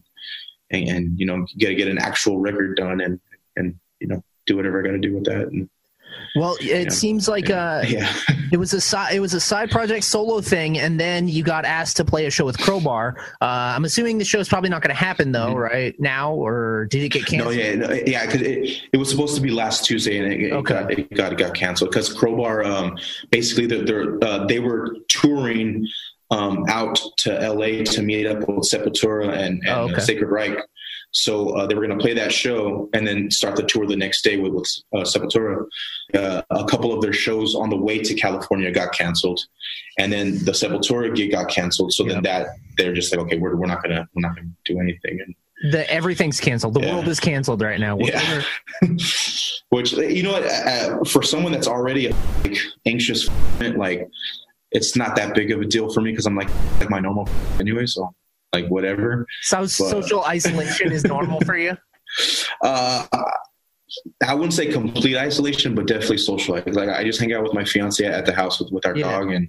and, 0.70 0.88
and 0.88 1.18
you 1.18 1.26
know 1.26 1.46
get 1.56 1.74
get 1.76 1.88
an 1.88 1.98
actual 1.98 2.38
record 2.38 2.76
done 2.76 3.00
and 3.00 3.20
and 3.56 3.74
you 4.00 4.06
know 4.06 4.22
do 4.46 4.56
whatever 4.56 4.80
I 4.80 4.86
got 4.86 4.92
to 4.92 4.98
do 4.98 5.14
with 5.14 5.24
that. 5.24 5.48
And, 5.48 5.68
well, 6.34 6.56
it 6.56 6.62
you 6.62 6.84
know, 6.84 6.90
seems 6.90 7.28
like 7.28 7.50
uh, 7.50 7.84
yeah. 7.86 8.12
it 8.52 8.56
was 8.56 8.72
a 8.72 8.80
side 8.80 9.14
it 9.14 9.20
was 9.20 9.34
a 9.34 9.40
side 9.40 9.70
project 9.70 10.04
solo 10.04 10.40
thing, 10.40 10.78
and 10.78 10.98
then 10.98 11.28
you 11.28 11.42
got 11.42 11.64
asked 11.64 11.96
to 11.98 12.04
play 12.04 12.26
a 12.26 12.30
show 12.30 12.44
with 12.44 12.58
Crowbar. 12.58 13.16
Uh, 13.40 13.44
I'm 13.76 13.84
assuming 13.84 14.18
the 14.18 14.24
show's 14.24 14.48
probably 14.48 14.70
not 14.70 14.82
going 14.82 14.94
to 14.94 15.00
happen 15.00 15.32
though, 15.32 15.48
mm-hmm. 15.48 15.58
right 15.58 16.00
now, 16.00 16.32
or 16.32 16.86
did 16.90 17.02
it 17.02 17.10
get 17.10 17.26
canceled? 17.26 17.54
No, 17.54 17.60
yeah, 17.60 17.74
no, 17.74 17.92
yeah, 18.06 18.26
because 18.26 18.42
it, 18.42 18.82
it 18.92 18.96
was 18.96 19.10
supposed 19.10 19.36
to 19.36 19.40
be 19.40 19.50
last 19.50 19.84
Tuesday, 19.84 20.18
and 20.18 20.32
it, 20.32 20.52
okay. 20.52 20.74
got 20.74 20.90
it 20.90 21.14
got, 21.14 21.38
got 21.38 21.54
canceled 21.54 21.90
because 21.90 22.12
Crowbar 22.12 22.64
um, 22.64 22.98
basically 23.30 23.66
they're, 23.66 23.84
they're 23.84 24.24
uh, 24.24 24.46
they 24.46 24.60
were 24.60 24.96
touring 25.08 25.86
um, 26.30 26.64
out 26.68 27.00
to 27.18 27.32
LA 27.32 27.84
to 27.84 28.02
meet 28.02 28.26
up 28.26 28.40
with 28.40 28.70
Sepultura 28.70 29.28
and, 29.28 29.60
and 29.60 29.68
oh, 29.68 29.88
okay. 29.90 30.00
Sacred 30.00 30.28
Reich. 30.28 30.58
So 31.10 31.50
uh, 31.56 31.66
they 31.66 31.74
were 31.74 31.86
going 31.86 31.98
to 31.98 32.02
play 32.02 32.12
that 32.14 32.32
show 32.32 32.88
and 32.92 33.06
then 33.06 33.30
start 33.30 33.56
the 33.56 33.62
tour 33.62 33.86
the 33.86 33.96
next 33.96 34.22
day 34.22 34.36
with, 34.36 34.52
with 34.52 34.68
uh, 34.94 35.04
Sepultura. 35.04 35.64
Uh, 36.14 36.42
a 36.50 36.64
couple 36.66 36.92
of 36.92 37.00
their 37.00 37.14
shows 37.14 37.54
on 37.54 37.70
the 37.70 37.76
way 37.76 37.98
to 37.98 38.14
California 38.14 38.70
got 38.70 38.92
canceled, 38.92 39.40
and 39.98 40.12
then 40.12 40.32
the 40.44 40.52
Sepultura 40.52 41.14
gig 41.14 41.30
got 41.30 41.48
canceled. 41.48 41.92
So 41.92 42.04
yeah. 42.04 42.14
then 42.14 42.22
that 42.24 42.46
they're 42.76 42.94
just 42.94 43.10
like, 43.10 43.20
okay, 43.26 43.38
we're, 43.38 43.56
we're 43.56 43.66
not 43.66 43.82
gonna 43.82 44.06
we're 44.14 44.20
not 44.20 44.36
gonna 44.36 44.48
do 44.64 44.80
anything. 44.80 45.18
And 45.24 45.72
the 45.72 45.90
everything's 45.90 46.40
canceled. 46.40 46.74
The 46.74 46.80
yeah. 46.80 46.94
world 46.94 47.08
is 47.08 47.20
canceled 47.20 47.62
right 47.62 47.80
now. 47.80 47.98
Yeah. 47.98 48.42
Which 49.70 49.92
you 49.92 50.22
know, 50.22 50.34
uh, 50.34 51.04
for 51.04 51.22
someone 51.22 51.52
that's 51.52 51.68
already 51.68 52.08
like, 52.44 52.58
anxious, 52.86 53.28
like 53.60 54.08
it's 54.72 54.96
not 54.96 55.16
that 55.16 55.34
big 55.34 55.50
of 55.50 55.60
a 55.60 55.64
deal 55.64 55.92
for 55.92 56.00
me 56.00 56.10
because 56.10 56.26
I'm 56.26 56.36
like 56.36 56.50
like 56.80 56.90
my 56.90 57.00
normal 57.00 57.28
anyway. 57.58 57.86
So 57.86 58.14
like 58.52 58.68
whatever. 58.68 59.26
So 59.42 59.60
but, 59.60 59.70
social 59.70 60.24
isolation 60.24 60.92
is 60.92 61.04
normal 61.04 61.40
for 61.40 61.56
you. 61.56 61.76
Uh, 62.62 63.06
I 64.26 64.34
wouldn't 64.34 64.54
say 64.54 64.72
complete 64.72 65.16
isolation, 65.16 65.74
but 65.74 65.86
definitely 65.86 66.18
social. 66.18 66.54
Like 66.54 66.66
I 66.88 67.04
just 67.04 67.20
hang 67.20 67.32
out 67.32 67.42
with 67.42 67.54
my 67.54 67.64
fiance 67.64 68.04
at 68.04 68.26
the 68.26 68.34
house 68.34 68.58
with, 68.58 68.72
with 68.72 68.86
our 68.86 68.96
yeah. 68.96 69.10
dog, 69.10 69.30
and 69.30 69.48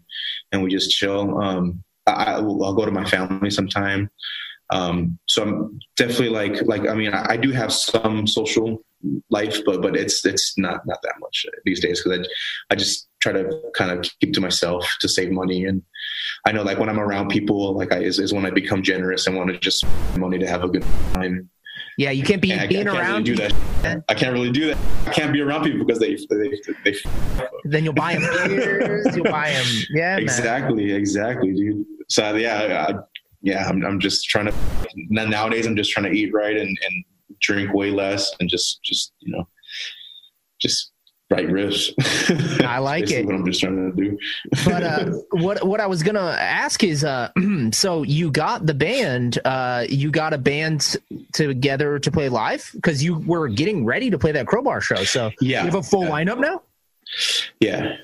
and 0.51 0.61
we 0.61 0.69
just 0.69 0.91
chill. 0.91 1.39
Um, 1.39 1.83
I, 2.05 2.39
will 2.39 2.73
go 2.73 2.85
to 2.85 2.91
my 2.91 3.05
family 3.05 3.49
sometime. 3.49 4.09
Um, 4.71 5.17
so 5.27 5.43
I'm 5.43 5.79
definitely 5.95 6.29
like 6.29 6.61
like 6.63 6.87
I 6.87 6.93
mean 6.93 7.13
I, 7.13 7.31
I 7.31 7.37
do 7.37 7.51
have 7.51 7.73
some 7.73 8.27
social 8.27 8.83
life, 9.29 9.59
but 9.65 9.81
but 9.81 9.95
it's 9.95 10.25
it's 10.25 10.57
not 10.57 10.85
not 10.85 11.01
that 11.01 11.15
much 11.19 11.45
these 11.65 11.79
days 11.79 12.01
because 12.03 12.19
I 12.19 12.73
I 12.73 12.75
just 12.75 13.08
try 13.21 13.31
to 13.33 13.61
kind 13.75 13.91
of 13.91 14.05
keep 14.19 14.33
to 14.33 14.41
myself 14.41 14.87
to 15.01 15.09
save 15.09 15.31
money 15.31 15.65
and 15.65 15.81
I 16.45 16.51
know 16.53 16.63
like 16.63 16.79
when 16.79 16.89
I'm 16.89 16.99
around 16.99 17.29
people 17.29 17.73
like 17.75 17.91
I 17.91 17.99
is, 17.99 18.17
is 18.19 18.33
when 18.33 18.45
I 18.45 18.49
become 18.49 18.81
generous 18.81 19.27
and 19.27 19.35
want 19.35 19.49
to 19.51 19.59
just 19.59 19.85
money 20.17 20.39
to 20.39 20.47
have 20.47 20.63
a 20.63 20.69
good 20.69 20.85
time. 21.13 21.49
Yeah, 21.97 22.11
you 22.11 22.23
can't 22.23 22.41
be 22.41 22.51
And 22.51 22.61
I, 22.61 22.67
being 22.67 22.87
I 22.87 22.93
can't 22.93 22.97
around. 22.97 23.27
really 23.27 23.35
do 23.49 23.53
that. 23.83 24.03
I 24.07 24.13
can't 24.13 24.33
really 24.33 24.51
do 24.51 24.67
that. 24.67 24.77
I 25.05 25.11
can't 25.11 25.33
be 25.33 25.41
around 25.41 25.63
people 25.65 25.85
because 25.85 25.99
they 25.99 26.15
they, 26.29 26.53
they 26.85 26.95
Then 27.65 27.83
you'll 27.83 27.93
buy 27.93 28.15
them 28.15 28.47
beers. 28.47 29.15
you'll 29.15 29.25
buy 29.25 29.51
them. 29.51 29.65
Yeah, 29.89 30.15
man. 30.15 30.19
exactly 30.19 30.91
exactly 30.93 31.53
dude. 31.53 31.85
So 32.07 32.35
yeah 32.35 32.87
I, 32.89 32.93
yeah 33.41 33.67
I'm 33.67 33.85
I'm 33.85 33.99
just 33.99 34.25
trying 34.29 34.45
to 34.45 34.53
nowadays 35.09 35.65
I'm 35.67 35.75
just 35.75 35.91
trying 35.91 36.05
to 36.11 36.17
eat 36.17 36.31
right 36.33 36.55
and 36.55 36.69
and 36.69 37.05
drink 37.41 37.73
way 37.73 37.91
less 37.91 38.31
and 38.39 38.49
just 38.49 38.81
just 38.83 39.11
you 39.19 39.33
know 39.35 39.45
just 40.61 40.91
write 41.29 41.47
riffs. 41.47 41.93
I 42.65 42.79
like 42.79 43.11
it. 43.11 43.25
What 43.25 43.35
I'm 43.35 43.45
just 43.45 43.59
trying 43.59 43.91
to 43.91 43.95
do. 43.95 44.17
but 44.65 44.83
uh, 44.83 45.05
what 45.31 45.65
what 45.65 45.79
I 45.79 45.87
was 45.87 46.03
gonna 46.03 46.19
ask 46.39 46.83
is, 46.83 47.03
uh, 47.03 47.31
so 47.71 48.03
you 48.03 48.31
got 48.31 48.65
the 48.65 48.73
band, 48.73 49.39
uh, 49.45 49.85
you 49.87 50.11
got 50.11 50.33
a 50.33 50.37
band 50.37 50.97
together 51.33 51.99
to 51.99 52.11
play 52.11 52.29
live 52.29 52.69
because 52.73 53.03
you 53.03 53.19
were 53.19 53.47
getting 53.47 53.85
ready 53.85 54.09
to 54.09 54.17
play 54.17 54.31
that 54.31 54.47
Crowbar 54.47 54.81
show. 54.81 55.03
So 55.03 55.31
Yeah. 55.41 55.59
you 55.59 55.65
have 55.65 55.75
a 55.75 55.83
full 55.83 56.03
Yeah. 56.05 56.09
lineup 56.11 56.39
now. 56.39 56.61
Yeah. 57.59 57.95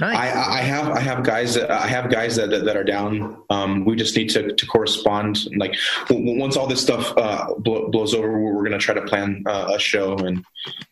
Nice. 0.00 0.16
I, 0.16 0.58
I 0.58 0.62
have 0.62 0.88
I 0.88 0.98
have 0.98 1.22
guys 1.22 1.54
that 1.54 1.70
I 1.70 1.86
have 1.86 2.10
guys 2.10 2.34
that 2.36 2.50
that, 2.50 2.64
that 2.64 2.76
are 2.76 2.82
down. 2.82 3.40
Um, 3.48 3.84
we 3.84 3.94
just 3.94 4.16
need 4.16 4.28
to, 4.30 4.52
to 4.52 4.66
correspond. 4.66 5.46
Like 5.56 5.76
once 6.10 6.56
all 6.56 6.66
this 6.66 6.82
stuff 6.82 7.16
uh, 7.16 7.54
blow, 7.58 7.88
blows 7.90 8.12
over, 8.12 8.32
we're, 8.32 8.54
we're 8.54 8.64
gonna 8.64 8.78
try 8.78 8.94
to 8.94 9.02
plan 9.02 9.44
uh, 9.46 9.72
a 9.74 9.78
show 9.78 10.16
and 10.18 10.44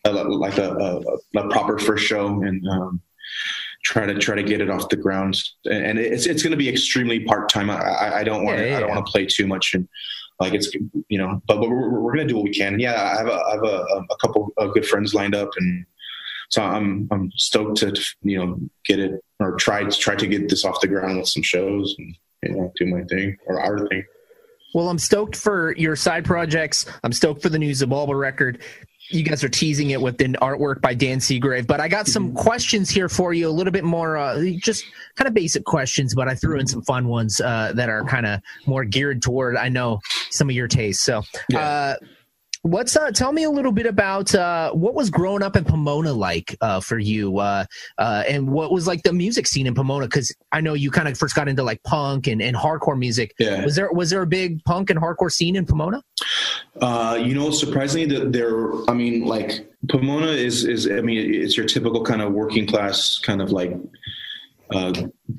uh, 0.05 0.23
like 0.29 0.57
a, 0.57 0.71
a, 0.73 1.39
a 1.39 1.49
proper 1.49 1.77
first 1.79 2.05
show 2.05 2.43
and 2.43 2.65
um, 2.69 3.01
try 3.83 4.05
to 4.05 4.17
try 4.17 4.35
to 4.35 4.43
get 4.43 4.61
it 4.61 4.69
off 4.69 4.87
the 4.87 4.95
ground. 4.95 5.37
And 5.65 5.99
it's 5.99 6.25
it's 6.25 6.41
gonna 6.41 6.55
be 6.55 6.69
extremely 6.69 7.19
part 7.19 7.49
time. 7.49 7.69
I, 7.69 8.19
I, 8.19 8.23
don't 8.23 8.45
want 8.45 8.59
Yeah, 8.59 8.65
yeah, 8.65 8.77
I 8.77 8.79
don't 8.79 8.89
yeah. 8.89 8.95
want 8.95 9.05
to 9.05 9.11
play 9.11 9.25
too 9.25 9.47
much 9.47 9.73
and. 9.73 9.87
Like 10.39 10.55
it's 10.55 10.73
you 11.09 11.17
know, 11.19 11.41
but 11.47 11.61
we're, 11.61 11.69
we're 11.69 11.99
we're 12.01 12.15
gonna 12.15 12.27
do 12.27 12.35
what 12.35 12.43
we 12.43 12.53
can. 12.53 12.79
Yeah, 12.79 12.95
I 12.99 13.17
have 13.17 13.27
a 13.27 13.39
I 13.39 13.51
have 13.53 13.63
a, 13.63 14.03
a 14.09 14.17
couple 14.17 14.51
of 14.57 14.73
good 14.73 14.85
friends 14.85 15.13
lined 15.13 15.35
up, 15.35 15.51
and 15.57 15.85
so 16.49 16.61
I'm 16.63 17.07
I'm 17.11 17.31
stoked 17.35 17.77
to 17.77 17.93
you 18.21 18.37
know 18.37 18.59
get 18.85 18.99
it 18.99 19.19
or 19.39 19.55
try 19.55 19.83
to 19.83 19.91
try 19.97 20.15
to 20.15 20.27
get 20.27 20.49
this 20.49 20.65
off 20.65 20.81
the 20.81 20.87
ground 20.87 21.17
with 21.17 21.27
some 21.27 21.43
shows 21.43 21.95
and 21.97 22.15
you 22.43 22.51
know 22.55 22.71
do 22.77 22.85
my 22.87 23.03
thing 23.03 23.37
or 23.47 23.59
our 23.61 23.87
thing. 23.87 24.03
Well, 24.73 24.89
I'm 24.89 24.97
stoked 24.97 25.35
for 25.35 25.75
your 25.77 25.95
side 25.95 26.25
projects. 26.25 26.85
I'm 27.03 27.13
stoked 27.13 27.43
for 27.43 27.49
the 27.49 27.59
new 27.59 27.71
Xibalba 27.71 28.19
record. 28.19 28.59
You 29.09 29.21
guys 29.21 29.43
are 29.43 29.49
teasing 29.49 29.91
it 29.91 30.01
with 30.01 30.19
an 30.21 30.35
artwork 30.41 30.81
by 30.81 30.95
Dan 30.95 31.19
Seagrave, 31.19 31.67
but 31.67 31.79
I 31.79 31.87
got 31.87 32.07
some 32.07 32.29
Mm-hmm. 32.29 32.37
questions 32.37 32.89
here 32.89 33.07
for 33.09 33.33
you, 33.33 33.47
a 33.47 33.51
little 33.51 33.73
bit 33.73 33.83
more, 33.83 34.17
uh, 34.17 34.41
just 34.63 34.83
kind 35.15 35.27
of 35.27 35.33
basic 35.35 35.65
questions, 35.65 36.15
but 36.15 36.27
I 36.27 36.33
threw 36.35 36.57
in 36.59 36.65
some 36.65 36.81
fun 36.83 37.07
ones 37.07 37.39
uh, 37.39 37.73
that 37.75 37.89
are 37.89 38.03
kind 38.05 38.25
of 38.25 38.39
more 38.65 38.83
geared 38.85 39.21
toward, 39.21 39.57
I 39.57 39.69
know, 39.69 39.99
some 40.31 40.49
of 40.49 40.55
your 40.55 40.67
tastes. 40.69 41.03
So, 41.03 41.21
Yeah. 41.49 41.59
uh, 41.59 41.95
what's 42.63 42.95
uh, 42.95 43.11
tell 43.11 43.31
me 43.31 43.43
a 43.43 43.49
little 43.49 43.71
bit 43.71 43.85
about 43.85 44.33
uh, 44.33 44.71
what 44.71 44.95
was 44.95 45.09
growing 45.09 45.43
up 45.43 45.55
in 45.55 45.63
Pomona 45.63 46.11
like 46.11 46.55
uh, 46.61 46.79
for 46.79 46.97
you, 46.97 47.37
uh, 47.37 47.65
uh, 47.97 48.23
and 48.27 48.49
what 48.49 48.71
was 48.71 48.87
like 48.87 49.03
the 49.03 49.13
music 49.13 49.47
scene 49.47 49.67
in 49.67 49.75
Pomona? 49.75 50.07
Because 50.07 50.35
I 50.51 50.61
know 50.61 50.73
you 50.73 50.89
kind 50.89 51.07
of 51.07 51.17
first 51.17 51.35
got 51.35 51.47
into 51.47 51.61
like 51.61 51.83
punk 51.83 52.27
and, 52.27 52.41
and 52.41 52.55
hardcore 52.55 52.97
music. 52.97 53.35
Yeah. 53.37 53.63
Was 53.63 53.75
there 53.75 53.91
was 53.91 54.09
there 54.09 54.21
a 54.21 54.27
big 54.27 54.63
punk 54.63 54.89
and 54.89 54.99
hardcore 54.99 55.31
scene 55.31 55.55
in 55.55 55.65
Pomona? 55.65 56.01
Uh, 56.81 57.21
you 57.23 57.35
know, 57.35 57.51
surprisingly, 57.51 58.17
that 58.17 58.31
there. 58.31 58.73
I 58.89 58.93
mean, 58.93 59.25
like 59.25 59.69
Pomona 59.89 60.27
is 60.27 60.63
is. 60.65 60.89
I 60.89 61.01
mean, 61.01 61.33
it's 61.33 61.55
your 61.55 61.67
typical 61.67 62.03
kind 62.03 62.21
of 62.21 62.33
working 62.33 62.65
class 62.65 63.19
kind 63.19 63.41
of 63.41 63.51
like. 63.51 63.73
Uh, 64.73 64.91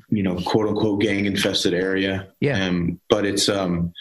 you 0.09 0.23
know, 0.23 0.39
quote 0.45 0.67
unquote 0.67 1.01
gang 1.01 1.25
infested 1.25 1.73
area. 1.73 2.31
Yeah. 2.39 2.67
Um, 2.67 3.01
but 3.09 3.25
it's 3.25 3.49
um, 3.49 3.91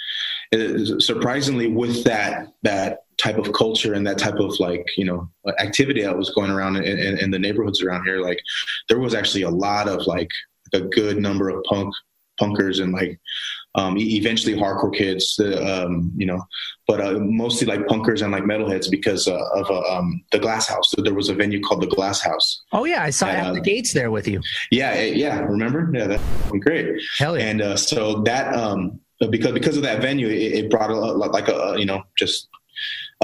surprisingly 1.01 1.67
with 1.67 2.05
that 2.05 2.53
that 2.63 3.04
type 3.19 3.39
of 3.39 3.53
culture 3.53 3.95
and 3.95 4.07
that 4.07 4.19
type 4.19 4.37
of 4.37 4.59
like 4.61 4.87
you 4.97 5.05
know 5.05 5.29
activity 5.59 6.03
that 6.03 6.17
was 6.17 6.31
going 6.31 6.51
around 6.51 6.77
in, 6.77 6.99
in, 6.99 7.19
in 7.19 7.31
the 7.31 7.39
neighborhoods 7.39 7.83
around 7.83 8.05
here, 8.05 8.21
like 8.21 8.41
there 8.89 8.99
was 8.99 9.15
actually 9.15 9.43
a 9.43 9.51
lot 9.51 9.89
of 9.89 10.07
like 10.07 10.31
a 10.73 10.81
good 10.81 11.19
number 11.19 11.49
of 11.49 11.63
punk 11.65 11.95
punkers 12.41 12.83
and 12.83 12.93
like 12.93 13.19
um, 13.77 13.97
eventually 13.99 14.55
hardcore 14.55 14.95
kids, 14.95 15.39
uh, 15.41 15.85
um, 15.87 16.13
you 16.17 16.27
know, 16.27 16.41
but 16.87 17.01
uh, 17.01 17.19
mostly 17.19 17.67
like 17.67 17.81
punkers 17.87 18.23
and 18.23 18.31
like 18.31 18.45
metalheads 18.45 18.89
because 18.91 19.27
uh, 19.27 19.39
of 19.55 19.71
uh, 19.71 19.81
um, 19.93 20.23
the 20.31 20.39
Glass 20.39 20.69
House. 20.69 20.91
So 20.91 21.03
there 21.03 21.15
was 21.15 21.29
a 21.29 21.35
venue 21.35 21.61
called 21.61 21.83
the 21.83 21.89
Glass 21.89 22.21
House. 22.21 22.63
Oh 22.73 22.85
yeah, 22.85 23.03
I 23.03 23.11
saw 23.11 23.27
at 23.27 23.53
the 23.53 23.61
gates 23.61 23.93
there 23.93 24.11
with 24.11 24.29
you. 24.29 24.41
Yeah, 24.71 24.91
eh, 24.91 25.13
yeah, 25.15 25.41
remember? 25.41 25.91
Yeah, 25.93 26.07
that's 26.07 26.23
great. 26.61 27.03
Hell 27.19 27.37
yeah. 27.37 27.47
And 27.47 27.63
uh, 27.63 27.77
so 27.77 28.23
that 28.23 28.55
um, 28.55 29.01
because 29.31 29.53
because 29.53 29.77
of 29.77 29.83
that 29.83 30.01
venue, 30.01 30.29
it, 30.29 30.53
it 30.53 30.71
brought 30.71 30.91
a 30.91 30.95
lot 30.95 31.33
like 31.33 31.49
a 31.49 31.75
you 31.77 31.87
know 31.87 32.03
just 32.17 32.49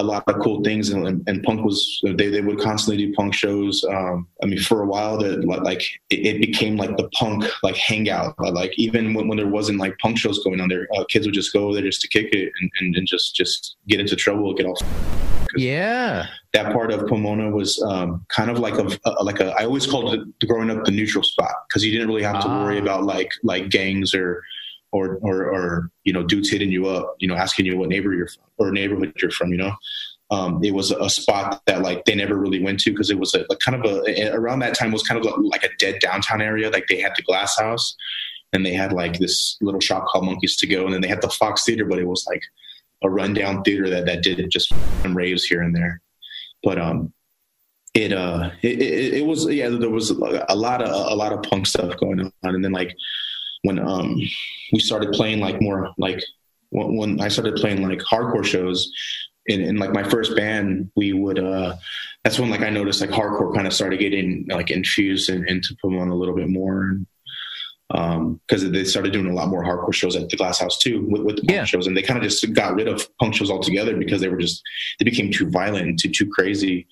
a 0.01 0.03
lot 0.13 0.23
of 0.29 0.37
cool 0.43 0.59
things 0.65 0.91
and, 0.91 1.23
and, 1.29 1.43
punk 1.45 1.61
was 1.65 1.79
they, 2.19 2.29
they 2.29 2.41
would 2.41 2.59
constantly 2.59 2.99
do 3.07 3.13
punk 3.15 3.33
shows 3.35 3.85
um 3.95 4.27
i 4.43 4.47
mean 4.47 4.59
for 4.59 4.79
a 4.83 4.87
while 4.87 5.17
that 5.19 5.45
like 5.71 5.83
it, 6.15 6.21
it 6.31 6.39
became 6.41 6.75
like 6.77 6.97
the 6.97 7.09
punk 7.21 7.45
like 7.63 7.77
hangout 7.77 8.35
like 8.61 8.73
even 8.79 9.15
when, 9.15 9.29
when 9.29 9.37
there 9.39 9.47
wasn't 9.59 9.79
like 9.85 9.97
punk 9.99 10.17
shows 10.19 10.39
going 10.45 10.61
on 10.61 10.69
there 10.69 10.87
uh, 10.97 11.05
kids 11.13 11.27
would 11.27 11.35
just 11.35 11.53
go 11.53 11.73
there 11.75 11.83
just 11.83 12.01
to 12.01 12.09
kick 12.09 12.29
it 12.33 12.51
and, 12.61 12.71
and, 12.81 12.97
and 12.97 13.07
just 13.07 13.35
just 13.35 13.77
get 13.89 14.01
into 14.01 14.17
trouble 14.17 14.53
get 14.55 14.67
off 14.67 14.81
Yeah. 15.57 16.27
that 16.53 16.73
part 16.73 16.93
of 16.93 17.07
Pomona 17.09 17.51
was 17.51 17.71
um, 17.91 18.25
kind 18.29 18.51
of 18.53 18.59
like 18.67 18.75
a, 18.85 18.87
a 19.05 19.25
like 19.25 19.41
a 19.41 19.49
I 19.61 19.65
always 19.65 19.87
called 19.87 20.15
it 20.15 20.21
growing 20.49 20.71
up 20.71 20.85
the 20.85 20.93
neutral 20.93 21.25
spot 21.25 21.55
because 21.69 21.85
you 21.85 21.91
didn't 21.93 22.09
really 22.09 22.23
have 22.23 22.41
to 22.45 22.49
Ah. 22.49 22.63
worry 22.65 22.79
about 22.79 23.03
like 23.05 23.31
like 23.43 23.69
gangs 23.69 24.15
or 24.15 24.29
or 24.93 25.19
or 25.23 25.45
or 25.45 25.91
you 26.05 26.13
know 26.13 26.23
dudes 26.23 26.51
hitting 26.51 26.71
you 26.71 26.87
up 26.87 27.15
you 27.21 27.29
know 27.29 27.35
asking 27.35 27.67
you 27.67 27.77
what 27.77 27.89
neighbor 27.89 28.13
you're 28.13 28.29
from 28.29 28.45
or 28.59 28.73
neighborhood 28.73 29.13
you're 29.21 29.31
from 29.31 29.51
you 29.51 29.59
know? 29.59 29.75
Um, 30.33 30.63
it 30.63 30.75
was 30.75 30.93
a 30.93 31.11
spot 31.11 31.61
that 31.67 31.83
like 31.83 32.05
they 32.05 32.15
never 32.15 32.37
really 32.37 32.63
went 32.63 32.79
to 32.81 32.93
because 32.93 33.11
it 33.11 33.19
was 33.19 33.35
a, 33.35 33.45
like 33.49 33.59
kind 33.59 33.85
of 33.85 34.05
a 34.07 34.31
around 34.33 34.61
that 34.61 34.77
time 34.77 34.93
was 34.93 35.03
kind 35.03 35.19
of 35.19 35.35
like 35.43 35.65
a 35.65 35.77
dead 35.81 35.99
downtown 36.01 36.41
area. 36.41 36.71
Like 36.71 36.87
they 36.89 37.01
had 37.01 37.15
the 37.17 37.23
glass 37.23 37.59
house 37.59 37.97
and 38.53 38.65
they 38.65 38.73
had 38.73 38.93
like 38.93 39.19
this 39.19 39.57
little 39.61 39.81
shop 39.81 40.07
called 40.07 40.25
monkeys 40.25 40.57
to 40.59 40.69
go 40.69 40.85
and 40.85 40.95
then 40.95 41.01
they 41.01 41.09
had 41.09 41.21
the 41.21 41.29
fox 41.29 41.65
theater 41.65 41.85
but 41.85 41.99
it 41.99 42.07
was 42.07 42.25
like 42.29 42.43
a 43.03 43.11
rundown 43.11 43.63
theater 43.63 43.89
that 43.91 44.07
that 44.07 44.23
did 44.23 44.49
just 44.51 44.73
raves 45.09 45.45
here 45.45 45.63
and 45.63 45.75
there. 45.75 46.01
But 46.63 46.79
um 46.79 47.13
it 47.95 48.13
uh 48.13 48.51
it, 48.63 48.81
it, 48.81 49.15
it 49.15 49.27
was 49.27 49.49
yeah 49.49 49.69
there 49.69 49.91
was 49.91 50.11
a 50.11 50.55
lot 50.55 50.81
of 50.81 50.91
a 51.11 51.17
lot 51.17 51.33
of 51.33 51.43
punk 51.43 51.67
stuff 51.67 51.97
going 51.97 52.21
on. 52.21 52.33
And 52.45 52.65
then 52.65 52.73
like 52.73 52.95
when 53.63 53.79
um 53.79 54.17
we 54.73 54.79
started 54.79 55.13
playing 55.13 55.41
like 55.41 55.61
more 55.61 55.93
like 55.99 56.23
when, 56.71 56.97
when 56.97 57.21
i 57.21 57.29
started 57.29 57.57
playing 57.57 57.83
like 57.83 57.99
hardcore 58.01 58.45
shows 58.45 58.91
in, 59.47 59.61
in 59.61 59.77
like 59.77 59.93
my 59.93 60.03
first 60.03 60.37
band 60.37 60.91
we 60.97 61.13
would 61.13 61.39
uh 61.39 61.75
that's 62.25 62.39
when 62.39 62.51
like 62.51 62.63
i 62.63 62.71
noticed 62.71 63.01
like 63.01 63.11
hardcore 63.11 63.55
kind 63.55 63.67
of 63.67 63.73
started 63.73 63.99
getting 63.99 64.45
like 64.49 64.71
infused 64.71 65.29
in, 65.31 65.47
into 65.49 65.77
pomona 65.81 66.13
a 66.13 66.17
little 66.17 66.35
bit 66.35 66.49
more. 66.49 66.83
and 66.83 67.07
um 67.93 68.41
because 68.47 68.69
they 68.71 68.85
started 68.85 69.13
doing 69.13 69.27
a 69.27 69.33
lot 69.35 69.49
more 69.49 69.65
hardcore 69.65 69.93
shows 69.93 70.15
at 70.15 70.29
the 70.29 70.37
glass 70.37 70.61
house 70.61 70.79
too 70.79 71.05
with, 71.09 71.23
with 71.23 71.37
the 71.37 71.43
punk 71.43 71.51
Yeah. 71.51 71.65
shows 71.65 71.87
and 71.87 71.97
they 71.97 72.03
kind 72.03 72.17
of 72.19 72.23
just 72.23 72.53
got 72.53 72.75
rid 72.75 72.87
of 72.89 73.07
punk 73.19 73.35
shows 73.35 73.51
altogether 73.51 73.97
because 73.97 74.21
they 74.21 74.29
were 74.29 74.37
just 74.37 74.63
they 74.99 75.05
became 75.05 75.31
too 75.33 75.49
violent 75.51 75.87
and 75.89 75.99
too 75.99 76.09
too 76.11 76.29
crazy 76.31 76.87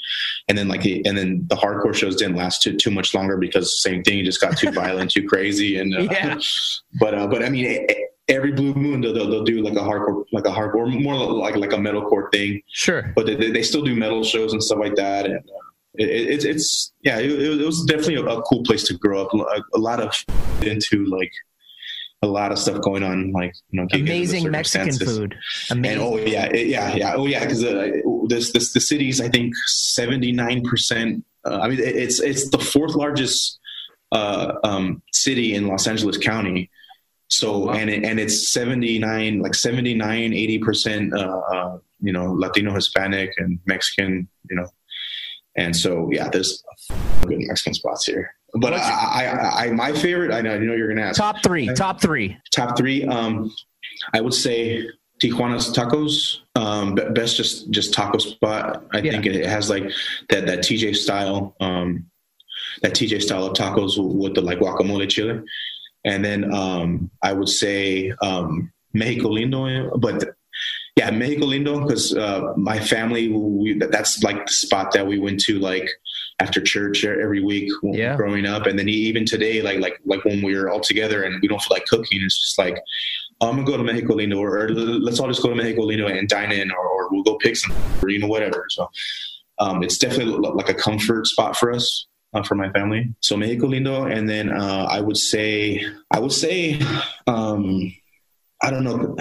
and 0.49 0.57
then 0.59 0.67
like 0.69 0.83
the, 0.83 1.05
and 1.07 1.17
then 1.17 1.47
the 1.49 1.57
hardcore 1.57 1.95
shows 1.95 2.17
didn't 2.17 2.37
last 2.37 2.63
too 2.63 2.77
too 2.77 2.91
much 2.91 3.15
longer 3.15 3.37
because 3.37 3.81
same 3.83 4.03
thing 4.03 4.19
it 4.19 4.25
just 4.25 4.41
got 4.41 4.57
too 4.59 4.71
violent 4.85 5.11
too 5.11 5.27
crazy 5.29 5.79
and 5.79 5.95
uh, 5.95 6.01
Yeah. 6.11 6.39
but 7.01 7.15
uh 7.15 7.27
but 7.29 7.43
i 7.45 7.49
mean 7.49 7.65
e- 7.67 7.87
e- 7.91 8.07
every 8.29 8.53
blue 8.53 8.75
moon 8.75 9.01
they'll, 9.01 9.15
they'll, 9.15 9.31
they'll 9.31 9.45
do 9.45 9.63
like 9.63 9.75
a 9.77 9.81
hardcore 9.81 10.25
like 10.33 10.47
a 10.47 10.51
hardcore 10.51 11.01
more 11.03 11.15
like 11.15 11.57
like 11.57 11.73
a 11.73 11.77
metalcore 11.77 12.31
thing 12.33 12.61
Sure. 12.69 13.13
but 13.15 13.25
they, 13.27 13.37
they 13.37 13.51
they 13.53 13.63
still 13.63 13.83
do 13.83 13.95
metal 13.95 14.25
shows 14.25 14.53
and 14.53 14.63
stuff 14.63 14.79
like 14.81 14.97
that 14.97 15.27
and 15.27 15.37
uh, 15.39 15.65
it, 15.99 16.09
it, 16.09 16.31
it's 16.31 16.45
it's 16.45 16.93
yeah 17.03 17.19
it, 17.19 17.31
it 17.31 17.65
was 17.67 17.85
definitely 17.85 18.17
a, 18.17 18.25
a 18.25 18.43
cool 18.43 18.63
place 18.65 18.85
to 18.89 18.95
grow 18.95 19.23
up 19.23 19.35
a, 19.35 19.63
a 19.77 19.79
lot 19.79 20.01
of 20.01 20.15
into 20.63 21.05
like 21.07 21.33
a 22.23 22.27
lot 22.27 22.51
of 22.51 22.59
stuff 22.59 22.81
going 22.83 23.03
on 23.05 23.31
like 23.33 23.55
you 23.71 23.81
know 23.81 23.87
Amazing 23.93 24.51
Mexican 24.51 24.93
food. 24.93 25.37
And 25.71 25.79
Amazing. 25.79 26.03
oh 26.03 26.17
yeah, 26.17 26.47
it- 26.47 26.67
yeah, 26.67 26.95
yeah, 26.97 27.15
oh 27.17 27.27
yeah, 27.27 27.41
because 27.45 27.63
uh, 27.65 27.91
this 28.27 28.53
this 28.53 28.73
the 28.73 28.81
city's 28.81 29.21
I 29.21 29.29
think 29.29 29.55
seventy 29.67 30.33
nine 30.33 30.63
percent. 30.63 31.25
I 31.45 31.69
mean, 31.69 31.79
it- 31.79 31.97
it's 31.97 32.19
it's 32.21 32.51
the 32.51 32.59
fourth 32.59 32.95
largest 32.97 33.61
uh, 34.11 34.55
um, 34.65 35.01
city 35.13 35.55
in 35.55 35.69
Los 35.69 35.87
Angeles 35.87 36.19
County. 36.19 36.71
So 37.29 37.71
and 37.71 37.89
it, 37.89 38.03
and 38.05 38.19
it's 38.19 38.49
seventy 38.53 38.99
nine 38.99 39.39
like 39.41 39.55
79 39.55 40.33
80 40.33 40.59
percent 40.59 41.15
uh, 41.15 41.39
uh, 41.55 41.79
you 42.01 42.13
know 42.13 42.33
Latino, 42.33 42.75
Hispanic, 42.75 43.31
and 43.39 43.61
Mexican. 43.67 44.27
You 44.51 44.57
know, 44.57 44.69
and 45.59 45.75
so 45.75 46.09
yeah, 46.13 46.29
there's 46.29 46.63
good 47.27 47.39
Mexican 47.41 47.75
spots 47.75 48.07
here. 48.07 48.35
But 48.55 48.73
I, 48.73 48.79
I, 48.79 49.25
I, 49.25 49.65
I, 49.67 49.71
my 49.73 49.93
favorite, 49.93 50.33
I 50.33 50.41
know, 50.41 50.55
I 50.55 50.59
know 50.59 50.75
you're 50.75 50.89
gonna 50.89 51.03
ask 51.03 51.19
Top 51.19 51.43
three. 51.43 51.67
Top 51.75 52.01
three. 52.01 52.37
top 52.51 52.79
three 52.79 53.05
um 53.05 53.53
i 54.15 54.21
would 54.21 54.35
say 54.35 54.89
Tijuana's 55.21 55.73
Tacos. 55.77 56.39
Um, 56.55 56.95
best 56.95 57.37
just 57.37 57.71
just 57.71 57.93
taco 57.93 58.19
spot. 58.19 58.85
I 58.93 58.99
yeah. 58.99 59.13
think 59.13 59.27
it, 59.27 59.45
has 59.47 59.69
like 59.69 59.91
that 60.29 60.47
that 60.47 60.61
TJ 60.61 60.95
style, 60.97 61.57
um, 61.61 62.07
that 62.83 62.93
TJ 62.93 63.23
style 63.23 63.47
of 63.47 63.55
tacos 63.55 63.95
with 63.99 64.35
the 64.35 64.43
like 64.43 64.59
guacamole 64.61 65.09
chili, 65.09 65.41
and 66.05 66.25
then 66.25 66.55
um, 66.55 67.11
I 67.23 67.33
would 67.33 67.49
say 67.49 68.13
um, 68.23 68.73
Mexico 68.93 69.31
Lindo, 69.31 70.01
but 70.01 70.25
yeah, 70.99 71.13
Mexico 71.13 71.47
Lindo 71.47 71.81
because 71.81 72.13
uh, 72.17 72.53
my 72.57 72.81
family 72.81 73.29
we, 73.29 73.79
that's 73.79 74.21
like 74.25 74.47
the 74.47 74.53
spot 74.53 74.93
that 74.93 75.07
we 75.07 75.17
went 75.21 75.39
to 75.43 75.61
like 75.61 75.89
after 76.41 76.61
church 76.61 77.05
every 77.05 77.41
week 77.41 77.71
yeah. 77.85 78.17
growing 78.17 78.47
up, 78.47 78.67
and 78.67 78.77
then 78.77 78.89
even 78.89 79.25
today, 79.25 79.63
like 79.63 79.79
like 79.79 80.01
like 80.07 80.25
when 80.25 80.43
we 80.43 80.57
are 80.57 80.69
all 80.69 80.81
together 80.81 81.23
and 81.23 81.41
we 81.41 81.47
don't 81.47 81.63
feel 81.63 81.77
like 81.77 81.87
cooking, 81.87 82.21
it's 82.21 82.41
just 82.41 82.59
like 82.59 82.77
I'm 83.41 83.55
gonna 83.55 83.65
go 83.65 83.77
to 83.77 83.85
Mexico 83.85 84.15
Lindo, 84.15 84.41
or, 84.41 84.65
or, 84.65 84.71
let's 84.71 85.21
all 85.21 85.29
just 85.29 85.41
go 85.41 85.51
to 85.51 85.55
Mexico 85.55 85.83
Lindo 85.83 86.11
and 86.11 86.29
dine 86.29 86.51
in, 86.51 86.73
or, 86.73 86.89
or 86.89 87.09
we'll 87.13 87.23
go 87.23 87.37
pick 87.37 87.55
some, 87.55 87.77
or 88.03 88.09
you 88.09 88.19
know 88.19 88.27
whatever. 88.27 88.67
So 88.71 88.91
um, 89.61 89.85
it's 89.85 89.99
definitely 89.99 90.37
like 90.51 90.69
a 90.69 90.75
comfort 90.75 91.29
spot 91.29 91.57
for 91.57 91.73
us. 91.73 92.07
Uh, 92.35 92.43
for 92.43 92.57
my 92.57 92.71
family, 92.73 93.15
so 93.21 93.39
Mexico 93.39 93.69
Lindo, 93.69 94.15
and 94.15 94.29
then 94.29 94.51
uh, 94.53 94.87
I 94.91 95.01
would 95.01 95.17
say, 95.17 95.83
I 96.11 96.21
would 96.21 96.31
say, 96.31 96.79
um, 97.27 97.91
I 98.63 98.69
don't 98.69 98.85
know. 98.85 99.17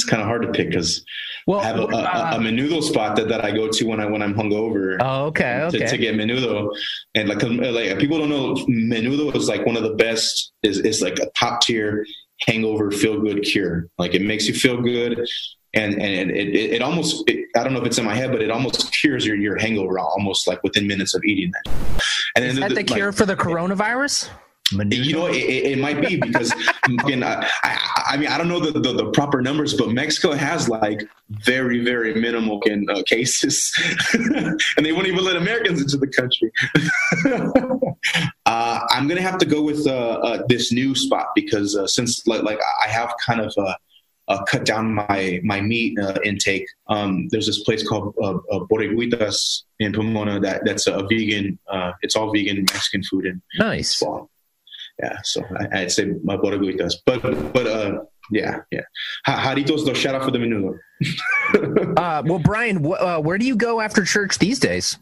It's 0.00 0.08
kind 0.08 0.22
of 0.22 0.28
hard 0.28 0.42
to 0.42 0.52
pick 0.52 0.70
because 0.70 1.04
well, 1.46 1.60
I 1.60 1.64
have 1.64 1.76
a, 1.76 1.82
a, 1.82 2.02
a, 2.02 2.36
um, 2.36 2.44
menudo 2.44 2.82
spot 2.82 3.16
that, 3.16 3.28
that 3.28 3.44
I 3.44 3.50
go 3.50 3.68
to 3.68 3.84
when 3.84 4.00
I 4.00 4.06
when 4.06 4.22
I'm 4.22 4.34
hungover. 4.34 4.96
Oh, 5.00 5.26
okay, 5.26 5.62
okay. 5.64 5.78
To, 5.78 5.88
to 5.88 5.98
get 5.98 6.14
menudo, 6.14 6.74
and 7.14 7.28
like 7.28 7.42
like 7.42 7.98
people 7.98 8.18
don't 8.18 8.30
know, 8.30 8.54
menudo 8.66 9.34
is 9.36 9.48
like 9.48 9.66
one 9.66 9.76
of 9.76 9.82
the 9.82 9.94
best. 9.94 10.52
Is 10.62 10.78
is 10.78 11.02
like 11.02 11.18
a 11.18 11.26
top 11.38 11.60
tier 11.60 12.06
hangover 12.46 12.90
feel 12.90 13.20
good 13.20 13.42
cure. 13.42 13.88
Like 13.98 14.14
it 14.14 14.22
makes 14.22 14.48
you 14.48 14.54
feel 14.54 14.80
good. 14.80 15.26
And, 15.72 15.94
and 16.02 16.30
it, 16.32 16.48
it, 16.48 16.72
it 16.72 16.82
almost, 16.82 17.22
it, 17.28 17.46
I 17.56 17.62
don't 17.62 17.72
know 17.72 17.80
if 17.80 17.86
it's 17.86 17.98
in 17.98 18.04
my 18.04 18.14
head, 18.14 18.32
but 18.32 18.42
it 18.42 18.50
almost 18.50 18.92
cures 18.92 19.24
your, 19.24 19.36
your 19.36 19.56
hangover 19.56 20.00
almost 20.00 20.48
like 20.48 20.60
within 20.64 20.86
minutes 20.86 21.14
of 21.14 21.22
eating 21.24 21.52
that. 21.52 22.02
And 22.34 22.44
Is 22.44 22.58
that 22.58 22.70
the, 22.70 22.76
the 22.76 22.84
cure 22.84 23.08
like, 23.08 23.16
for 23.16 23.26
the 23.26 23.36
coronavirus? 23.36 24.30
You 24.72 25.12
know, 25.12 25.26
it, 25.26 25.34
it, 25.34 25.78
might 25.78 26.00
be 26.00 26.16
because 26.16 26.52
I, 26.84 28.04
I, 28.06 28.16
mean, 28.16 28.28
I 28.28 28.38
don't 28.38 28.48
know 28.48 28.60
the, 28.60 28.78
the, 28.78 28.92
the, 28.92 29.10
proper 29.10 29.42
numbers, 29.42 29.74
but 29.74 29.90
Mexico 29.90 30.32
has 30.32 30.68
like 30.68 31.08
very, 31.30 31.82
very 31.82 32.14
minimal 32.14 32.60
in, 32.62 32.88
uh, 32.88 33.02
cases, 33.04 33.72
and 34.14 34.86
they 34.86 34.92
won't 34.92 35.08
even 35.08 35.24
let 35.24 35.36
Americans 35.36 35.80
into 35.80 35.96
the 35.96 36.06
country. 36.06 36.52
uh, 38.46 38.80
I'm 38.90 39.08
gonna 39.08 39.22
have 39.22 39.38
to 39.38 39.46
go 39.46 39.62
with 39.62 39.86
uh, 39.86 39.90
uh 39.90 40.42
this 40.48 40.72
new 40.72 40.94
spot 40.94 41.28
because 41.34 41.76
uh, 41.76 41.86
since 41.86 42.24
like, 42.26 42.42
like, 42.42 42.60
I 42.84 42.88
have 42.88 43.12
kind 43.26 43.40
of 43.40 43.52
uh, 44.28 44.44
cut 44.44 44.64
down 44.64 44.94
my 44.94 45.40
my 45.42 45.60
meat 45.60 45.98
intake. 46.24 46.66
Um, 46.86 47.26
there's 47.30 47.46
this 47.46 47.64
place 47.64 47.86
called 47.86 48.14
uh, 48.22 48.34
Borreguitas 48.70 49.62
in 49.80 49.92
Pomona 49.92 50.38
that 50.40 50.64
that's 50.64 50.86
a 50.86 51.04
vegan. 51.08 51.58
it's 52.02 52.14
all 52.14 52.32
vegan 52.32 52.58
Mexican 52.72 53.02
food 53.02 53.26
and 53.26 53.42
nice 53.58 54.00
yeah, 55.02 55.18
so 55.22 55.42
I, 55.72 55.82
would 55.82 55.90
say 55.90 56.12
my 56.24 56.36
borreguitas. 56.36 56.94
But 57.06 57.22
but 57.52 57.66
uh, 57.66 58.00
yeah, 58.30 58.60
yeah. 58.70 58.82
Jarritos 59.26 59.84
do 59.84 59.94
shout 59.94 60.14
out 60.14 60.24
for 60.24 60.30
the 60.30 60.38
menudo. 60.38 60.78
uh, 61.98 62.22
well, 62.24 62.38
Brian, 62.38 62.84
wh- 62.84 63.00
uh, 63.00 63.20
where 63.20 63.38
do 63.38 63.46
you 63.46 63.56
go 63.56 63.80
after 63.80 64.04
church 64.04 64.38
these 64.38 64.58
days? 64.58 64.98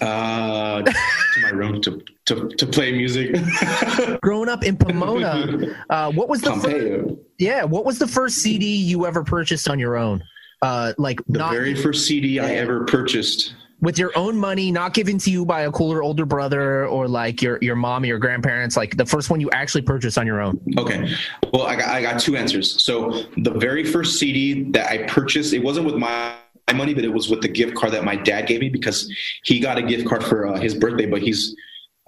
Uh, 0.00 0.82
to 0.82 1.40
my 1.42 1.50
room 1.50 1.80
to, 1.80 2.02
to, 2.26 2.48
to 2.48 2.66
play 2.66 2.92
music. 2.92 3.36
Growing 4.22 4.48
up 4.48 4.64
in 4.64 4.76
Pomona, 4.76 5.76
uh, 5.88 6.10
what 6.12 6.28
was 6.28 6.40
the 6.40 6.52
first, 6.54 7.20
yeah? 7.38 7.62
What 7.62 7.84
was 7.84 8.00
the 8.00 8.08
first 8.08 8.36
CD 8.38 8.74
you 8.74 9.06
ever 9.06 9.22
purchased 9.22 9.68
on 9.68 9.78
your 9.78 9.96
own? 9.96 10.22
Uh, 10.62 10.94
like 10.98 11.24
the 11.28 11.38
not, 11.38 11.52
very 11.52 11.74
first 11.74 12.06
CD 12.06 12.40
I 12.40 12.54
ever 12.54 12.84
purchased 12.86 13.54
with 13.84 13.98
your 13.98 14.10
own 14.16 14.36
money, 14.36 14.72
not 14.72 14.94
given 14.94 15.18
to 15.18 15.30
you 15.30 15.44
by 15.44 15.62
a 15.62 15.70
cooler 15.70 16.02
older 16.02 16.26
brother 16.26 16.86
or 16.86 17.06
like 17.06 17.42
your 17.42 17.58
your 17.60 17.76
mom 17.76 18.02
or 18.02 18.06
your 18.06 18.18
grandparents, 18.18 18.76
like 18.76 18.96
the 18.96 19.06
first 19.06 19.30
one 19.30 19.40
you 19.40 19.50
actually 19.50 19.82
purchased 19.82 20.18
on 20.18 20.26
your 20.26 20.40
own? 20.40 20.60
Okay. 20.78 21.14
Well, 21.52 21.62
I 21.62 21.76
got 21.76 21.88
I 21.88 22.02
got 22.02 22.20
two 22.20 22.36
answers. 22.36 22.82
So 22.82 23.24
the 23.36 23.52
very 23.52 23.84
first 23.84 24.18
CD 24.18 24.70
that 24.70 24.90
I 24.90 25.04
purchased, 25.04 25.52
it 25.52 25.62
wasn't 25.62 25.86
with 25.86 25.96
my 25.96 26.34
money, 26.74 26.94
but 26.94 27.04
it 27.04 27.12
was 27.12 27.28
with 27.28 27.42
the 27.42 27.48
gift 27.48 27.74
card 27.76 27.92
that 27.92 28.04
my 28.04 28.16
dad 28.16 28.46
gave 28.46 28.60
me 28.60 28.68
because 28.68 29.12
he 29.44 29.60
got 29.60 29.78
a 29.78 29.82
gift 29.82 30.08
card 30.08 30.24
for 30.24 30.46
uh, 30.46 30.58
his 30.58 30.74
birthday, 30.74 31.06
but 31.06 31.20
he's 31.20 31.54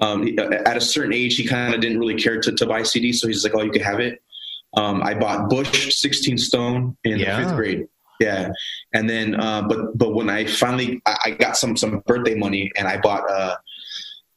um, 0.01 0.29
at 0.39 0.77
a 0.77 0.81
certain 0.81 1.13
age, 1.13 1.37
he 1.37 1.47
kind 1.47 1.75
of 1.75 1.81
didn't 1.81 1.99
really 1.99 2.17
care 2.17 2.41
to, 2.41 2.53
to 2.53 2.67
buy 2.67 2.83
CDs. 2.83 3.17
So 3.17 3.29
he's 3.29 3.45
like, 3.45 3.55
oh, 3.55 3.63
you 3.63 3.71
can 3.71 3.83
have 3.83 4.01
it. 4.01 4.23
Um, 4.75 5.03
I 5.03 5.15
bought 5.15 5.49
Bush 5.49 5.95
16 5.95 6.37
Stone 6.39 6.97
in 7.05 7.19
yeah. 7.19 7.39
fifth 7.39 7.57
grade. 7.57 7.87
Yeah, 8.21 8.51
and 8.93 9.09
then 9.09 9.39
uh, 9.39 9.63
but 9.63 9.97
but 9.97 10.15
when 10.15 10.31
I 10.31 10.47
finally 10.47 11.03
I, 11.05 11.17
I, 11.27 11.31
got 11.33 11.57
some 11.57 11.77
some 11.77 12.03
birthday 12.07 12.35
money 12.35 12.73
and 12.77 12.89
I 12.89 12.99
bought 12.99 13.31
uh, 13.31 13.57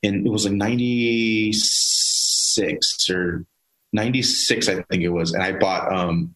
and 0.03 0.25
it 0.25 0.29
was 0.29 0.45
like 0.45 0.53
ninety 0.53 1.53
six 1.53 3.09
or 3.09 3.45
ninety 3.93 4.21
six 4.21 4.67
I 4.67 4.81
think 4.83 5.03
it 5.03 5.09
was, 5.09 5.33
and 5.33 5.43
I 5.43 5.53
bought 5.53 5.93
um 5.93 6.35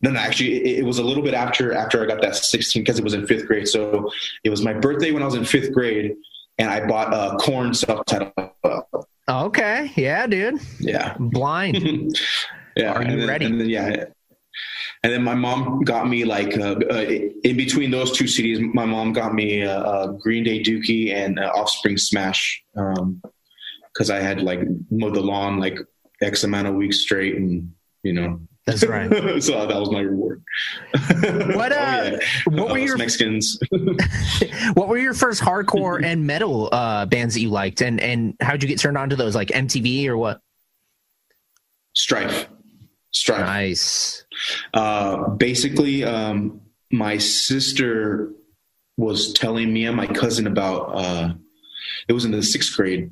no 0.00 0.10
no 0.10 0.20
actually 0.20 0.64
it, 0.64 0.78
it 0.80 0.84
was 0.84 0.98
a 0.98 1.04
little 1.04 1.24
bit 1.24 1.34
after 1.34 1.72
after 1.72 2.02
I 2.02 2.06
got 2.06 2.22
that 2.22 2.36
sixteen 2.36 2.82
because 2.82 2.98
it 2.98 3.04
was 3.04 3.14
in 3.14 3.26
fifth 3.26 3.46
grade, 3.46 3.66
so 3.66 4.10
it 4.44 4.50
was 4.50 4.62
my 4.62 4.72
birthday 4.72 5.10
when 5.10 5.22
I 5.22 5.26
was 5.26 5.34
in 5.34 5.44
fifth 5.44 5.72
grade, 5.72 6.14
and 6.58 6.70
I 6.70 6.86
bought 6.86 7.12
a 7.12 7.16
uh, 7.16 7.36
Korn 7.38 7.74
self 7.74 8.06
titled. 8.06 8.32
Okay, 9.28 9.90
yeah, 9.96 10.26
dude. 10.26 10.60
Yeah, 10.78 11.16
blind. 11.18 12.16
yeah, 12.76 12.92
are 12.92 13.02
you 13.02 13.16
then, 13.16 13.28
ready? 13.28 13.46
Then, 13.46 13.68
yeah 13.68 14.04
and 15.04 15.12
then 15.12 15.22
my 15.22 15.34
mom 15.34 15.82
got 15.82 16.08
me 16.08 16.24
like 16.24 16.56
uh, 16.56 16.76
uh, 16.90 17.04
in 17.44 17.56
between 17.58 17.90
those 17.90 18.10
two 18.10 18.24
CDs, 18.24 18.58
my 18.72 18.86
mom 18.86 19.12
got 19.12 19.34
me 19.34 19.62
uh, 19.62 19.82
uh 19.82 20.06
Green 20.12 20.42
Day 20.42 20.62
Dookie 20.62 21.14
and 21.14 21.38
uh, 21.38 21.52
Offspring 21.54 21.98
Smash 21.98 22.64
because 22.72 24.10
um, 24.10 24.16
I 24.16 24.18
had 24.18 24.40
like 24.40 24.60
mowed 24.90 25.14
the 25.14 25.20
lawn 25.20 25.60
like 25.60 25.78
X 26.22 26.42
amount 26.42 26.68
of 26.68 26.74
weeks 26.74 27.00
straight, 27.00 27.36
and 27.36 27.70
you 28.02 28.14
know. 28.14 28.40
That's 28.66 28.82
right. 28.86 29.10
so 29.42 29.66
that 29.66 29.78
was 29.78 29.90
my 29.90 30.00
reward. 30.00 30.42
What 31.54 31.72
uh? 31.72 31.74
oh, 31.76 32.18
yeah. 32.50 32.62
What 32.62 32.70
were 32.70 32.78
your 32.78 32.96
Mexicans? 32.96 33.58
what 34.72 34.88
were 34.88 34.96
your 34.96 35.12
first 35.12 35.42
hardcore 35.42 36.02
and 36.02 36.26
metal 36.26 36.70
uh, 36.72 37.04
bands 37.04 37.34
that 37.34 37.40
you 37.40 37.50
liked, 37.50 37.82
and 37.82 38.00
and 38.00 38.34
how'd 38.40 38.62
you 38.62 38.68
get 38.68 38.80
turned 38.80 38.96
on 38.96 39.10
to 39.10 39.16
those? 39.16 39.34
Like 39.34 39.48
MTV 39.48 40.06
or 40.06 40.16
what? 40.16 40.40
Strife. 41.92 42.48
Nice. 43.28 44.24
Uh, 44.72 45.28
basically, 45.30 46.04
um, 46.04 46.60
my 46.90 47.18
sister 47.18 48.32
was 48.96 49.32
telling 49.32 49.72
me 49.72 49.86
and 49.86 49.96
my 49.96 50.06
cousin 50.06 50.46
about. 50.46 50.80
Uh, 50.94 51.34
it 52.08 52.12
was 52.12 52.24
in 52.24 52.30
the 52.30 52.42
sixth 52.42 52.76
grade, 52.76 53.10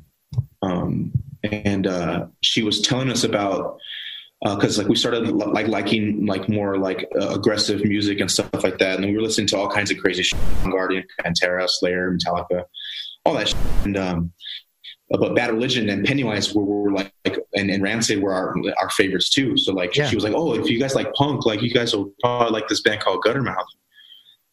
um, 0.63 1.13
and 1.43 1.87
uh, 1.87 2.27
she 2.41 2.63
was 2.63 2.81
telling 2.81 3.11
us 3.11 3.25
about 3.25 3.79
because 4.43 4.79
uh, 4.79 4.83
like 4.83 4.89
we 4.89 4.97
started 4.97 5.29
like 5.31 5.69
liking 5.69 6.27
like 6.27 6.49
more 6.49 6.77
like 6.77 7.09
uh, 7.21 7.29
aggressive 7.29 7.85
music 7.85 8.21
and 8.21 8.31
stuff 8.31 8.65
like 8.65 8.79
that, 8.79 8.99
and 8.99 9.07
we 9.07 9.15
were 9.15 9.23
listening 9.23 9.47
to 9.49 9.57
all 9.57 9.69
kinds 9.69 9.91
of 9.91 9.99
crazy 9.99 10.23
shit, 10.23 10.39
Guardian, 10.65 11.05
Pantera, 11.21 11.69
Slayer, 11.69 12.17
Metallica, 12.17 12.65
all 13.25 13.35
that, 13.35 13.49
shit. 13.49 13.57
and 13.85 13.97
um, 13.97 14.33
but 15.19 15.35
Bad 15.35 15.51
Religion 15.51 15.89
and 15.89 16.05
Pennywise 16.05 16.55
were, 16.55 16.65
were 16.65 16.93
like, 16.93 17.13
like 17.25 17.39
and, 17.55 17.71
and 17.71 17.83
Rancid 17.83 18.23
were 18.23 18.33
our 18.33 18.55
our 18.81 18.91
favorites 18.91 19.29
too. 19.29 19.57
So 19.57 19.73
like 19.73 19.95
yeah. 19.97 20.09
she 20.09 20.15
was 20.15 20.25
like, 20.25 20.35
oh, 20.35 20.55
if 20.55 20.71
you 20.71 20.79
guys 20.79 20.95
like 20.95 21.13
punk, 21.15 21.45
like 21.45 21.63
you 21.63 21.71
guys 21.71 21.95
will 21.95 22.13
probably 22.21 22.53
like 22.53 22.69
this 22.69 22.81
band 22.81 23.01
called 23.01 23.23
Guttermouth. 23.23 23.65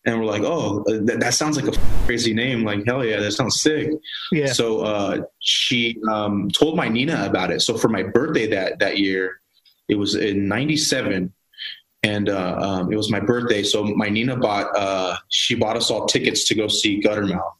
And 0.05 0.17
we're 0.17 0.25
like, 0.25 0.43
oh, 0.43 0.83
that, 0.85 1.19
that 1.19 1.33
sounds 1.33 1.61
like 1.61 1.73
a 1.73 1.77
crazy 2.05 2.33
name. 2.33 2.63
Like, 2.63 2.85
hell 2.85 3.03
yeah, 3.03 3.19
that 3.19 3.33
sounds 3.33 3.61
sick. 3.61 3.91
Yeah. 4.31 4.47
So 4.47 4.79
uh, 4.79 5.21
she 5.39 5.97
um, 6.09 6.49
told 6.49 6.77
my 6.77 6.87
Nina 6.87 7.25
about 7.25 7.51
it. 7.51 7.61
So 7.61 7.77
for 7.77 7.89
my 7.89 8.03
birthday 8.03 8.47
that 8.47 8.79
that 8.79 8.97
year, 8.97 9.41
it 9.89 9.95
was 9.95 10.15
in 10.15 10.47
'97, 10.47 11.33
and 12.03 12.29
uh, 12.29 12.55
um, 12.59 12.93
it 12.93 12.95
was 12.95 13.11
my 13.11 13.19
birthday. 13.19 13.61
So 13.61 13.83
my 13.83 14.09
Nina 14.09 14.37
bought 14.37 14.75
uh, 14.75 15.17
she 15.27 15.55
bought 15.55 15.75
us 15.75 15.91
all 15.91 16.05
tickets 16.05 16.47
to 16.47 16.55
go 16.55 16.67
see 16.67 17.01
Guttermouth 17.01 17.58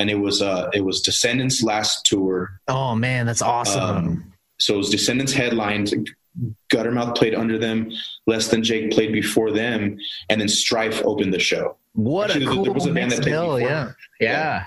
and 0.00 0.08
it 0.08 0.18
was 0.18 0.40
uh 0.40 0.70
it 0.72 0.80
was 0.80 1.02
Descendents 1.02 1.62
last 1.62 2.06
tour. 2.06 2.58
Oh 2.68 2.94
man, 2.94 3.26
that's 3.26 3.42
awesome. 3.42 3.82
Um, 3.82 4.32
so 4.58 4.74
it 4.74 4.78
was 4.78 4.90
Descendents 4.90 5.32
headlines. 5.32 5.94
Guttermouth 6.72 7.16
played 7.16 7.34
under 7.34 7.58
them. 7.58 7.90
Less 8.26 8.48
Than 8.48 8.62
Jake 8.62 8.92
played 8.92 9.12
before 9.12 9.50
them, 9.50 9.98
and 10.30 10.40
then 10.40 10.48
Strife 10.48 11.02
opened 11.04 11.34
the 11.34 11.38
show. 11.38 11.76
What 11.92 12.30
Actually, 12.30 12.46
a 12.46 12.48
cool 12.48 12.64
there 12.64 12.72
was 12.72 12.86
a 12.86 12.92
band 12.92 13.10
that 13.10 13.22
played 13.22 13.32
before. 13.32 13.60
Yeah. 13.60 13.92
yeah. 14.20 14.64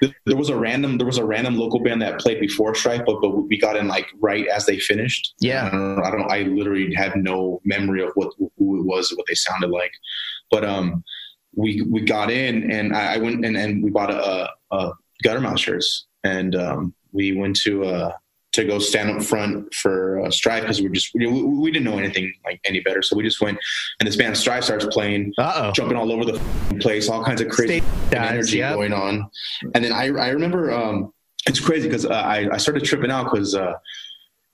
yeah. 0.00 0.10
There 0.24 0.36
was 0.36 0.48
a 0.48 0.56
random 0.56 0.96
there 0.96 1.06
was 1.06 1.18
a 1.18 1.24
random 1.24 1.56
local 1.56 1.80
band 1.80 2.00
that 2.00 2.18
played 2.18 2.40
before 2.40 2.74
Strife, 2.74 3.02
but, 3.04 3.20
but 3.20 3.30
we 3.30 3.58
got 3.58 3.76
in 3.76 3.88
like 3.88 4.06
right 4.20 4.46
as 4.48 4.64
they 4.64 4.78
finished. 4.78 5.34
Yeah, 5.38 5.66
I 5.66 5.70
don't, 5.70 6.04
I 6.06 6.10
don't. 6.10 6.32
I 6.32 6.42
literally 6.42 6.94
had 6.94 7.14
no 7.14 7.60
memory 7.64 8.02
of 8.02 8.10
what 8.14 8.32
who 8.38 8.80
it 8.80 8.86
was, 8.86 9.12
what 9.14 9.26
they 9.28 9.34
sounded 9.34 9.70
like. 9.70 9.92
But 10.50 10.64
um, 10.64 11.04
we 11.54 11.82
we 11.82 12.00
got 12.00 12.30
in 12.30 12.70
and 12.70 12.94
I, 12.94 13.14
I 13.14 13.16
went 13.18 13.44
and, 13.44 13.56
and 13.56 13.82
we 13.82 13.90
bought 13.90 14.10
a, 14.10 14.50
a 14.70 14.92
Guttermouth 15.24 15.58
shirts 15.58 16.06
and 16.24 16.54
um, 16.54 16.94
we 17.12 17.32
went 17.36 17.56
to 17.60 17.84
uh, 17.84 18.12
to 18.52 18.64
go 18.64 18.78
stand 18.78 19.10
up 19.10 19.22
front 19.22 19.72
for 19.74 20.20
uh, 20.20 20.30
Strife 20.30 20.62
because 20.62 20.80
we 20.80 20.88
just 20.90 21.10
we, 21.14 21.26
we, 21.26 21.70
didn't 21.70 21.84
know 21.84 21.98
anything 21.98 22.32
like 22.44 22.60
any 22.64 22.80
better, 22.80 23.02
so 23.02 23.16
we 23.16 23.22
just 23.22 23.40
went. 23.40 23.58
And 23.98 24.06
this 24.06 24.16
band 24.16 24.36
Strife 24.36 24.64
starts 24.64 24.84
playing, 24.86 25.32
Uh-oh. 25.38 25.72
jumping 25.72 25.96
all 25.96 26.12
over 26.12 26.24
the 26.24 26.38
place, 26.80 27.08
all 27.08 27.24
kinds 27.24 27.40
of 27.40 27.48
crazy 27.48 27.80
Stage 27.80 28.14
energy 28.14 28.58
yep. 28.58 28.74
going 28.74 28.92
on. 28.92 29.30
And 29.74 29.84
then 29.84 29.92
I 29.92 30.06
I 30.06 30.28
remember 30.28 30.70
um, 30.72 31.12
it's 31.46 31.60
crazy 31.60 31.88
because 31.88 32.04
uh, 32.04 32.10
I 32.10 32.48
I 32.52 32.56
started 32.58 32.84
tripping 32.84 33.10
out 33.10 33.24
because. 33.24 33.54
Uh, 33.54 33.74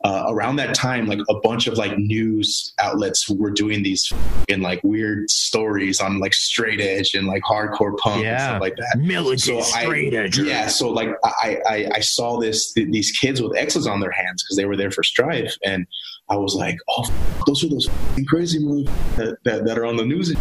uh, 0.04 0.26
around 0.28 0.56
that 0.56 0.74
time, 0.76 1.06
like 1.06 1.18
a 1.28 1.34
bunch 1.40 1.66
of 1.66 1.74
like 1.76 1.98
news 1.98 2.72
outlets 2.78 3.28
were 3.28 3.50
doing 3.50 3.82
these 3.82 4.12
in 4.46 4.60
like 4.62 4.82
weird 4.84 5.28
stories 5.28 6.00
on 6.00 6.20
like 6.20 6.32
straight 6.32 6.80
edge 6.80 7.14
and 7.14 7.26
like 7.26 7.42
hardcore 7.42 7.96
punk 7.98 8.24
and 8.24 8.40
stuff 8.40 8.60
like 8.60 8.76
that. 8.76 8.98
Militant 9.00 9.40
So 9.40 9.58
I- 9.76 10.10
edge. 10.12 10.38
Yeah, 10.38 10.68
so 10.68 10.88
like 10.90 11.08
I, 11.24 11.58
I 11.66 11.88
I 11.96 12.00
saw 12.00 12.38
this 12.38 12.72
th- 12.72 12.88
these 12.90 13.10
kids 13.10 13.42
with 13.42 13.56
X's 13.56 13.86
on 13.88 13.98
their 14.00 14.12
hands 14.12 14.42
because 14.44 14.56
they 14.56 14.66
were 14.66 14.76
there 14.76 14.90
for 14.92 15.02
Strife, 15.02 15.56
and 15.64 15.86
I 16.30 16.36
was 16.36 16.54
like, 16.54 16.76
oh, 16.88 17.08
those 17.46 17.64
are 17.64 17.68
those 17.68 17.88
crazy 18.26 18.58
movies 18.58 18.92
that, 19.16 19.38
that, 19.44 19.64
that 19.64 19.78
are 19.78 19.86
on 19.86 19.96
the 19.96 20.04
news 20.04 20.30
and. 20.30 20.38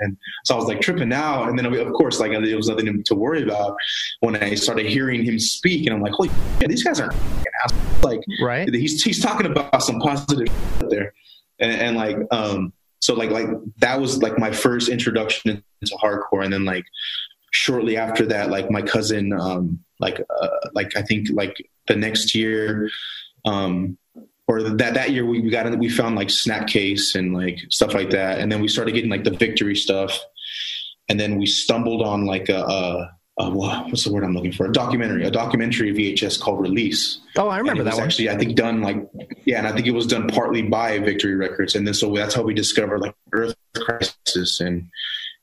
And 0.00 0.16
so 0.44 0.54
I 0.54 0.58
was 0.58 0.66
like 0.66 0.80
tripping 0.80 1.12
out, 1.12 1.48
and 1.48 1.58
then 1.58 1.66
of 1.66 1.92
course 1.92 2.20
like 2.20 2.30
there 2.30 2.56
was 2.56 2.68
nothing 2.68 3.02
to 3.02 3.14
worry 3.14 3.42
about 3.42 3.76
when 4.20 4.36
I 4.36 4.54
started 4.54 4.86
hearing 4.86 5.24
him 5.24 5.38
speak, 5.38 5.86
and 5.86 5.94
I'm 5.94 6.00
like, 6.00 6.12
holy, 6.12 6.30
these 6.66 6.82
guys 6.82 7.00
aren't 7.00 7.14
like 8.02 8.20
Right. 8.40 8.72
he's 8.72 9.02
he's 9.02 9.20
talking 9.20 9.46
about 9.46 9.82
some 9.82 9.98
positive 10.00 10.48
there, 10.88 11.12
and, 11.58 11.72
and 11.72 11.96
like 11.96 12.16
um 12.30 12.72
so 13.00 13.14
like 13.14 13.30
like 13.30 13.48
that 13.78 14.00
was 14.00 14.22
like 14.22 14.38
my 14.38 14.50
first 14.52 14.88
introduction 14.88 15.62
into 15.82 15.94
hardcore, 15.96 16.44
and 16.44 16.52
then 16.52 16.64
like 16.64 16.84
shortly 17.50 17.96
after 17.96 18.26
that, 18.26 18.50
like 18.50 18.70
my 18.70 18.82
cousin 18.82 19.32
um 19.32 19.80
like 20.00 20.20
uh, 20.20 20.48
like 20.74 20.96
I 20.96 21.02
think 21.02 21.28
like 21.32 21.56
the 21.88 21.96
next 21.96 22.34
year 22.34 22.88
um 23.44 23.98
or 24.48 24.62
that 24.62 24.94
that 24.94 25.10
year 25.10 25.24
we, 25.26 25.48
got 25.50 25.66
in, 25.66 25.78
we 25.78 25.88
found 25.88 26.16
like 26.16 26.28
Snapcase 26.28 27.14
and 27.14 27.34
like 27.34 27.58
stuff 27.70 27.94
like 27.94 28.10
that, 28.10 28.40
and 28.40 28.50
then 28.50 28.60
we 28.60 28.68
started 28.68 28.92
getting 28.94 29.10
like 29.10 29.24
the 29.24 29.30
Victory 29.30 29.76
stuff, 29.76 30.18
and 31.08 31.20
then 31.20 31.38
we 31.38 31.46
stumbled 31.46 32.02
on 32.02 32.24
like 32.24 32.48
a. 32.48 32.62
a 32.62 33.14
uh, 33.40 33.50
what's 33.50 34.02
the 34.02 34.12
word 34.12 34.24
I'm 34.24 34.34
looking 34.34 34.50
for? 34.50 34.66
A 34.66 34.72
documentary, 34.72 35.24
a 35.24 35.30
documentary 35.30 35.92
VHS 35.94 36.40
called 36.40 36.60
Release, 36.60 37.20
Oh, 37.36 37.46
I 37.46 37.58
remember 37.58 37.84
that 37.84 37.90
was 37.90 37.98
one. 37.98 38.08
actually 38.08 38.30
I 38.30 38.36
think 38.36 38.56
done 38.56 38.80
like 38.82 38.96
yeah, 39.44 39.58
and 39.58 39.66
I 39.68 39.70
think 39.70 39.86
it 39.86 39.92
was 39.92 40.08
done 40.08 40.26
partly 40.26 40.62
by 40.62 40.98
Victory 40.98 41.36
Records, 41.36 41.76
and 41.76 41.86
then 41.86 41.94
so 41.94 42.12
that's 42.12 42.34
how 42.34 42.42
we 42.42 42.52
discovered 42.52 42.98
like 42.98 43.14
Earth 43.32 43.54
Crisis 43.76 44.58
and 44.58 44.88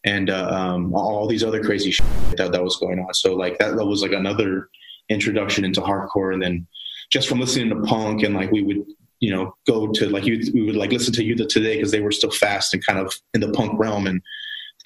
and 0.03 0.29
uh, 0.29 0.49
um, 0.49 0.93
all 0.93 1.25
these 1.25 1.41
other 1.41 1.63
crazy 1.63 1.91
shit 1.91 2.05
that 2.35 2.51
that 2.51 2.61
was 2.61 2.75
going 2.75 2.99
on. 2.99 3.13
So 3.13 3.33
like 3.33 3.57
that, 3.59 3.77
that 3.77 3.85
was 3.85 4.01
like 4.01 4.11
another 4.11 4.67
introduction 5.07 5.63
into 5.63 5.79
hardcore, 5.79 6.33
and 6.33 6.41
then 6.41 6.67
just 7.11 7.27
from 7.27 7.39
listening 7.39 7.69
to 7.69 7.81
punk 7.81 8.23
and 8.23 8.35
like 8.35 8.51
we 8.51 8.63
would 8.63 8.85
you 9.19 9.31
know 9.31 9.55
go 9.67 9.87
to 9.87 10.09
like 10.09 10.25
you 10.25 10.51
we 10.53 10.63
would 10.63 10.75
like 10.75 10.91
listen 10.91 11.13
to 11.13 11.23
Youth 11.23 11.39
of 11.39 11.47
Today 11.47 11.77
because 11.77 11.91
they 11.91 12.01
were 12.01 12.11
still 12.11 12.31
fast 12.31 12.73
and 12.73 12.85
kind 12.85 12.99
of 12.99 13.13
in 13.33 13.41
the 13.41 13.51
punk 13.51 13.79
realm 13.79 14.07
and. 14.07 14.21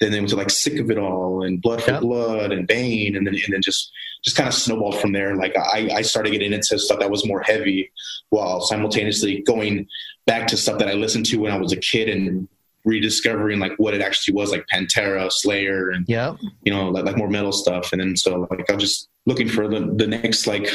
Then 0.00 0.12
they 0.12 0.18
went 0.18 0.30
to 0.30 0.36
like 0.36 0.48
sick 0.48 0.78
of 0.78 0.90
it 0.90 0.96
all 0.96 1.44
and 1.44 1.60
blood 1.60 1.82
for 1.82 2.00
blood 2.00 2.52
and 2.52 2.66
Bane 2.66 3.14
and 3.16 3.26
then 3.26 3.34
and 3.34 3.52
then 3.52 3.60
just 3.60 3.92
just 4.24 4.34
kind 4.34 4.48
of 4.48 4.54
snowballed 4.54 4.98
from 4.98 5.12
there. 5.12 5.36
Like 5.36 5.54
I, 5.56 5.90
I 5.92 6.00
started 6.00 6.30
getting 6.32 6.54
into 6.54 6.78
stuff 6.78 7.00
that 7.00 7.10
was 7.10 7.26
more 7.26 7.42
heavy 7.42 7.92
while 8.30 8.60
simultaneously 8.62 9.42
going 9.42 9.86
back 10.26 10.46
to 10.48 10.56
stuff 10.56 10.78
that 10.78 10.88
I 10.88 10.94
listened 10.94 11.26
to 11.26 11.36
when 11.38 11.52
I 11.52 11.58
was 11.58 11.72
a 11.72 11.76
kid 11.76 12.08
and 12.08 12.48
rediscovering 12.84 13.58
like 13.58 13.72
what 13.76 13.94
it 13.94 14.00
actually 14.00 14.34
was, 14.34 14.50
like 14.50 14.64
Pantera, 14.72 15.30
Slayer, 15.30 15.90
and 15.90 16.04
yeah, 16.08 16.34
you 16.62 16.72
know, 16.72 16.88
like, 16.88 17.04
like 17.04 17.16
more 17.16 17.28
metal 17.28 17.52
stuff. 17.52 17.92
And 17.92 18.00
then 18.00 18.16
so 18.16 18.46
like 18.50 18.70
I'm 18.70 18.78
just 18.78 19.08
looking 19.26 19.48
for 19.48 19.68
the 19.68 19.92
the 19.96 20.06
next 20.06 20.46
like 20.46 20.68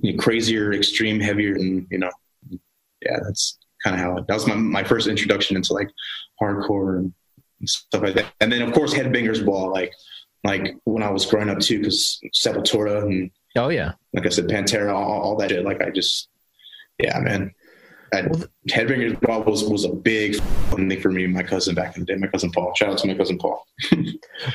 you 0.00 0.12
know, 0.12 0.22
crazier, 0.22 0.72
extreme, 0.72 1.20
heavier, 1.20 1.54
and 1.54 1.86
you 1.90 1.98
know, 1.98 2.10
yeah, 2.50 3.18
that's 3.22 3.58
kind 3.82 3.94
of 3.94 4.00
how 4.02 4.14
that 4.20 4.34
was 4.34 4.46
my 4.46 4.54
my 4.54 4.84
first 4.84 5.06
introduction 5.06 5.56
into 5.56 5.72
like 5.72 5.88
hardcore 6.40 6.98
and 6.98 7.12
stuff 7.64 8.02
like 8.02 8.14
that. 8.14 8.26
And 8.40 8.52
then 8.52 8.62
of 8.62 8.72
course 8.72 8.94
Headbangers 8.94 9.44
Ball, 9.44 9.70
like 9.70 9.92
like 10.44 10.76
when 10.84 11.02
I 11.02 11.10
was 11.10 11.26
growing 11.26 11.50
up 11.50 11.60
too, 11.60 11.78
because 11.78 12.20
Sepultura 12.34 13.02
and 13.02 13.30
Oh 13.56 13.68
yeah. 13.68 13.92
like 14.12 14.26
I 14.26 14.28
said, 14.28 14.46
Pantera, 14.46 14.94
all, 14.94 15.20
all 15.20 15.36
that 15.36 15.50
shit. 15.50 15.64
Like 15.64 15.82
I 15.82 15.90
just, 15.90 16.28
yeah, 16.98 17.18
man. 17.18 17.52
I, 18.12 18.22
Well, 18.22 18.44
Headbangers 18.68 19.20
Ball 19.20 19.42
was 19.42 19.64
was 19.64 19.84
a 19.84 19.90
big 19.90 20.36
thing 20.36 21.00
for 21.00 21.10
me 21.10 21.24
and 21.24 21.34
my 21.34 21.42
cousin 21.42 21.74
back 21.74 21.96
in 21.96 22.02
the 22.02 22.06
day. 22.06 22.16
My 22.16 22.26
cousin 22.28 22.50
Paul. 22.50 22.72
Shout 22.74 22.90
out 22.90 22.98
to 22.98 23.06
my 23.06 23.14
cousin 23.14 23.38
Paul. 23.38 23.64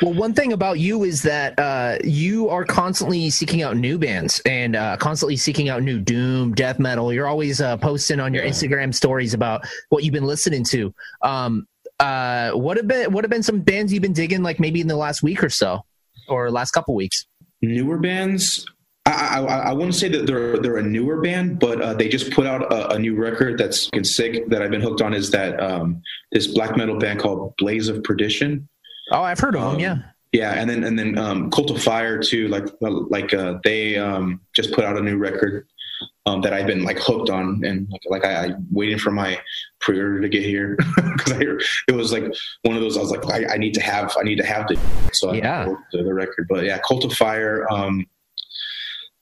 Well, 0.02 0.14
one 0.14 0.34
thing 0.34 0.54
about 0.54 0.80
you 0.80 1.04
is 1.04 1.22
that 1.24 1.60
uh, 1.60 1.98
you 2.06 2.48
are 2.50 2.64
constantly 2.64 3.30
seeking 3.30 3.62
out 3.64 3.76
new 3.76 3.98
bands 3.98 4.42
and 4.46 4.78
uh, 4.78 4.96
constantly 4.96 5.36
seeking 5.36 5.68
out 5.68 5.84
new 5.84 6.00
doom, 6.00 6.54
death 6.56 6.80
metal. 6.80 7.12
You're 7.12 7.28
always 7.28 7.60
uh, 7.60 7.76
posting 7.78 8.22
on 8.22 8.34
your 8.34 8.46
Yeah. 8.46 8.52
Instagram 8.52 8.94
stories 8.96 9.34
about 9.34 9.66
what 9.90 10.04
you've 10.06 10.14
been 10.14 10.24
listening 10.26 10.64
to. 10.66 10.94
Um, 11.22 11.68
uh, 12.00 12.52
what 12.52 12.78
have 12.78 12.88
been 12.88 13.12
what 13.12 13.24
have 13.26 13.32
been 13.32 13.44
some 13.44 13.60
bands 13.60 13.92
you've 13.92 14.02
been 14.02 14.14
digging, 14.14 14.42
like 14.42 14.60
maybe 14.60 14.80
in 14.80 14.88
the 14.88 14.96
last 14.96 15.22
week 15.22 15.44
or 15.44 15.50
so, 15.50 15.84
or 16.30 16.50
last 16.50 16.72
couple 16.72 16.96
weeks? 16.96 17.26
Newer 17.62 17.98
bands. 17.98 18.66
I, 19.06 19.40
I, 19.42 19.56
I 19.70 19.74
wouldn't 19.74 19.96
say 19.96 20.08
that 20.10 20.26
they're 20.26 20.58
they're 20.60 20.78
a 20.78 20.84
newer 20.84 21.20
band, 21.22 21.60
but 21.60 21.82
uh, 21.82 21.94
they 21.94 22.08
just 22.08 22.32
put 22.32 22.46
out 22.48 22.72
a, 22.72 22.94
a 22.94 23.00
new 23.00 23.16
record 23.16 23.58
that's 23.58 23.90
sick 24.04 24.48
that 24.50 24.62
I've 24.62 24.72
been 24.72 24.82
hooked 24.82 25.02
on. 25.02 25.14
Is 25.14 25.32
that 25.32 25.60
um, 25.62 26.02
this 26.32 26.48
black 26.48 26.78
metal 26.78 26.98
band 26.98 27.20
called 27.20 27.54
Blaze 27.58 27.90
of 27.90 28.02
Perdition? 28.04 28.68
Oh, 29.12 29.22
I've 29.22 29.40
heard 29.40 29.56
of 29.56 29.62
them. 29.62 29.72
Um, 29.76 29.80
Yeah. 29.80 29.98
Yeah, 30.32 30.54
and 30.54 30.68
then 30.68 30.84
and 30.84 30.98
then 30.98 31.18
um, 31.20 31.52
Cult 31.52 31.70
of 31.70 31.84
Fire 31.84 32.18
too. 32.20 32.48
Like 32.48 32.66
like 32.82 33.34
uh, 33.36 33.60
they 33.64 33.98
um, 33.98 34.42
just 34.56 34.72
put 34.72 34.84
out 34.84 34.98
a 34.98 35.02
new 35.02 35.18
record 35.18 35.68
um, 36.26 36.42
that 36.42 36.54
I've 36.54 36.66
been 36.66 36.84
like 36.84 36.98
hooked 36.98 37.30
on, 37.30 37.62
and 37.64 37.88
like, 37.92 38.02
like 38.10 38.26
I, 38.26 38.46
I 38.48 38.50
waiting 38.72 38.98
for 38.98 39.12
my 39.12 39.40
pre-order 39.80 40.22
to 40.22 40.30
get 40.30 40.42
here 40.42 40.76
because 40.96 41.40
it 41.88 41.92
was 41.92 42.12
like 42.12 42.24
one 42.64 42.76
of 42.76 42.82
those. 42.82 42.98
I 42.98 43.02
was 43.02 43.12
like, 43.12 43.26
I, 43.30 43.54
I 43.54 43.58
need 43.58 43.76
to 43.76 43.82
have, 43.82 44.16
I 44.20 44.24
need 44.24 44.38
to 44.38 44.46
have 44.46 44.68
the 44.70 44.80
so 45.12 45.30
I 45.30 45.36
Yeah. 45.36 45.66
the, 45.92 46.02
the 46.02 46.14
record. 46.14 46.48
But 46.50 46.64
yeah, 46.64 46.80
Cult 46.80 47.04
of 47.06 47.14
Fire. 47.14 47.68
Um, 47.72 48.04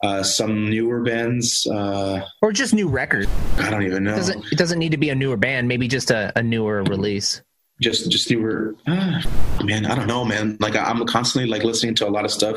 uh, 0.03 0.23
some 0.23 0.69
newer 0.69 1.01
bands. 1.03 1.65
Uh, 1.67 2.21
Or 2.41 2.51
just 2.51 2.73
new 2.73 2.87
records. 2.87 3.29
I 3.57 3.69
don't 3.69 3.83
even 3.83 4.03
know. 4.03 4.13
It 4.13 4.17
doesn't 4.17 4.45
it 4.51 4.57
doesn't 4.57 4.79
need 4.79 4.91
to 4.91 4.97
be 4.97 5.09
a 5.09 5.15
newer 5.15 5.37
band. 5.37 5.67
Maybe 5.67 5.87
just 5.87 6.11
a, 6.11 6.31
a 6.35 6.41
newer 6.43 6.83
release. 6.83 7.41
just 7.81 8.11
just 8.11 8.29
newer 8.29 8.75
uh, 8.85 9.21
man 9.63 9.87
i 9.87 9.95
don't 9.95 10.05
know 10.05 10.23
man 10.23 10.55
like 10.59 10.75
I, 10.75 10.83
i'm 10.89 11.03
constantly 11.07 11.49
like 11.49 11.63
listening 11.63 11.95
to 11.95 12.07
a 12.07 12.13
lot 12.13 12.25
of 12.25 12.31
stuff 12.31 12.55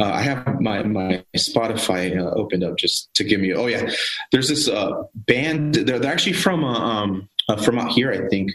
uh, 0.00 0.10
i 0.12 0.20
have 0.20 0.60
my 0.60 0.82
my 0.82 1.24
spotify 1.34 2.12
uh, 2.20 2.30
opened 2.36 2.62
up 2.64 2.76
just 2.76 3.08
to 3.14 3.24
give 3.24 3.40
me 3.40 3.54
oh 3.54 3.64
yeah 3.66 3.88
there's 4.30 4.48
this 4.52 4.68
uh 4.68 4.92
band 5.14 5.74
they're, 5.86 5.98
they're 5.98 6.12
actually 6.12 6.34
from 6.36 6.64
uh, 6.64 6.78
um 6.78 7.10
uh, 7.48 7.56
from 7.56 7.78
out 7.78 7.92
here 7.92 8.12
i 8.12 8.28
think 8.28 8.50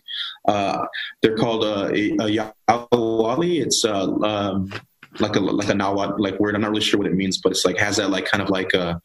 uh 0.47 0.85
they're 1.23 1.35
called 1.43 1.63
uh 1.63 1.89
a, 1.89 2.11
a 2.25 2.27
Yawali. 2.37 3.61
it's 3.65 3.83
uh 3.83 4.05
um 4.21 4.71
like 5.19 5.35
a 5.35 5.39
like 5.39 5.69
a 5.69 5.75
Nahuatl 5.75 6.21
like 6.21 6.39
word 6.39 6.55
i'm 6.55 6.61
not 6.61 6.71
really 6.71 6.81
sure 6.81 6.97
what 6.97 7.07
it 7.07 7.13
means 7.13 7.37
but 7.37 7.51
it's 7.51 7.65
like 7.65 7.77
has 7.77 7.97
that 7.97 8.09
like 8.09 8.25
kind 8.25 8.41
of 8.41 8.49
like 8.49 8.73
a 8.73 8.99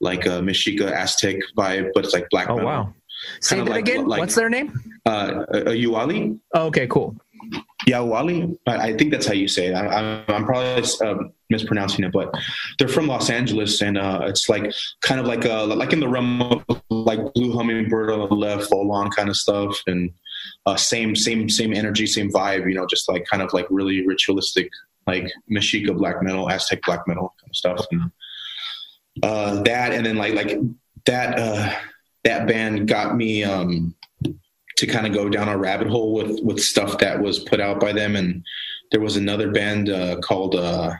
like 0.00 0.26
a 0.26 0.40
Mexica 0.42 0.90
Aztec 0.92 1.36
vibe, 1.56 1.88
but 1.94 2.04
it's 2.04 2.12
like 2.12 2.28
black 2.30 2.50
Oh 2.50 2.56
metal. 2.56 2.68
wow. 2.70 2.94
Say 3.40 3.56
that 3.56 3.66
like- 3.66 3.88
again. 3.88 4.06
like- 4.06 4.20
What's 4.20 4.34
their 4.34 4.50
name? 4.50 4.78
Uh, 5.06 5.44
a, 5.54 5.58
a 5.58 5.74
Uwali, 5.86 6.38
Oh, 6.52 6.66
okay, 6.66 6.86
cool. 6.86 7.16
Yawali. 7.88 8.58
I, 8.66 8.76
I 8.88 8.96
think 8.96 9.10
that's 9.12 9.26
how 9.26 9.32
you 9.32 9.48
say 9.48 9.68
it. 9.68 9.74
I, 9.74 10.22
I'm 10.28 10.44
probably 10.44 10.82
um, 11.06 11.32
mispronouncing 11.48 12.04
it, 12.04 12.12
but 12.12 12.34
they're 12.78 12.88
from 12.88 13.06
Los 13.06 13.30
Angeles, 13.30 13.80
and 13.80 13.96
uh, 13.96 14.20
it's 14.24 14.48
like 14.48 14.72
kind 15.00 15.20
of 15.20 15.26
like 15.26 15.44
a 15.44 15.64
like 15.64 15.92
in 15.92 16.00
the 16.00 16.08
realm 16.08 16.42
of 16.42 16.64
like 16.90 17.20
Blue 17.34 17.52
Hummingbird 17.56 18.10
on 18.10 18.28
the 18.28 18.34
left, 18.34 18.68
full 18.68 18.90
on 18.92 19.10
kind 19.10 19.28
of 19.28 19.36
stuff, 19.36 19.80
and 19.86 20.10
uh, 20.66 20.76
same 20.76 21.14
same 21.14 21.48
same 21.48 21.72
energy, 21.72 22.06
same 22.06 22.30
vibe. 22.30 22.68
You 22.68 22.74
know, 22.74 22.86
just 22.86 23.08
like 23.08 23.24
kind 23.26 23.42
of 23.42 23.52
like 23.52 23.66
really 23.70 24.06
ritualistic, 24.06 24.68
like 25.06 25.30
Mexica 25.50 25.96
black 25.96 26.22
metal, 26.22 26.50
Aztec 26.50 26.80
black 26.84 27.06
metal 27.06 27.34
kind 27.40 27.50
of 27.50 27.56
stuff. 27.56 27.86
And, 27.90 28.10
uh, 29.22 29.62
that 29.62 29.92
and 29.92 30.04
then 30.04 30.16
like 30.16 30.34
like 30.34 30.58
that 31.06 31.38
uh, 31.38 31.72
that 32.24 32.46
band 32.46 32.88
got 32.88 33.16
me 33.16 33.44
um, 33.44 33.94
to 34.76 34.86
kind 34.86 35.06
of 35.06 35.12
go 35.12 35.28
down 35.28 35.48
a 35.48 35.56
rabbit 35.56 35.88
hole 35.88 36.12
with 36.12 36.40
with 36.42 36.60
stuff 36.60 36.98
that 36.98 37.20
was 37.20 37.38
put 37.38 37.60
out 37.60 37.80
by 37.80 37.92
them 37.92 38.16
and 38.16 38.44
there 38.92 39.00
was 39.00 39.16
another 39.16 39.50
band 39.50 39.88
uh, 39.88 40.16
called 40.20 40.54
uh, 40.54 40.92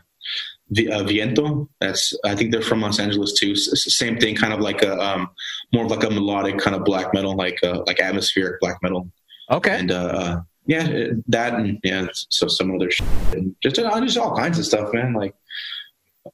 uh, 0.92 1.02
Viento. 1.04 1.68
That's 1.80 2.12
I 2.24 2.34
think 2.34 2.52
they're 2.52 2.62
from 2.62 2.80
Los 2.80 2.98
Angeles 2.98 3.32
too. 3.34 3.52
S- 3.52 3.94
same 3.94 4.18
thing, 4.18 4.34
kind 4.34 4.52
of 4.52 4.60
like 4.60 4.82
a 4.82 4.98
um, 4.98 5.30
more 5.72 5.84
of 5.84 5.90
like 5.90 6.04
a 6.04 6.10
melodic 6.10 6.58
kind 6.58 6.74
of 6.74 6.84
black 6.84 7.12
metal, 7.14 7.36
like 7.36 7.58
uh, 7.62 7.82
like 7.86 8.00
atmospheric 8.00 8.60
black 8.60 8.78
metal. 8.82 9.10
Okay. 9.50 9.78
And 9.78 9.92
uh, 9.92 9.94
uh, 9.94 10.40
yeah, 10.66 11.08
that 11.28 11.54
and 11.54 11.78
yeah, 11.82 12.06
so 12.12 12.48
some 12.48 12.74
other 12.74 12.90
shit. 12.90 13.06
and 13.32 13.54
just 13.62 13.76
just 13.76 14.18
all 14.18 14.36
kinds 14.36 14.58
of 14.58 14.66
stuff, 14.66 14.92
man. 14.92 15.12
Like, 15.12 15.34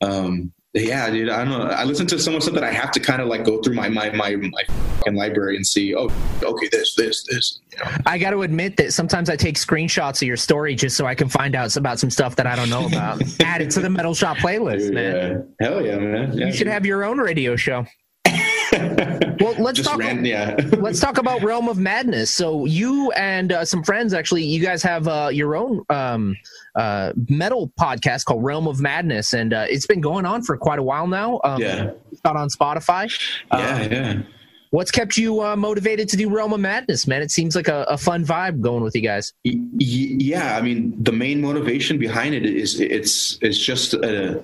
um, 0.01 0.53
yeah, 0.75 1.11
dude. 1.11 1.29
I 1.29 1.45
don't 1.45 1.51
know. 1.51 1.67
I 1.67 1.85
listen 1.85 2.07
to 2.09 2.19
so 2.19 2.33
much 2.33 2.43
stuff 2.43 2.55
that 2.55 2.65
I 2.65 2.73
have 2.73 2.93
to 2.93 3.01
kind 3.01 3.21
of 3.21 3.29
like 3.29 3.45
go 3.45 3.61
through 3.61 3.75
my 3.75 3.89
my 3.91 4.11
my 4.11 4.37
my 4.37 4.65
fucking 4.97 5.15
library 5.15 5.57
and 5.57 5.67
see. 5.67 5.95
Oh, 5.95 6.09
okay, 6.43 6.69
this 6.73 6.95
this 6.95 7.25
this. 7.25 7.61
You 7.73 7.79
know? 7.79 7.91
I 8.07 8.17
got 8.17 8.31
to 8.31 8.43
admit 8.43 8.79
that 8.79 8.95
sometimes 8.95 9.29
I 9.29 9.37
take 9.37 9.57
screenshots 9.57 10.23
of 10.23 10.29
your 10.29 10.39
story 10.39 10.75
just 10.75 10.97
so 10.97 11.05
I 11.05 11.15
can 11.15 11.29
find 11.29 11.55
out 11.55 11.77
about 11.77 11.99
some 11.99 12.11
stuff 12.11 12.37
that 12.37 12.47
I 12.47 12.57
don't 12.57 12.71
know 12.71 12.87
about. 12.87 13.23
Add 13.41 13.61
it 13.61 13.71
to 13.73 13.81
the 13.81 13.91
Metal 13.91 14.15
Shop 14.15 14.39
playlist, 14.39 14.93
man. 14.93 15.47
Yeah. 15.61 15.69
Hell 15.69 15.85
yeah, 15.85 15.99
man. 15.99 16.33
Yeah, 16.33 16.47
You 16.47 16.53
should 16.53 16.69
have 16.69 16.87
your 16.87 17.05
own 17.05 17.19
radio 17.19 17.55
show. 17.55 17.87
well, 19.41 19.55
let's 19.59 19.79
Just 19.79 19.89
talk. 19.91 19.99
ran, 19.99 20.25
yeah. 20.25 20.57
let's 20.79 21.01
talk 21.01 21.19
about 21.19 21.43
Realm 21.43 21.69
of 21.69 21.79
Madness. 21.79 22.31
So 22.31 22.65
you 22.65 23.11
and 23.13 23.53
uh, 23.53 23.65
some 23.65 23.83
friends, 23.83 24.15
actually, 24.15 24.45
you 24.45 24.61
guys 24.63 24.83
have 24.83 25.07
uh, 25.09 25.31
your 25.33 25.57
own 25.57 25.83
um, 25.91 26.37
uh, 26.75 27.13
metal 27.29 27.71
podcast 27.79 28.25
called 28.25 28.43
Realm 28.45 28.67
of 28.67 28.81
Madness, 28.81 29.33
and 29.35 29.53
uh, 29.53 29.67
it's 29.69 29.87
been 29.87 30.01
going 30.01 30.25
on 30.27 30.43
for 30.43 30.57
quite 30.57 30.79
a 30.79 30.83
while 30.83 31.07
now. 31.07 31.41
Um, 31.45 31.61
Yeah. 31.61 31.91
it's 32.11 32.21
out 32.25 32.37
on 32.37 32.49
Spotify. 32.49 33.11
yeah, 33.53 33.59
Um, 33.77 33.93
yeah. 33.93 34.23
What's 34.73 34.91
kept 34.91 35.19
you 35.19 35.43
uh, 35.43 35.55
motivated 35.55 36.09
to 36.09 36.17
do 36.17 36.31
Realm 36.35 36.55
of 36.55 36.61
Madness, 36.61 37.07
man? 37.07 37.21
It 37.21 37.31
seems 37.31 37.55
like 37.55 37.69
a, 37.69 37.83
a 37.91 37.99
fun 37.99 38.25
vibe 38.25 38.63
going 38.63 38.83
with 38.83 38.97
you 38.97 39.03
guys. 39.03 39.35
Yeah, 39.45 40.57
I 40.57 40.63
mean, 40.63 40.95
the 40.99 41.13
main 41.13 41.43
motivation 41.43 41.99
behind 41.99 42.35
it 42.35 42.47
is 42.47 42.81
it's 42.81 43.39
it's 43.43 43.59
just 43.59 43.93
a, 43.93 44.41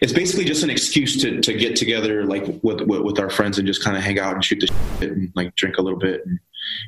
it's 0.00 0.14
basically 0.14 0.46
just 0.46 0.62
an 0.64 0.70
excuse 0.70 1.20
to 1.20 1.42
to 1.42 1.52
get 1.52 1.76
together 1.76 2.24
like 2.24 2.46
with 2.62 2.80
with, 2.80 3.02
with 3.02 3.18
our 3.18 3.28
friends 3.28 3.58
and 3.58 3.66
just 3.66 3.84
kind 3.84 3.98
of 3.98 4.02
hang 4.02 4.18
out 4.18 4.32
and 4.32 4.42
shoot 4.42 4.60
the 4.60 4.66
shit 4.98 5.12
and 5.12 5.30
like 5.36 5.54
drink 5.56 5.76
a 5.76 5.82
little 5.82 5.98
bit 5.98 6.24
and, 6.24 6.40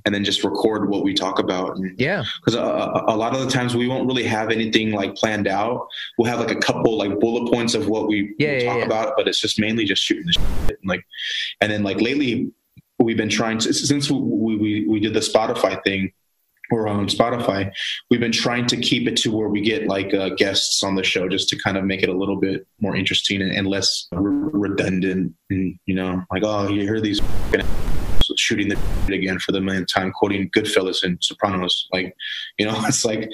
and 0.06 0.14
then 0.14 0.24
just 0.24 0.42
record 0.42 0.88
what 0.88 1.04
we 1.04 1.12
talk 1.12 1.38
about. 1.38 1.76
And, 1.76 1.94
Yeah. 2.00 2.24
because 2.40 2.54
a, 2.54 3.04
a 3.06 3.14
lot 3.14 3.34
of 3.34 3.40
the 3.44 3.50
times 3.50 3.76
we 3.76 3.86
won't 3.86 4.06
really 4.06 4.24
have 4.24 4.50
anything 4.50 4.92
like 4.92 5.14
planned 5.14 5.46
out. 5.46 5.88
We'll 6.16 6.30
have 6.30 6.40
like 6.40 6.50
a 6.50 6.58
couple 6.58 6.96
like 6.96 7.20
bullet 7.20 7.52
points 7.52 7.74
of 7.74 7.86
what 7.88 8.08
we, 8.08 8.34
Yeah, 8.38 8.48
we 8.52 8.62
yeah, 8.62 8.64
talk 8.70 8.78
yeah. 8.78 8.84
about, 8.86 9.12
but 9.18 9.28
it's 9.28 9.40
just 9.40 9.60
mainly 9.60 9.84
just 9.84 10.02
shooting 10.02 10.24
the 10.24 10.32
shit. 10.32 10.78
And 10.80 10.88
like, 10.88 11.04
and 11.60 11.70
then 11.70 11.82
like 11.82 12.00
lately, 12.00 12.50
we've 13.02 13.16
been 13.16 13.28
trying 13.28 13.58
to 13.58 13.72
since 13.72 14.10
we 14.10 14.56
we, 14.56 14.86
we 14.86 15.00
did 15.00 15.14
the 15.14 15.20
Spotify 15.20 15.82
thing. 15.84 16.12
We're 16.70 16.88
on 16.88 17.06
Spotify. 17.08 17.70
We've 18.10 18.20
been 18.20 18.32
trying 18.32 18.66
to 18.68 18.78
keep 18.78 19.06
it 19.06 19.16
to 19.18 19.36
where 19.36 19.48
we 19.48 19.60
get 19.60 19.88
like 19.88 20.14
uh, 20.14 20.30
guests 20.30 20.82
on 20.82 20.94
the 20.94 21.02
show, 21.02 21.28
just 21.28 21.50
to 21.50 21.58
kind 21.58 21.76
of 21.76 21.84
make 21.84 22.02
it 22.02 22.08
a 22.08 22.16
little 22.16 22.36
bit 22.36 22.66
more 22.80 22.96
interesting 22.96 23.42
and, 23.42 23.50
and 23.50 23.66
less 23.66 24.08
re- 24.12 24.50
redundant. 24.52 25.34
And 25.50 25.78
you 25.84 25.94
know, 25.94 26.22
like 26.30 26.42
oh, 26.44 26.68
you 26.68 26.82
hear 26.82 27.00
these 27.00 27.20
shooting 28.36 28.68
the 28.68 28.78
again 29.14 29.38
for 29.38 29.52
the 29.52 29.60
millionth 29.60 29.88
time, 29.88 30.12
quoting 30.12 30.50
Goodfellas 30.50 31.02
and 31.02 31.18
Sopranos. 31.22 31.88
Like, 31.92 32.14
you 32.58 32.66
know, 32.66 32.74
it's 32.86 33.04
like, 33.04 33.30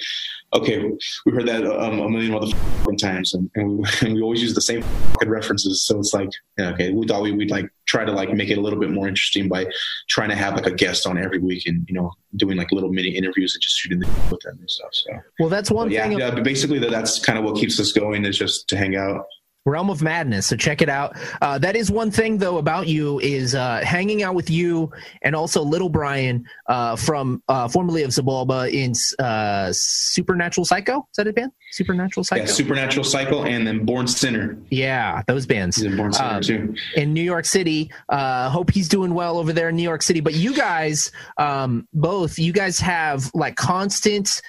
okay, 0.53 0.91
we 1.27 1.33
heard 1.33 1.47
that 1.47 1.65
um, 1.65 2.01
a 2.01 2.09
million 2.09 2.33
motherfucking 2.33 2.99
times, 2.99 3.35
and, 3.35 3.51
and, 3.55 3.79
we, 3.79 3.85
and 4.03 4.15
we 4.15 4.23
always 4.23 4.43
use 4.43 4.55
the 4.55 4.61
same 4.61 4.85
references. 5.25 5.85
So 5.85 5.99
it's 5.99 6.15
like, 6.15 6.31
yeah, 6.59 6.71
okay, 6.71 6.93
we 6.93 7.07
thought 7.07 7.23
we 7.23 7.33
would 7.33 7.51
like 7.51 7.69
try 7.87 8.05
to 8.05 8.13
like 8.13 8.33
make 8.33 8.51
it 8.51 8.59
a 8.59 8.61
little 8.61 8.79
bit 8.79 8.91
more 8.91 9.09
interesting 9.09 9.49
by 9.49 9.67
trying 10.09 10.29
to 10.29 10.37
have 10.37 10.55
like 10.55 10.67
a 10.67 10.71
guest 10.71 11.07
on 11.07 11.17
every 11.19 11.39
week 11.39 11.67
and 11.67 11.87
you 11.89 11.95
know 11.95 12.13
doing 12.37 12.57
like 12.57 12.71
little 12.73 12.93
mini 12.93 13.09
interviews 13.11 13.55
and 13.55 13.63
just 13.63 13.77
shooting 13.77 13.99
the 13.99 14.07
with 14.31 14.41
them 14.41 14.57
and 14.59 14.71
stuff. 14.71 14.91
So 14.93 15.13
Well, 15.39 15.49
that's 15.49 15.71
one 15.71 15.89
but 15.89 15.93
yeah, 15.93 16.09
thing. 16.09 16.19
yeah, 16.19 16.31
but 16.31 16.45
basically 16.45 16.79
that, 16.81 16.91
that's 16.91 17.19
kind 17.19 17.39
of 17.39 17.45
what 17.45 17.57
keeps 17.57 17.79
us 17.81 17.93
going 17.93 18.25
is 18.25 18.39
just 18.39 18.69
to 18.69 18.77
hang 18.77 18.97
out. 18.97 19.25
Realm 19.69 19.91
of 19.91 20.03
Madness. 20.03 20.47
So 20.47 20.57
check 20.57 20.83
it 20.83 20.89
out. 20.89 21.17
Uh, 21.43 21.59
that 21.59 21.77
is 21.77 21.91
one 21.91 22.11
thing 22.11 22.39
though 22.39 22.59
about 22.59 22.89
you 22.89 23.19
is 23.21 23.55
uh, 23.55 23.81
hanging 23.85 24.23
out 24.23 24.35
with 24.35 24.51
you 24.51 24.91
and 25.23 25.37
also 25.37 25.63
Little 25.63 25.89
Brian 25.89 26.45
uh, 26.67 26.97
from 26.97 27.43
uh, 27.49 27.69
formerly 27.69 28.03
of 28.03 28.11
Xibalba 28.11 28.71
in 28.73 28.93
uh, 29.25 29.71
Supernatural 29.73 30.65
Psycho. 30.65 30.99
Is 31.11 31.17
that 31.17 31.27
a 31.27 31.33
band? 31.33 31.53
Supernatural 31.73 32.25
Psycho. 32.25 32.43
Yeah, 32.45 32.47
Supernatural 32.51 33.05
Psycho 33.05 33.45
and 33.45 33.67
then 33.67 33.85
Born 33.85 34.07
Sinner. 34.07 34.59
Yeah, 34.71 35.23
those 35.27 35.47
bands. 35.47 35.77
He's 35.77 35.85
in 35.85 35.97
Born 35.97 36.13
Sinner 36.13 36.29
Um, 36.37 36.41
too. 36.43 36.75
in 36.97 37.13
New 37.13 37.23
York 37.23 37.45
City. 37.45 37.91
Uh, 38.09 38.49
hope 38.49 38.71
he's 38.71 38.89
doing 38.89 39.15
well 39.15 39.39
over 39.39 39.53
there 39.53 39.69
in 39.69 39.77
New 39.77 39.83
York 39.83 40.03
City. 40.03 40.21
But 40.21 40.35
you 40.35 40.55
guys, 40.57 41.11
um, 41.37 41.87
both, 41.93 42.39
you 42.39 42.53
guys 42.53 42.81
have 42.81 43.31
like 43.35 43.57
constant 43.57 44.41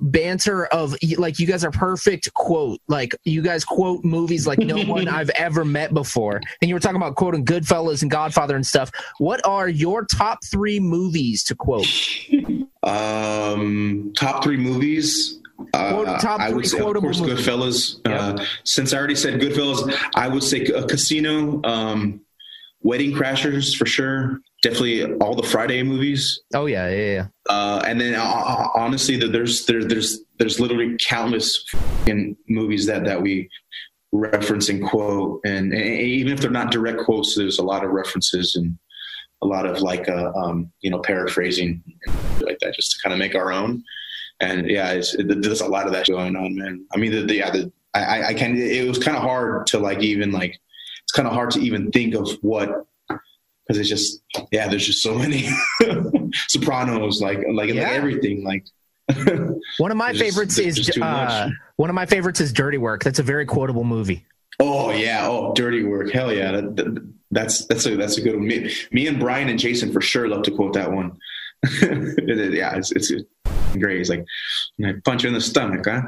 banter 0.00 0.66
of 0.66 0.96
like 1.18 1.38
you 1.38 1.46
guys 1.46 1.64
are 1.64 1.70
perfect 1.70 2.32
quote 2.34 2.80
like 2.88 3.14
you 3.24 3.42
guys 3.42 3.64
quote 3.64 4.04
movies 4.04 4.46
like 4.46 4.58
no 4.58 4.82
one 4.84 5.08
I've 5.20 5.30
ever 5.30 5.64
met 5.64 5.92
before 5.92 6.40
and 6.60 6.68
you 6.68 6.74
were 6.74 6.80
talking 6.80 6.96
about 6.96 7.16
quoting 7.16 7.44
Goodfellas 7.44 8.02
and 8.02 8.10
Godfather 8.10 8.56
and 8.56 8.66
stuff 8.66 8.90
what 9.18 9.44
are 9.46 9.68
your 9.68 10.04
top 10.04 10.38
three 10.44 10.80
movies 10.80 11.44
to 11.44 11.54
quote 11.54 11.86
Um, 12.82 14.12
top 14.16 14.42
three 14.42 14.56
movies. 14.56 15.40
Uh, 15.74 16.18
top 16.18 16.40
I 16.40 16.48
three 16.48 16.56
would 16.56 16.66
say, 16.66 16.78
of 16.78 16.94
course, 16.96 17.20
movies. 17.20 17.46
Goodfellas. 17.46 18.00
Yep. 18.06 18.20
Uh, 18.20 18.44
since 18.64 18.92
I 18.92 18.98
already 18.98 19.14
said 19.14 19.40
Goodfellas, 19.40 19.94
I 20.14 20.28
would 20.28 20.42
say 20.42 20.66
uh, 20.66 20.86
Casino, 20.86 21.60
um, 21.64 22.20
Wedding 22.82 23.12
Crashers 23.12 23.76
for 23.76 23.86
sure. 23.86 24.40
Definitely 24.62 25.14
all 25.20 25.34
the 25.34 25.42
Friday 25.46 25.82
movies. 25.82 26.40
oh 26.54 26.66
yeah 26.66 26.88
yeah 26.90 27.12
yeah 27.14 27.26
Uh, 27.48 27.82
and 27.86 27.98
then 28.00 28.14
uh, 28.14 28.22
uh, 28.22 28.68
honestly, 28.74 29.16
there's 29.16 29.64
there, 29.66 29.82
there's 29.84 30.20
there's 30.38 30.60
literally 30.60 30.96
countless 31.00 31.64
movies 32.48 32.84
that 32.86 33.04
that 33.04 33.22
we 33.22 33.48
reference 34.12 34.68
and 34.68 34.82
quote, 34.84 35.40
and, 35.44 35.72
and 35.72 35.82
even 36.00 36.32
if 36.32 36.40
they're 36.40 36.50
not 36.50 36.70
direct 36.72 36.98
quotes, 37.00 37.34
there's 37.36 37.58
a 37.58 37.62
lot 37.62 37.84
of 37.84 37.90
references 37.90 38.56
and 38.56 38.76
a 39.42 39.46
lot 39.46 39.64
of 39.64 39.80
like 39.80 40.08
uh, 40.08 40.30
um, 40.36 40.70
you 40.82 40.90
know 40.90 40.98
paraphrasing 41.00 41.82
like 42.40 42.58
that, 42.60 42.74
just 42.74 42.92
to 42.92 42.98
kind 43.02 43.12
of 43.14 43.18
make 43.18 43.34
our 43.34 43.52
own. 43.52 43.82
And 44.40 44.68
yeah, 44.70 44.90
it's, 44.92 45.14
it, 45.14 45.42
there's 45.42 45.60
a 45.60 45.66
lot 45.68 45.86
of 45.86 45.92
that 45.92 46.06
going 46.06 46.34
on, 46.36 46.56
man. 46.56 46.84
I 46.94 46.96
mean, 46.98 47.12
the, 47.12 47.22
the 47.22 47.34
yeah, 47.36 47.50
the, 47.50 47.72
I, 47.94 48.00
I- 48.20 48.26
I 48.28 48.34
can. 48.34 48.56
It 48.56 48.86
was 48.88 48.98
kind 48.98 49.16
of 49.16 49.22
hard 49.22 49.66
to 49.68 49.78
like 49.78 50.02
even 50.02 50.32
like 50.32 50.58
it's 51.02 51.12
kind 51.12 51.26
of 51.28 51.32
hard 51.34 51.50
to 51.52 51.60
even 51.60 51.90
think 51.90 52.14
of 52.14 52.28
what 52.42 52.86
because 53.70 53.78
it's 53.78 53.88
just 53.88 54.20
yeah, 54.50 54.66
there's 54.66 54.84
just 54.84 55.00
so 55.02 55.14
many 55.16 55.48
Sopranos, 56.48 57.22
like 57.22 57.38
like, 57.52 57.68
like 57.70 57.76
everything, 57.76 58.42
like. 58.44 58.66
one 59.78 59.90
of 59.90 59.96
my 59.96 60.12
just- 60.12 60.24
favorites 60.24 60.58
is 60.58 60.76
just 60.76 60.98
much. 60.98 61.30
uh, 61.30 61.48
one 61.76 61.90
of 61.90 61.94
my 61.94 62.06
favorites 62.06 62.40
is 62.40 62.52
Dirty 62.52 62.78
Work 62.78 63.02
that's 63.02 63.18
a 63.18 63.24
very 63.24 63.44
quotable 63.44 63.82
movie 63.82 64.24
Oh 64.60 64.90
yeah, 64.90 65.26
oh 65.26 65.52
dirty 65.54 65.82
work, 65.84 66.12
hell 66.12 66.32
yeah, 66.32 66.52
that, 66.52 66.76
that, 66.76 67.12
that's 67.30 67.64
that's 67.66 67.86
a 67.86 67.96
that's 67.96 68.18
a 68.18 68.20
good 68.20 68.34
one. 68.36 68.46
Me, 68.46 68.70
me 68.92 69.06
and 69.06 69.18
Brian 69.18 69.48
and 69.48 69.58
Jason 69.58 69.90
for 69.90 70.00
sure 70.02 70.28
love 70.28 70.42
to 70.42 70.50
quote 70.50 70.74
that 70.74 70.92
one. 70.92 71.16
yeah, 71.82 72.76
it's 72.76 72.92
it's 72.92 73.10
great. 73.78 73.98
He's 73.98 74.10
like 74.10 74.24
I 74.84 74.94
punch 75.04 75.22
you 75.22 75.28
in 75.28 75.34
the 75.34 75.40
stomach, 75.40 75.84
huh? 75.86 76.02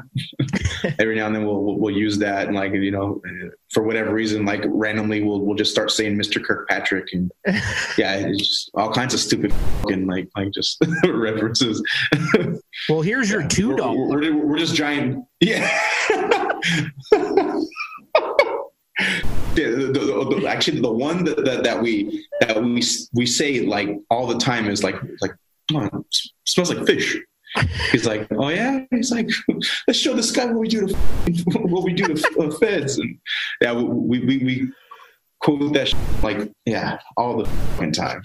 Every 0.99 1.15
now 1.15 1.27
and 1.27 1.35
then 1.35 1.45
we'll, 1.45 1.61
we'll 1.61 1.77
we'll 1.79 1.95
use 1.95 2.17
that 2.19 2.47
and 2.47 2.55
like 2.55 2.73
you 2.73 2.91
know 2.91 3.21
for 3.71 3.83
whatever 3.83 4.13
reason 4.13 4.45
like 4.45 4.63
randomly 4.65 5.23
we'll 5.23 5.41
we'll 5.41 5.55
just 5.55 5.71
start 5.71 5.91
saying 5.91 6.17
Mr. 6.17 6.43
Kirkpatrick 6.43 7.09
and 7.13 7.31
yeah, 7.97 8.15
it's 8.15 8.37
just 8.39 8.71
all 8.73 8.91
kinds 8.91 9.13
of 9.13 9.19
stupid 9.19 9.53
fucking 9.81 10.07
like 10.07 10.29
like 10.35 10.51
just 10.51 10.83
references. 11.07 11.83
well 12.89 13.01
here's 13.01 13.29
your 13.29 13.47
two 13.47 13.75
We're, 13.75 13.93
we're, 13.93 14.07
we're, 14.07 14.45
we're 14.45 14.57
just 14.57 14.75
giant. 14.75 15.25
Yeah. 15.39 15.69
Yeah, 19.55 19.69
the, 19.69 19.85
the, 19.93 20.39
the, 20.39 20.47
actually, 20.47 20.79
the 20.79 20.91
one 20.91 21.25
that, 21.25 21.43
that, 21.45 21.63
that 21.63 21.81
we 21.81 22.25
that 22.41 22.61
we 22.61 22.83
we 23.13 23.25
say 23.27 23.61
like 23.61 23.89
all 24.09 24.25
the 24.25 24.39
time 24.39 24.67
is 24.67 24.83
like 24.83 24.95
like 25.21 25.31
"Come 25.69 25.77
on, 25.77 25.87
it 25.87 26.17
smells 26.45 26.73
like 26.73 26.87
fish. 26.87 27.17
He's 27.91 28.05
like, 28.05 28.27
oh 28.31 28.49
yeah. 28.49 28.85
He's 28.91 29.11
like, 29.11 29.29
let's 29.87 29.99
show 29.99 30.13
this 30.13 30.31
guy 30.31 30.45
what 30.45 30.55
we 30.55 30.67
do 30.67 30.87
to 30.87 30.93
what 31.59 31.83
we 31.83 31.93
do 31.93 32.13
to 32.13 32.39
uh, 32.39 32.51
feds, 32.57 32.97
and 32.97 33.17
yeah, 33.61 33.73
we 33.73 34.19
we, 34.19 34.37
we 34.37 34.71
quote 35.39 35.73
that 35.73 35.93
like 36.23 36.51
yeah 36.65 36.99
all 37.17 37.37
the 37.37 37.91
time. 37.91 38.21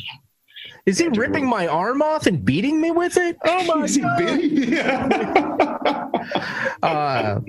Is 0.87 0.99
he 0.99 1.09
ripping 1.09 1.47
my 1.47 1.66
arm 1.66 2.03
off 2.03 2.26
and 2.26 2.45
beating 2.45 2.81
me 2.81 2.91
with 2.91 3.16
it? 3.16 3.37
Oh 3.45 3.64
my 3.64 3.85
Is 3.85 3.97
god! 3.99 4.41
Yeah. 4.41 5.64
Uh, 6.83 7.41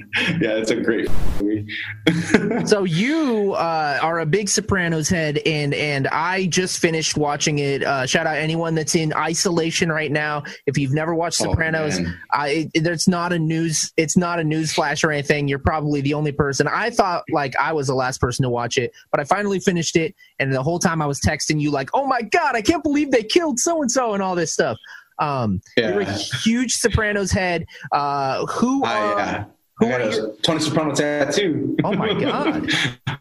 yeah, 0.42 0.54
it's 0.54 0.72
a 0.72 0.76
great 0.76 1.08
movie. 1.40 1.68
so 2.66 2.84
you 2.84 3.54
uh, 3.54 4.00
are 4.02 4.22
a 4.22 4.26
big 4.26 4.50
Sopranos 4.50 5.08
head, 5.08 5.38
and 5.46 5.74
and 5.76 6.08
I 6.08 6.48
just 6.48 6.80
finished 6.80 7.16
watching 7.16 7.60
it. 7.60 7.84
Uh, 7.84 8.08
shout 8.08 8.26
out 8.26 8.38
anyone 8.38 8.74
that's 8.74 8.96
in 8.96 9.14
isolation 9.14 9.92
right 9.92 10.12
now. 10.12 10.44
If 10.66 10.78
you've 10.80 10.94
never 10.94 11.14
watched 11.14 11.42
Oh, 11.42 11.52
Sopranos, 11.52 12.00
man. 12.00 12.18
I 12.32 12.72
there's 12.74 13.08
not 13.08 13.32
a 13.32 13.38
news. 13.38 13.94
It's 13.98 14.18
not 14.18 14.40
a 14.40 14.44
news 14.44 14.74
flash 14.74 15.04
or 15.04 15.12
anything. 15.12 15.48
You're 15.48 15.60
probably 15.60 16.02
the 16.02 16.16
only 16.16 16.32
person. 16.32 16.68
I 16.68 16.90
thought 16.90 17.24
like 17.32 17.56
I 17.58 17.72
was 17.72 17.86
the 17.88 17.96
last 17.96 18.20
person 18.20 18.44
to 18.44 18.50
watch 18.50 18.78
it, 18.80 18.92
but 19.12 19.20
I 19.20 19.26
finally 19.26 19.60
finished 19.60 19.96
it, 19.96 20.16
and 20.40 20.52
the 20.52 20.64
whole 20.64 20.80
time 20.80 21.04
I 21.04 21.06
was 21.06 21.20
texting 21.22 21.62
you 21.62 21.70
like, 21.70 21.90
"Oh 21.94 22.08
my 22.08 22.24
god, 22.24 22.56
I 22.56 22.64
can't 22.64 22.84
believe 22.84 23.12
they 23.12 23.24
killed 23.30 23.60
so 23.60 23.82
and 23.82 23.92
so" 23.92 24.14
and 24.14 24.22
all 24.24 24.36
this 24.36 24.52
stuff. 24.54 24.78
Um, 25.20 25.62
You're 25.78 26.00
a 26.02 26.06
huge 26.14 26.74
Sopranos 26.74 27.32
head. 27.32 27.66
Uh, 27.92 28.46
who? 28.46 28.84
I, 28.86 28.98
are- 28.98 29.20
uh, 29.20 29.44
who 29.78 29.88
I 29.88 29.90
got 29.90 30.02
are 30.02 30.10
a 30.10 30.16
your- 30.16 30.36
Tony 30.44 30.60
Soprano 30.60 30.94
tattoo. 30.96 31.76
Oh 31.84 31.94
my 31.94 32.14
god! 32.14 32.70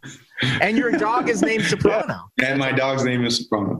and 0.61 0.77
your 0.77 0.93
dog 0.93 1.29
is 1.29 1.43
named 1.43 1.65
Soprano. 1.65 2.21
and 2.43 2.59
my 2.59 2.71
dog's 2.73 3.05
name 3.05 3.25
is 3.25 3.39
Soprano. 3.39 3.79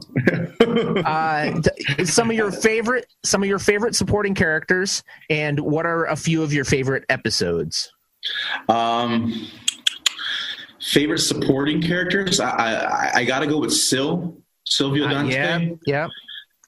Uh, 1.05 1.61
some 2.03 2.29
of 2.29 2.35
your 2.35 2.51
favorite, 2.51 3.05
some 3.23 3.41
of 3.43 3.47
your 3.49 3.59
favorite 3.59 3.95
supporting 3.95 4.35
characters, 4.35 5.01
and 5.29 5.59
what 5.59 5.85
are 5.85 6.05
a 6.05 6.15
few 6.15 6.43
of 6.43 6.53
your 6.53 6.65
favorite 6.65 7.03
episodes? 7.09 7.91
um, 8.67 9.47
favorite 10.81 11.19
supporting 11.19 11.81
characters? 11.81 12.39
I 12.39 12.49
I, 12.49 13.11
I 13.15 13.23
got 13.25 13.39
to 13.39 13.47
go 13.47 13.59
with 13.59 13.73
Sil, 13.75 14.35
Silvio 14.69 15.05
Uh, 15.05 15.09
Dante. 15.11 15.33
yeah, 15.35 15.69
yeah. 15.85 16.07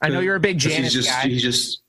I 0.02 0.08
know 0.08 0.20
you're 0.20 0.34
a 0.36 0.40
big 0.40 0.58
Janice 0.58 0.92
he's 0.92 1.04
just 1.04 1.08
guy. 1.08 1.28
he's 1.28 1.42
just 1.42 1.82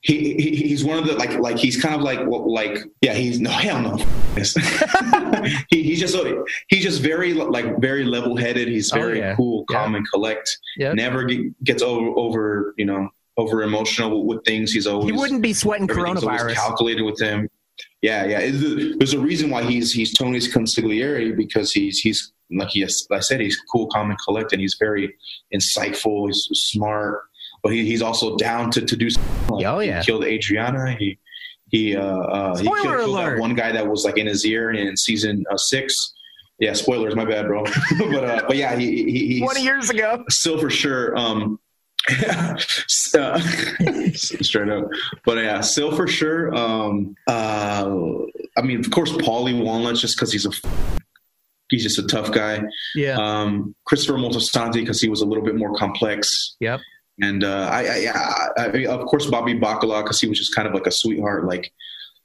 he, 0.00 0.34
he 0.34 0.56
he's 0.56 0.84
one 0.84 0.98
of 0.98 1.06
the 1.06 1.12
like 1.14 1.32
like 1.38 1.58
he's 1.58 1.80
kind 1.80 1.94
of 1.94 2.00
like 2.00 2.20
what 2.26 2.46
like 2.46 2.78
yeah 3.02 3.12
he's 3.14 3.40
no 3.40 3.50
hell 3.50 3.80
no 3.80 3.96
he, 5.70 5.82
he's 5.82 6.00
just 6.00 6.16
he's 6.68 6.82
just 6.82 7.00
very 7.02 7.34
like 7.34 7.78
very 7.78 8.04
level 8.04 8.36
headed 8.36 8.68
he's 8.68 8.92
Oh, 8.92 8.96
very 8.96 9.18
yeah. 9.18 9.34
cool 9.36 9.64
Yeah. 9.70 9.76
calm 9.76 9.94
and 9.94 10.06
collect 10.10 10.48
Yep. 10.78 10.94
never 10.94 11.24
get, 11.24 11.64
gets 11.64 11.82
over 11.82 12.08
over 12.16 12.74
you 12.78 12.84
know 12.86 13.08
over 13.36 13.62
emotional 13.62 14.26
with 14.26 14.44
things 14.44 14.72
he's 14.72 14.86
always 14.86 15.06
He 15.10 15.12
wouldn't 15.12 15.42
be 15.42 15.52
sweating 15.52 15.88
coronavirus. 15.88 16.54
calculated 16.54 17.02
with 17.02 17.20
him 17.20 17.48
yeah 18.02 18.24
yeah 18.24 18.40
there's 18.98 19.14
a 19.14 19.18
reason 19.18 19.50
why 19.50 19.62
he's 19.62 19.92
he's 19.92 20.12
Tony's 20.14 20.52
consigliere 20.52 21.36
because 21.36 21.72
he's 21.72 21.98
he's 21.98 22.32
like 22.58 22.68
he 22.70 22.80
has, 22.80 23.06
like 23.10 23.18
I 23.18 23.20
said 23.20 23.40
he's 23.40 23.58
cool 23.72 23.86
calm 23.88 24.10
and 24.10 24.18
collect 24.24 24.52
and 24.52 24.60
he's 24.60 24.76
very 24.78 25.14
insightful 25.54 26.26
he's 26.28 26.48
smart 26.52 27.22
but 27.62 27.72
he, 27.72 27.84
he's 27.86 28.02
also 28.02 28.36
down 28.36 28.70
to 28.72 28.80
to 28.84 28.96
do 28.96 29.08
something 29.10 29.56
like 29.56 29.66
Oh, 29.66 29.78
he 29.78 29.88
yeah. 29.88 30.02
killed 30.02 30.24
Adriana 30.24 30.96
he 30.98 31.18
he 31.70 31.96
uh, 31.96 32.02
uh 32.04 32.56
he 32.58 32.64
killed, 32.64 32.78
killed 32.82 33.18
that 33.18 33.38
one 33.38 33.54
guy 33.54 33.72
that 33.72 33.86
was 33.86 34.04
like 34.04 34.18
in 34.18 34.26
his 34.26 34.44
ear 34.44 34.70
in 34.72 34.96
season 34.96 35.44
uh, 35.50 35.56
six 35.56 36.12
yeah 36.58 36.72
spoilers 36.74 37.16
my 37.16 37.24
bad 37.24 37.46
bro 37.46 37.64
but 37.98 38.24
uh 38.24 38.42
but 38.46 38.56
yeah 38.56 38.76
he, 38.76 39.04
he 39.10 39.26
he's 39.28 39.40
Twenty 39.42 39.62
years 39.62 39.90
ago. 39.90 40.24
still 40.28 40.58
for 40.58 40.70
sure 40.70 41.16
um 41.16 41.58
uh, 42.28 42.56
straight 44.14 44.68
up 44.68 44.84
but 45.24 45.38
yeah 45.38 45.60
still 45.60 45.94
for 45.94 46.08
sure 46.08 46.52
um 46.54 47.14
uh 47.28 47.88
i 48.56 48.62
mean 48.62 48.80
of 48.80 48.90
course 48.90 49.12
paulie 49.12 49.62
walnuts 49.62 50.00
just 50.00 50.16
because 50.16 50.32
he's 50.32 50.44
a 50.44 50.50
he's 51.72 51.82
just 51.82 51.98
a 51.98 52.06
tough 52.06 52.30
guy 52.30 52.62
Yeah. 52.94 53.16
um 53.18 53.74
christopher 53.86 54.16
moltisanti 54.18 54.74
because 54.74 55.00
he 55.00 55.08
was 55.08 55.20
a 55.20 55.26
little 55.26 55.42
bit 55.44 55.56
more 55.56 55.74
complex 55.76 56.54
yep. 56.60 56.78
and 57.20 57.42
uh 57.42 57.68
i 57.72 57.78
i, 57.84 57.96
yeah, 57.96 58.34
I, 58.56 58.62
I 58.66 58.86
of 58.86 59.04
course 59.06 59.26
bobby 59.26 59.54
bacala 59.58 60.04
because 60.04 60.20
he 60.20 60.28
was 60.28 60.38
just 60.38 60.54
kind 60.54 60.68
of 60.68 60.74
like 60.74 60.86
a 60.86 60.92
sweetheart 60.92 61.44
like 61.46 61.72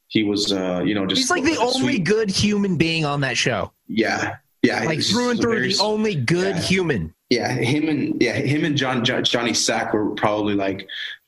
he 0.09 0.23
was 0.23 0.53
uh 0.53 0.81
you 0.85 0.93
know 0.93 1.05
just 1.07 1.19
He's 1.21 1.29
like 1.31 1.43
the 1.43 1.55
a 1.55 1.59
only 1.59 1.97
good 1.99 2.29
human 2.29 2.77
being 2.77 3.03
on 3.05 3.21
that 3.21 3.37
show. 3.37 3.71
yeah 3.87 4.35
yeah 4.63 4.83
Like 4.83 5.01
through 5.03 5.31
and 5.31 5.41
through, 5.41 5.53
very 5.55 5.73
the 5.73 5.81
only 5.83 6.15
good 6.15 6.55
yeah. 6.55 6.61
human. 6.61 7.13
Yeah, 7.29 7.51
him 7.51 7.89
and 7.89 8.21
yeah, 8.21 8.31
him 8.35 8.63
and 8.63 8.77
John, 8.77 9.03
Jo- 9.03 9.21
Johnny 9.21 9.53
Sack 9.53 9.93
were 9.93 10.11
probably 10.15 10.55
like 10.55 10.87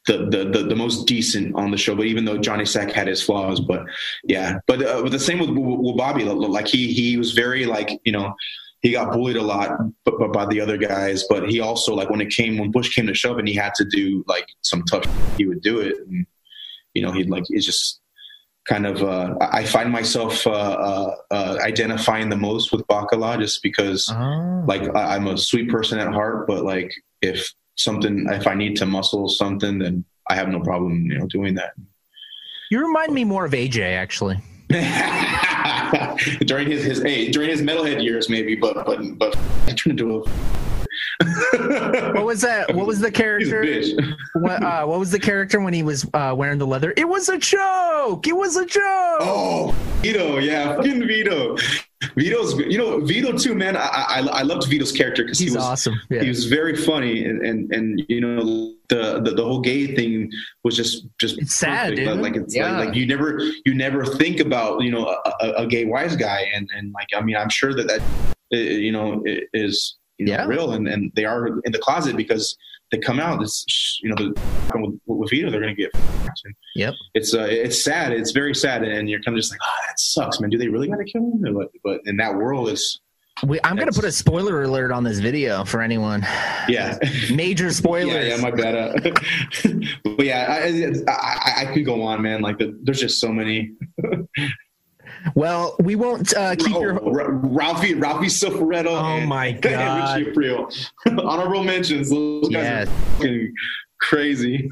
the, 0.10 0.26
the 0.26 0.50
the 0.50 0.64
the 0.70 0.76
most 0.76 1.06
decent 1.06 1.56
on 1.56 1.70
the 1.70 1.78
show. 1.78 1.96
But 1.96 2.08
even 2.08 2.26
though 2.26 2.40
Johnny 2.40 2.66
Sack 2.66 2.92
had 2.92 3.08
his 3.08 3.22
flaws, 3.22 3.60
but 3.60 3.86
yeah, 4.24 4.58
but, 4.66 4.84
uh, 4.84 5.04
but 5.04 5.12
the 5.12 5.20
same 5.20 5.40
with, 5.40 5.52
with, 5.52 5.98
Bobby. 5.98 6.24
Like 6.24 6.68
he 6.68 6.92
he 6.92 7.16
was 7.16 7.34
very 7.34 7.66
like 7.66 8.00
you 8.04 8.12
know 8.12 8.34
he 8.82 8.92
got 8.92 9.14
bullied 9.14 9.36
a 9.36 9.42
lot 9.42 9.78
but, 10.06 10.34
by 10.34 10.48
the 10.48 10.60
other 10.60 10.78
guys. 10.78 11.26
But 11.30 11.50
he 11.50 11.60
also 11.60 11.94
like 11.94 12.10
when 12.10 12.22
it 12.22 12.32
came 12.32 12.58
when 12.58 12.72
Bush 12.72 12.94
came 12.96 13.06
to 13.06 13.14
shove 13.14 13.38
and 13.38 13.48
he 13.48 13.54
had 13.54 13.76
to 13.76 13.86
do 13.86 14.24
like 14.28 14.48
some 14.62 14.84
tough, 14.84 15.06
he 15.38 15.46
would 15.46 15.62
do 15.62 15.80
it. 15.80 15.96
And 16.08 16.26
you 16.96 17.04
know 17.04 17.12
he'd 17.12 17.30
like 17.30 17.44
it's 17.50 17.66
just 17.66 18.02
kind 18.68 18.88
of 18.88 19.04
uh, 19.04 19.36
I 19.40 19.64
find 19.64 19.92
myself 19.92 20.46
uh, 20.48 20.52
uh, 20.52 21.16
uh, 21.32 21.58
identifying 21.62 22.30
the 22.30 22.36
most 22.36 22.72
with 22.72 22.86
Bacala 22.88 23.40
just 23.40 23.62
because 23.62 24.12
Oh. 24.12 24.64
like 24.68 24.84
I, 24.96 25.16
I'm 25.16 25.28
a 25.28 25.38
sweet 25.38 25.70
person 25.70 26.00
at 26.00 26.12
heart, 26.12 26.48
but 26.48 26.64
like 26.64 26.92
if 27.22 27.54
something, 27.80 28.28
if 28.30 28.46
I 28.48 28.54
need 28.54 28.76
to 28.78 28.86
muscle 28.86 29.30
something, 29.30 29.80
then 29.80 30.06
I 30.30 30.36
have 30.36 30.50
no 30.50 30.60
problem, 30.60 31.06
you 31.06 31.18
know, 31.18 31.28
doing 31.28 31.56
that. 31.56 31.74
You 32.70 32.86
remind 32.86 33.14
me 33.14 33.24
more 33.24 33.46
of 33.46 33.54
AJ 33.54 33.82
actually. 33.96 34.40
during 36.46 36.70
his 36.70 36.84
his 36.84 37.02
hey, 37.02 37.30
during 37.32 37.50
his 37.50 37.62
metalhead 37.62 38.04
years, 38.04 38.30
maybe, 38.30 38.54
but 38.56 38.86
but 38.86 39.00
but 39.18 39.36
I 39.66 39.72
turned 39.72 40.00
into 40.00 40.20
a 40.20 40.30
What 41.20 42.26
was 42.26 42.42
that? 42.42 42.74
What 42.74 42.88
was 42.88 43.00
the 43.00 43.12
character? 43.22 43.64
What, 44.36 44.64
uh, 44.64 44.86
what 44.86 45.00
was 45.00 45.12
the 45.12 45.20
character 45.20 45.60
when 45.60 45.74
he 45.74 45.84
was 45.84 46.06
uh, 46.14 46.34
wearing 46.38 46.58
the 46.60 46.68
leather? 46.68 46.94
It 46.96 47.08
was 47.08 47.28
a 47.30 47.38
joke. 47.38 48.26
It 48.28 48.36
was 48.36 48.56
a 48.56 48.66
joke. 48.66 48.82
Oh, 49.22 49.76
Vito, 50.02 50.38
yeah, 50.40 50.76
fucking 50.76 51.06
Vito. 51.08 51.58
Vito's, 52.16 52.58
you 52.58 52.78
know, 52.78 53.02
Vito 53.02 53.34
too, 53.38 53.54
man. 53.54 53.76
I 53.76 53.82
I, 53.82 54.20
I 54.32 54.42
loved 54.44 54.68
Vito's 54.70 54.94
character 54.94 55.24
because 55.24 55.38
he 55.40 55.48
was 55.48 55.58
awesome. 55.58 56.00
Yeah. 56.10 56.22
he 56.22 56.30
was 56.30 56.46
very 56.46 56.76
funny 56.78 57.26
and 57.26 57.46
and, 57.46 57.74
and 57.74 58.02
you 58.08 58.22
know 58.22 58.74
the, 58.88 59.20
the 59.22 59.32
the 59.36 59.44
whole 59.44 59.60
gay 59.60 59.94
thing 59.96 60.32
was 60.64 60.78
just 60.78 61.06
just 61.20 61.38
It's 61.40 61.54
sad, 61.54 61.96
dude. 61.96 62.18
like 62.22 62.38
it's 62.38 62.56
Yeah. 62.56 62.78
like, 62.78 62.88
like 62.88 62.96
you 62.96 63.06
never 63.06 63.40
you 63.66 63.74
never 63.74 64.06
think 64.06 64.40
about 64.40 64.82
you 64.84 64.92
know 64.92 65.08
a, 65.10 65.34
a, 65.42 65.52
a 65.64 65.68
gay 65.68 65.84
wise 65.86 66.16
guy 66.16 66.46
and 66.56 66.70
and 66.76 66.92
like 66.94 67.08
i 67.16 67.22
mean 67.22 67.36
i'm 67.36 67.50
sure 67.50 67.74
that 67.76 67.88
that 67.88 68.02
uh, 68.54 68.58
you 68.58 68.92
know 68.92 69.22
is 69.54 69.98
you 70.20 70.26
know, 70.28 70.34
Yeah. 70.34 70.46
real 70.46 70.74
and 70.74 70.88
and 70.88 71.12
they 71.16 71.26
are 71.26 71.48
in 71.48 71.72
the 71.72 71.80
closet 71.80 72.16
because 72.18 72.56
they 72.92 72.98
come 72.98 73.20
out 73.20 73.40
this 73.40 73.66
you 74.04 74.10
know 74.10 74.16
the 74.16 74.42
with, 74.76 75.00
with 75.06 75.30
Vito 75.32 75.50
they're 75.50 75.60
gonna 75.62 75.74
get. 75.74 75.92
And 75.96 76.56
Yep. 76.76 76.94
it's 77.16 77.34
uh 77.34 77.48
it's 77.50 77.84
sad 77.84 78.12
it's 78.12 78.32
very 78.32 78.54
sad 78.54 78.84
and 78.84 79.10
you're 79.10 79.22
kind 79.22 79.36
of 79.36 79.42
just 79.42 79.52
like 79.52 79.60
oh 79.64 79.78
that 79.88 80.00
sucks 80.00 80.40
man 80.40 80.50
do 80.52 80.58
they 80.58 80.68
really 80.68 80.88
gotta 80.88 81.04
kill 81.04 81.22
him 81.24 81.42
but, 81.56 81.70
but 81.84 82.02
in 82.06 82.18
that 82.18 82.36
world 82.36 82.70
it's 82.70 83.00
We, 83.44 83.58
I'm 83.64 83.76
going 83.78 83.88
to 83.92 83.96
put 83.96 84.04
a 84.04 84.12
spoiler 84.12 84.64
alert 84.64 84.92
on 84.92 85.04
this 85.06 85.20
video 85.20 85.64
for 85.64 85.82
anyone. 85.82 86.22
yeah 86.68 86.98
Major 87.34 87.72
spoilers. 87.72 88.14
Yeah, 88.28 88.36
yeah, 88.36 88.42
my 88.42 88.52
bad. 88.52 88.76
Uh, 88.76 89.12
but 90.18 90.26
yeah, 90.26 90.42
I, 90.50 91.12
I, 91.12 91.62
I 91.62 91.66
could 91.74 91.86
go 91.86 92.02
on, 92.04 92.22
man. 92.22 92.42
Like, 92.42 92.58
the, 92.58 92.78
there's 92.84 93.00
just 93.00 93.22
so 93.22 93.32
many. 93.32 93.72
Well, 95.36 95.76
we 95.80 95.96
won't 95.96 96.36
uh, 96.36 96.56
keep 96.56 96.76
oh, 96.76 96.82
your. 96.82 96.94
Ra- 96.94 97.28
Ralphie, 97.30 97.94
Ralphie 97.96 98.28
Cifaretto. 98.28 98.88
Oh 98.88 99.26
my 99.26 99.52
God. 99.62 99.72
and 99.74 100.26
Richie 100.26 100.32
Aprile. 100.32 100.90
Honorable 101.26 101.64
mentions. 101.64 102.10
Those 102.10 102.50
guys 102.50 102.88
Yeah. 103.20 103.28
are 103.28 103.48
crazy. 104.02 104.70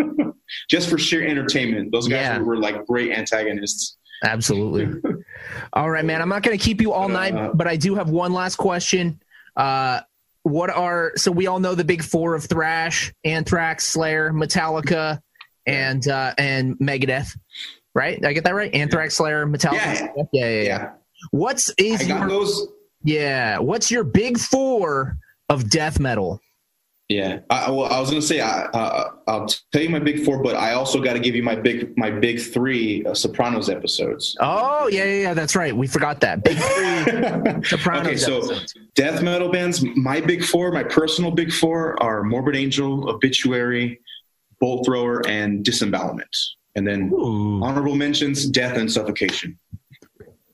just 0.70 0.88
for 0.88 0.98
sheer 0.98 1.26
entertainment, 1.26 1.92
those 1.92 2.08
guys 2.08 2.20
Yeah. 2.20 2.38
were, 2.38 2.44
were 2.44 2.56
like 2.58 2.86
great 2.86 3.12
antagonists. 3.12 3.96
Absolutely. 4.24 5.00
All 5.72 5.90
right, 5.90 6.04
man. 6.04 6.22
I'm 6.22 6.28
not 6.28 6.42
going 6.42 6.56
to 6.56 6.62
keep 6.64 6.80
you 6.80 6.92
all 6.92 7.06
Uh, 7.10 7.28
night, 7.28 7.50
but 7.54 7.66
I 7.66 7.74
do 7.76 7.96
have 7.96 8.08
one 8.10 8.32
last 8.32 8.54
question. 8.56 9.20
Uh, 9.56 10.00
what 10.44 10.70
are 10.70 11.12
so 11.16 11.30
we 11.32 11.46
all 11.48 11.58
know 11.60 11.74
the 11.74 11.84
big 11.84 12.02
four 12.02 12.34
of 12.34 12.44
thrash: 12.44 13.12
Anthrax, 13.24 13.86
Slayer, 13.86 14.32
Metallica, 14.32 15.20
and 15.66 16.06
uh, 16.08 16.34
and 16.38 16.76
Megadeth. 16.78 17.36
Right? 17.94 18.20
Did 18.20 18.26
I 18.26 18.32
get 18.32 18.44
that 18.44 18.54
right? 18.54 18.72
Anthrax, 18.74 19.16
Slayer, 19.16 19.46
Metallica. 19.46 19.72
Yeah. 19.72 20.06
yeah, 20.16 20.24
yeah. 20.32 20.48
yeah. 20.48 20.62
Yeah, 20.62 20.90
What's 21.30 21.68
is 21.78 22.00
I 22.02 22.08
got 22.08 22.20
your 22.20 22.28
those. 22.28 22.66
yeah? 23.04 23.58
What's 23.58 23.90
your 23.90 24.04
big 24.04 24.38
four 24.38 25.16
of 25.48 25.68
death 25.70 26.00
metal? 26.00 26.40
Yeah, 27.08 27.40
I, 27.50 27.70
well, 27.70 27.92
I 27.92 28.00
was 28.00 28.08
gonna 28.08 28.22
say 28.22 28.40
I, 28.40 28.62
uh, 28.66 29.10
I'll 29.28 29.46
tell 29.72 29.82
you 29.82 29.90
my 29.90 29.98
big 29.98 30.24
four, 30.24 30.42
but 30.42 30.56
I 30.56 30.72
also 30.72 30.98
got 31.02 31.12
to 31.12 31.18
give 31.18 31.34
you 31.34 31.42
my 31.42 31.54
big 31.54 31.92
my 31.98 32.10
big 32.10 32.40
three 32.40 33.04
uh, 33.04 33.12
Sopranos 33.12 33.68
episodes. 33.68 34.34
Oh 34.40 34.88
yeah, 34.88 35.04
yeah, 35.04 35.20
yeah. 35.20 35.34
That's 35.34 35.54
right. 35.54 35.76
We 35.76 35.86
forgot 35.86 36.20
that 36.22 36.42
big 36.42 36.56
three 36.56 37.62
Sopranos. 37.64 38.06
okay, 38.06 38.16
so 38.16 38.38
episodes. 38.38 38.74
death 38.94 39.20
metal 39.22 39.50
bands. 39.50 39.84
My 39.96 40.22
big 40.22 40.42
four, 40.42 40.72
my 40.72 40.84
personal 40.84 41.30
big 41.32 41.52
four, 41.52 42.02
are 42.02 42.22
Morbid 42.22 42.56
Angel, 42.56 43.10
Obituary, 43.10 44.00
Bolt 44.58 44.86
Thrower, 44.86 45.20
and 45.28 45.62
Disembowelment. 45.62 46.34
And 46.74 46.86
then 46.86 47.12
Ooh. 47.12 47.62
honorable 47.62 47.94
mentions: 47.96 48.46
Death 48.46 48.76
and 48.76 48.90
Suffocation. 48.90 49.58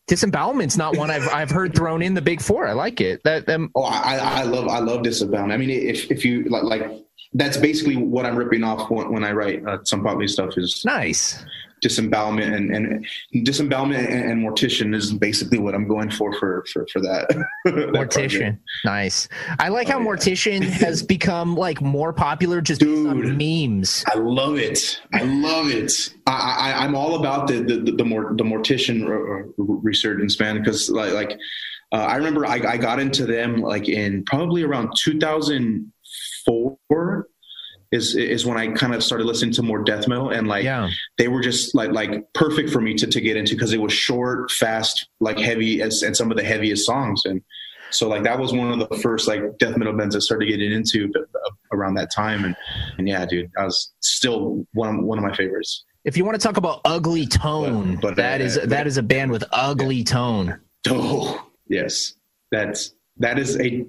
disembowelment's 0.07 0.77
not 0.77 0.97
one 0.97 1.11
I've 1.11 1.29
I've 1.29 1.51
heard 1.51 1.75
thrown 1.75 2.03
in 2.03 2.15
the 2.15 2.23
big 2.23 2.41
four. 2.41 2.67
I 2.67 2.73
like 2.73 3.01
it. 3.01 3.23
That 3.25 3.49
um, 3.49 3.71
Oh, 3.75 3.83
I, 3.85 4.17
I 4.17 4.43
love 4.43 4.67
I 4.69 4.79
love 4.79 5.03
Disembowelment. 5.03 5.53
I 5.53 5.57
mean, 5.57 5.71
if 5.71 6.11
if 6.11 6.25
you 6.25 6.45
like, 6.45 6.65
like 6.65 7.05
that's 7.35 7.57
basically 7.57 7.97
what 7.97 8.25
I'm 8.27 8.37
ripping 8.37 8.65
off 8.65 8.91
when, 8.91 9.13
when 9.13 9.23
I 9.23 9.33
write 9.33 9.67
uh, 9.67 9.79
some 9.85 10.03
Potley 10.03 10.29
stuff 10.29 10.57
is 10.57 10.83
nice. 10.85 11.45
Disembowelment 11.81 12.55
and, 12.55 12.75
and 12.75 13.07
disembowelment 13.45 14.09
and, 14.09 14.31
and 14.33 14.47
mortician 14.47 14.95
is 14.95 15.13
basically 15.13 15.59
what 15.59 15.75
I'm 15.75 15.87
going 15.87 16.11
for 16.11 16.33
for 16.39 16.65
for, 16.73 16.87
for 16.93 17.01
that. 17.01 17.29
that 17.65 17.75
Mortician, 17.93 18.11
project. 18.11 18.59
nice. 18.85 19.29
I 19.59 19.69
like 19.69 19.89
how 19.89 19.99
Oh, 19.99 20.03
yeah. 20.03 20.07
Mortician 20.07 20.63
has 20.63 21.03
become 21.17 21.57
like 21.57 21.81
more 21.81 22.13
popular 22.13 22.61
just 22.61 22.81
Dude. 22.81 23.37
memes. 23.37 24.05
I 24.07 24.17
love 24.19 24.59
it. 24.59 25.01
I 25.13 25.23
love 25.23 25.71
it. 25.71 26.15
I, 26.27 26.73
I, 26.73 26.85
I'm 26.85 26.95
all 26.95 27.17
about 27.17 27.49
the 27.49 27.63
the 27.63 27.79
the, 27.81 27.93
the, 27.93 28.05
more, 28.05 28.33
the 28.37 28.45
mortician 28.45 29.53
resurgence, 29.57 30.39
man. 30.39 30.59
Because 30.59 30.89
like 30.91 31.13
like 31.13 31.39
uh, 31.93 31.97
I 31.97 32.17
remember 32.17 32.47
I, 32.47 32.55
I 32.57 32.77
got 32.77 33.01
into 33.01 33.27
them 33.27 33.61
like 33.61 33.89
in 33.89 34.25
probably 34.25 34.63
around 34.63 34.93
2004 34.97 37.28
is 37.91 38.15
is 38.15 38.45
when 38.45 38.59
I 38.59 38.69
kind 38.73 38.95
of 38.95 39.03
started 39.03 39.27
listening 39.27 39.53
to 39.55 39.63
more 39.63 39.83
death 39.83 40.07
metal 40.09 40.31
and 40.31 40.47
like 40.47 40.65
Yeah, 40.65 40.89
they 41.17 41.29
were 41.29 41.41
just 41.41 41.75
like 41.75 41.91
like 41.93 42.33
perfect 42.35 42.71
for 42.71 42.81
me 42.81 42.95
to, 42.95 43.07
to 43.07 43.21
get 43.21 43.37
into 43.37 43.55
because 43.55 43.73
it 43.73 43.81
was 43.81 43.93
short, 43.93 44.51
fast, 44.51 45.09
like 45.21 45.39
heavy 45.39 45.81
as 45.83 46.03
and 46.03 46.17
some 46.17 46.31
of 46.31 46.37
the 46.37 46.45
heaviest 46.45 46.85
songs. 46.85 47.23
And 47.25 47.41
so 47.91 48.07
like 48.09 48.23
that 48.25 48.39
was 48.39 48.53
one 48.53 48.71
of 48.79 48.89
the 48.91 48.99
first 48.99 49.27
like 49.27 49.41
death 49.59 49.77
metal 49.79 49.95
bands 49.95 50.15
I 50.15 50.19
started 50.19 50.47
getting 50.47 50.71
into 50.71 51.11
uh, 51.17 51.51
around 51.73 51.95
that 51.95 52.11
time. 52.13 52.45
And 52.45 52.55
and 52.99 53.09
yeah 53.09 53.25
dude 53.25 53.51
I 53.57 53.65
was 53.65 53.93
still 54.01 54.67
one 54.75 54.99
of, 54.99 55.05
one 55.05 55.17
of 55.19 55.25
my 55.25 55.35
favorites. 55.35 55.85
If 56.05 56.17
you 56.17 56.25
want 56.25 56.41
to 56.41 56.47
talk 56.47 56.57
about 56.59 56.81
ugly 56.85 57.27
tone, 57.27 57.95
But- 57.97 58.03
but, 58.03 58.17
that 58.17 58.41
uh, 58.41 58.45
is 58.45 58.55
that 58.65 58.87
is 58.87 58.99
a 58.99 59.03
band 59.03 59.31
with 59.31 59.45
ugly 59.51 60.05
tone. 60.05 60.61
oh 60.89 61.49
yes. 61.69 62.15
That's 62.51 62.95
that 63.19 63.39
is 63.39 63.59
a 63.61 63.87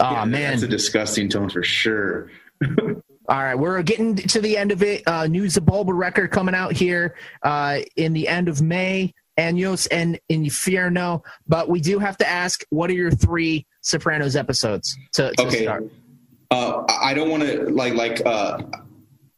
Oh 0.00 0.10
yeah, 0.12 0.24
man, 0.24 0.50
that's 0.50 0.62
a 0.62 0.68
disgusting 0.68 1.28
tone 1.28 1.50
for 1.50 1.62
sure 1.62 2.30
All 3.26 3.38
right, 3.38 3.54
we're 3.54 3.82
getting 3.82 4.16
to 4.16 4.40
the 4.40 4.56
end 4.56 4.70
of 4.70 4.82
it. 4.82 5.02
Uh, 5.06 5.26
new 5.26 5.44
Xibalba 5.44 5.96
record 5.96 6.30
coming 6.30 6.54
out 6.54 6.72
here 6.72 7.14
uh, 7.42 7.80
in 7.96 8.12
the 8.12 8.28
end 8.28 8.48
of 8.48 8.60
May. 8.60 9.12
Años 9.38 9.88
and 9.90 10.20
in 10.28 10.44
Infierno, 10.44 11.20
but 11.48 11.68
we 11.68 11.80
do 11.80 11.98
have 11.98 12.16
to 12.18 12.28
ask, 12.28 12.64
what 12.70 12.88
are 12.88 12.92
your 12.92 13.10
three 13.10 13.66
Sopranos 13.80 14.36
episodes 14.36 14.96
to, 15.14 15.32
to 15.32 15.46
Okay. 15.46 15.62
start? 15.64 15.90
Uh, 16.52 16.84
I 16.88 17.14
don't 17.14 17.30
want 17.30 17.42
to 17.42 17.64
like 17.70 17.94
like. 17.94 18.22
Uh, 18.24 18.62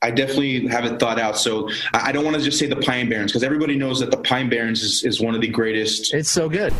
I 0.02 0.10
definitely 0.10 0.66
haven't 0.66 1.00
thought 1.00 1.18
out, 1.18 1.38
so 1.38 1.70
I 1.94 2.08
I 2.08 2.12
don't 2.12 2.24
want 2.24 2.36
to 2.36 2.42
just 2.42 2.58
say 2.58 2.66
the 2.66 2.76
Pine 2.76 3.08
Barrens 3.08 3.32
because 3.32 3.42
everybody 3.42 3.74
knows 3.76 3.98
that 4.00 4.10
the 4.10 4.18
Pine 4.18 4.50
Barrens 4.50 4.82
is, 4.82 5.02
is 5.04 5.18
one 5.20 5.34
of 5.34 5.40
the 5.40 5.48
greatest. 5.48 6.12
It's 6.12 6.30
so 6.30 6.50
good. 6.50 6.74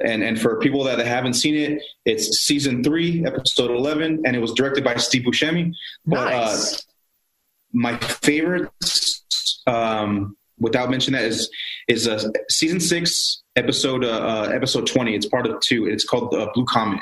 And 0.00 0.22
and 0.22 0.40
for 0.40 0.58
people 0.58 0.84
that 0.84 0.98
haven't 1.00 1.34
seen 1.34 1.54
it, 1.54 1.82
it's 2.06 2.38
season 2.46 2.82
three, 2.82 3.24
episode 3.26 3.70
eleven, 3.70 4.22
and 4.24 4.34
it 4.34 4.38
was 4.38 4.52
directed 4.52 4.82
by 4.84 4.96
Steve 4.96 5.22
Buscemi. 5.24 5.74
But 6.06 6.32
uh, 6.32 6.46
Nice. 6.46 6.86
my 7.72 7.98
favorite, 7.98 8.70
um, 9.66 10.36
without 10.58 10.90
mentioning 10.90 11.20
that, 11.20 11.26
is 11.28 11.50
is 11.88 12.08
uh, 12.08 12.22
season 12.50 12.80
six, 12.80 13.42
episode 13.56 14.04
uh, 14.04 14.08
uh, 14.08 14.50
episode 14.54 14.86
twenty. 14.86 15.14
It's 15.14 15.26
part 15.26 15.46
of 15.46 15.60
two. 15.60 15.86
It's 15.86 16.04
called 16.04 16.34
uh, 16.34 16.48
Blue 16.54 16.64
Comet, 16.64 17.00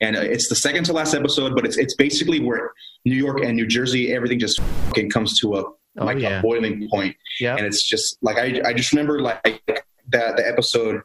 and 0.00 0.16
uh, 0.16 0.20
it's 0.20 0.48
the 0.48 0.56
second 0.56 0.84
to 0.86 0.92
last 0.92 1.14
episode. 1.14 1.54
But 1.54 1.64
it's 1.64 1.76
it's 1.78 1.94
basically 1.94 2.40
where 2.40 2.72
New 3.04 3.14
York 3.16 3.40
and 3.44 3.54
New 3.56 3.66
Jersey, 3.66 4.12
everything 4.12 4.38
just 4.38 4.60
fucking 4.86 5.10
comes 5.10 5.38
to 5.40 5.56
a 5.56 5.64
Oh, 5.98 6.08
yeah. 6.08 6.38
a 6.38 6.42
boiling 6.42 6.88
point 6.90 7.14
Yeah, 7.38 7.54
and 7.54 7.66
it's 7.66 7.86
just 7.86 8.16
like 8.22 8.38
I, 8.38 8.62
I 8.64 8.72
just 8.72 8.92
remember 8.92 9.20
like 9.20 9.42
that 9.66 10.36
the 10.36 10.48
episode 10.48 11.02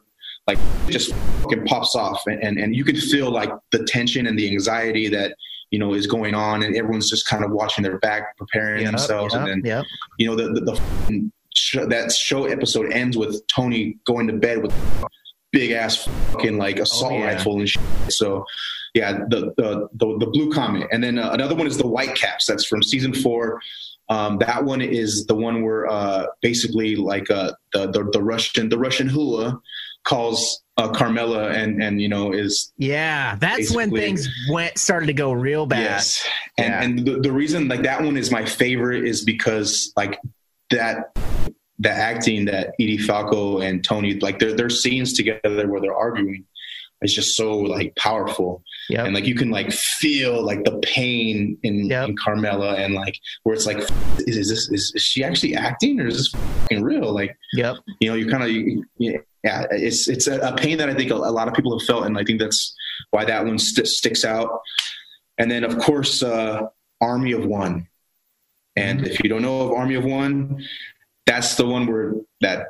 like 0.48 0.58
it 0.88 0.90
just 0.92 1.12
fucking 1.42 1.64
pops 1.66 1.94
off 1.94 2.20
and, 2.26 2.42
and 2.42 2.58
and 2.58 2.74
you 2.74 2.84
can 2.84 2.96
feel 2.96 3.30
like 3.30 3.50
the 3.70 3.84
tension 3.84 4.26
and 4.26 4.36
the 4.38 4.48
anxiety 4.50 5.06
that 5.08 5.36
you 5.70 5.78
know 5.78 5.92
is 5.94 6.06
going 6.06 6.34
on 6.34 6.62
and 6.64 6.74
everyone's 6.74 7.10
just 7.10 7.26
kind 7.28 7.44
of 7.44 7.50
watching 7.52 7.84
their 7.84 7.98
back 7.98 8.36
preparing 8.38 8.82
Yep, 8.82 8.90
themselves 8.92 9.34
yep, 9.34 9.42
and 9.42 9.48
then 9.50 9.62
yep. 9.64 9.84
you 10.18 10.26
know 10.26 10.34
the 10.34 10.48
the, 10.58 10.60
the 10.62 11.86
that 11.88 12.12
show 12.12 12.46
episode 12.46 12.92
ends 12.92 13.16
with 13.16 13.42
Tony 13.48 13.98
going 14.06 14.26
to 14.28 14.32
bed 14.32 14.62
with 14.62 14.72
big 15.52 15.70
ass 15.72 16.08
fucking 16.32 16.56
like 16.58 16.78
assault 16.78 17.12
Oh, 17.12 17.18
yeah. 17.18 17.26
rifle 17.34 17.58
and 17.58 17.68
shit. 17.68 17.82
so 18.08 18.44
yeah 18.94 19.12
the 19.28 19.52
the 19.56 19.88
the, 19.94 20.18
the 20.18 20.26
blue 20.26 20.50
comet 20.52 20.86
and 20.92 21.02
then 21.02 21.18
uh, 21.18 21.30
another 21.32 21.54
one 21.54 21.66
is 21.66 21.76
the 21.78 21.86
white 21.86 22.14
caps 22.14 22.46
that's 22.46 22.64
from 22.66 22.82
season 22.82 23.12
four 23.12 23.60
um, 24.10 24.38
that 24.38 24.64
one 24.64 24.80
is 24.80 25.26
the 25.26 25.34
one 25.34 25.62
where 25.62 25.86
uh, 25.86 26.24
basically 26.40 26.96
like 26.96 27.30
uh, 27.30 27.52
the, 27.74 27.90
the 27.90 28.08
the 28.12 28.22
Russian 28.22 28.68
the 28.70 28.78
Russian 28.78 29.06
hula 29.08 29.58
calls 30.04 30.62
uh, 30.76 30.88
Carmela 30.92 31.48
and 31.50 31.82
and 31.82 32.00
you 32.00 32.08
know 32.08 32.32
is 32.32 32.72
Yeah, 32.78 33.36
that's 33.36 33.74
when 33.74 33.90
things 33.90 34.28
went 34.50 34.78
started 34.78 35.06
to 35.06 35.12
go 35.12 35.32
real 35.32 35.66
bad. 35.66 35.80
yes 35.82 36.26
and 36.56 36.66
Yeah. 36.68 36.82
and 36.82 36.98
the, 37.06 37.20
the 37.20 37.32
reason 37.32 37.68
like 37.68 37.82
that 37.82 38.02
one 38.02 38.16
is 38.16 38.30
my 38.30 38.44
favorite 38.44 39.04
is 39.06 39.24
because 39.24 39.92
like 39.96 40.18
that 40.70 41.16
the 41.80 41.90
acting 41.90 42.44
that 42.46 42.68
Edie 42.80 42.98
Falco 42.98 43.58
and 43.60 43.82
Tony 43.84 44.14
like 44.20 44.38
their 44.38 44.54
their 44.54 44.70
scenes 44.70 45.12
together 45.14 45.68
where 45.68 45.80
they're 45.80 45.94
arguing 45.96 46.44
is 47.02 47.14
just 47.14 47.36
so 47.36 47.56
like 47.58 47.94
powerful 47.96 48.62
Yep. 48.90 49.04
and 49.06 49.14
like 49.14 49.26
you 49.26 49.34
can 49.34 49.50
like 49.50 49.70
feel 49.72 50.42
like 50.42 50.64
the 50.64 50.78
pain 50.78 51.58
in, 51.62 51.86
Yep. 51.86 52.08
in 52.08 52.16
Carmela 52.16 52.74
and 52.76 52.94
like 52.94 53.18
where 53.42 53.54
it's 53.54 53.66
like 53.66 53.78
is, 54.26 54.36
is 54.36 54.48
this 54.48 54.68
is, 54.70 54.92
is 54.94 55.02
she 55.02 55.22
actually 55.22 55.54
acting 55.56 56.00
or 56.00 56.06
is 56.06 56.16
this 56.16 56.28
fucking 56.62 56.82
real 56.82 57.12
like 57.12 57.36
Yep. 57.52 57.76
you 58.00 58.08
know 58.08 58.14
you 58.14 58.28
kind 58.28 58.44
of 58.44 59.18
yeah 59.48 59.66
it's 59.70 60.08
it's 60.08 60.26
a, 60.26 60.54
pain 60.56 60.78
that 60.78 60.88
I 60.88 60.94
think 60.94 61.10
a, 61.10 61.14
a 61.14 61.34
lot 61.38 61.48
of 61.48 61.54
people 61.54 61.78
have 61.78 61.86
felt 61.86 62.04
and 62.06 62.18
I 62.18 62.24
think 62.24 62.40
that's 62.40 62.74
why 63.10 63.24
that 63.24 63.44
one 63.44 63.58
st- 63.58 63.88
sticks 63.88 64.24
out 64.24 64.60
and 65.38 65.50
then 65.50 65.64
of 65.64 65.78
course 65.78 66.22
uh, 66.22 66.62
Army 67.00 67.32
of 67.32 67.44
One 67.44 67.88
and 68.76 69.06
if 69.06 69.22
you 69.22 69.28
don't 69.28 69.42
know 69.42 69.60
of 69.62 69.72
Army 69.72 69.94
of 69.94 70.04
One 70.04 70.64
that's 71.26 71.56
the 71.56 71.66
one 71.66 71.86
where 71.86 72.14
that 72.40 72.68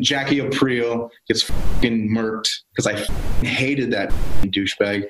Jackie 0.00 0.38
Aprile 0.38 1.10
gets 1.26 1.42
fucking 1.42 2.08
murked 2.10 2.48
because 2.70 2.86
I 2.86 2.96
hated 3.44 3.90
that 3.92 4.10
douchebag. 4.42 5.08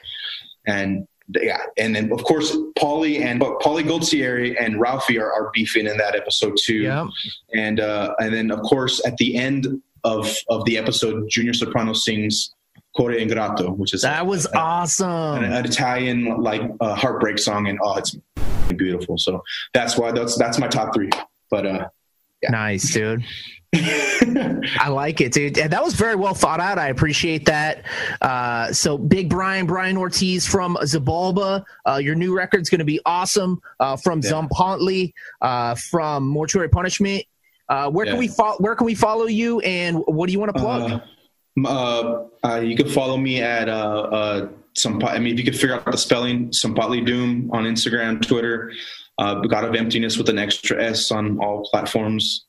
And 0.66 1.06
yeah, 1.28 1.62
and 1.76 1.94
then 1.94 2.10
of 2.12 2.24
course 2.24 2.56
Paulie 2.78 3.20
and 3.20 3.38
but 3.38 3.60
Paulie 3.60 3.84
Gualtieri 3.84 4.56
and 4.58 4.80
Ralphie 4.80 5.18
are, 5.18 5.30
are 5.30 5.50
beefing 5.52 5.86
in 5.86 5.96
that 5.98 6.14
episode 6.14 6.56
too. 6.62 6.82
Yep. 6.82 7.06
And 7.54 7.80
uh, 7.80 8.14
and 8.18 8.32
then 8.32 8.50
of 8.50 8.60
course 8.62 9.04
at 9.04 9.16
the 9.18 9.36
end 9.36 9.66
of 10.04 10.34
of 10.48 10.64
the 10.64 10.78
episode, 10.78 11.28
Junior 11.28 11.52
Soprano 11.54 11.92
sings 11.92 12.54
"Core 12.96 13.10
Ingrato," 13.10 13.76
which 13.76 13.94
is 13.94 14.02
That 14.02 14.26
was 14.26 14.46
an, 14.46 14.52
awesome. 14.56 15.44
an 15.44 15.64
Italian 15.64 16.42
like 16.42 16.62
uh, 16.80 16.94
heartbreak 16.94 17.38
song, 17.38 17.68
and 17.68 17.78
oh, 17.82 17.96
it's 17.96 18.16
beautiful. 18.76 19.18
So 19.18 19.42
that's 19.74 19.96
why 19.96 20.12
that's 20.12 20.36
that's 20.36 20.58
my 20.58 20.68
top 20.68 20.94
three. 20.94 21.10
But 21.50 21.66
uh, 21.66 21.88
Nice, 22.50 22.92
dude. 22.92 23.24
I 23.74 24.88
like 24.88 25.20
it, 25.20 25.32
dude. 25.32 25.58
And 25.58 25.72
that 25.72 25.84
was 25.84 25.94
very 25.94 26.14
well 26.16 26.32
thought 26.34 26.60
out. 26.60 26.78
I 26.78 26.88
appreciate 26.88 27.44
that. 27.46 27.84
Uh, 28.20 28.72
so, 28.72 28.96
Big 28.96 29.28
Brian, 29.28 29.66
Brian 29.66 29.96
Ortiz 29.96 30.46
from 30.46 30.76
Xibalba. 30.76 31.64
Uh, 31.86 31.96
your 31.96 32.14
new 32.14 32.34
record's 32.34 32.70
going 32.70 32.78
to 32.78 32.84
be 32.84 33.00
awesome. 33.04 33.60
Uh, 33.78 33.96
from 33.96 34.20
Yeah. 34.22 35.06
Uh, 35.40 35.74
from 35.74 36.26
Mortuary 36.26 36.68
Punishment. 36.68 37.24
Uh, 37.68 37.90
where 37.90 38.06
can 38.06 38.16
we 38.16 38.28
fo- 38.28 38.56
Where 38.58 38.74
can 38.74 38.86
we 38.86 38.94
follow 38.94 39.26
you, 39.26 39.60
and 39.60 39.98
what 40.06 40.26
do 40.26 40.32
you 40.32 40.40
want 40.40 40.54
to 40.54 40.60
plug? 40.60 41.02
Uh, 41.64 41.68
uh, 41.68 42.26
uh, 42.44 42.60
you 42.60 42.76
can 42.76 42.88
follow 42.88 43.16
me 43.16 43.42
at 43.42 43.68
uh, 43.68 43.72
uh, 43.72 44.48
some. 44.74 45.02
I 45.04 45.18
mean, 45.18 45.34
if 45.34 45.38
you 45.38 45.44
could 45.44 45.58
figure 45.58 45.74
out 45.74 45.84
the 45.84 45.98
spelling, 45.98 46.52
some 46.52 46.74
Potley 46.74 47.04
Doom 47.04 47.50
on 47.52 47.64
Instagram, 47.64 48.26
Twitter. 48.26 48.72
Uh, 49.18 49.34
God 49.34 49.64
of 49.64 49.74
Emptiness 49.74 50.16
with 50.16 50.28
an 50.28 50.38
extra 50.38 50.80
S 50.80 51.10
on 51.10 51.40
all 51.40 51.68
platforms. 51.68 52.46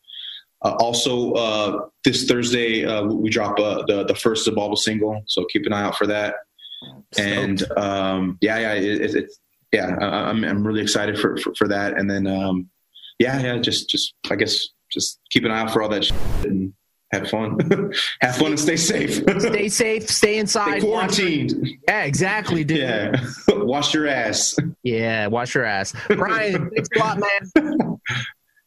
Uh, 0.64 0.76
also, 0.80 1.34
uh, 1.34 1.86
this 2.04 2.26
Thursday 2.26 2.86
uh, 2.86 3.06
we 3.06 3.30
drop 3.30 3.60
uh, 3.60 3.84
the 3.88 4.04
the 4.04 4.14
first 4.14 4.48
Xibalba 4.48 4.78
single, 4.78 5.24
so 5.26 5.46
keep 5.46 5.66
an 5.66 5.74
eye 5.74 5.82
out 5.82 5.98
for 5.98 6.06
that. 6.06 6.36
And 7.18 7.64
um, 7.78 8.38
yeah, 8.42 8.60
yeah, 8.60 8.74
it, 8.74 9.02
it, 9.02 9.16
it's 9.16 9.40
yeah, 9.72 9.96
I, 10.00 10.30
I'm 10.30 10.44
I'm 10.44 10.66
really 10.66 10.82
excited 10.82 11.18
for, 11.18 11.38
for 11.38 11.56
for 11.56 11.68
that. 11.70 11.98
And 11.98 12.10
then 12.10 12.28
um, 12.28 12.70
yeah, 13.18 13.42
yeah, 13.42 13.58
just 13.58 13.90
just 13.90 14.14
I 14.30 14.36
guess 14.36 14.68
just 14.92 15.20
keep 15.30 15.46
an 15.46 15.52
eye 15.52 15.62
out 15.62 15.72
for 15.72 15.82
all 15.82 15.90
that 15.90 16.06
shit 16.06 16.18
and 16.44 16.74
have 17.12 17.30
fun, 17.30 17.58
have 18.22 18.36
fun 18.36 18.52
and 18.52 18.60
stay 18.60 18.76
safe. 18.76 19.24
Stay 19.40 19.70
safe. 19.70 20.10
Stay 20.10 20.38
inside. 20.38 20.80
Stay 20.80 20.88
quarantined. 20.88 21.68
Yeah, 21.88 22.04
exactly, 22.04 22.64
dude. 22.64 22.80
Yeah, 22.80 23.16
wash 23.50 23.94
your 23.94 24.08
ass. 24.08 24.56
Yeah, 24.84 25.28
wash 25.28 25.56
your 25.56 25.66
ass. 25.66 25.94
Brian, 26.08 26.70
thanks 26.76 26.90
a 26.96 27.00
lot, 27.00 27.20
man. 27.20 28.00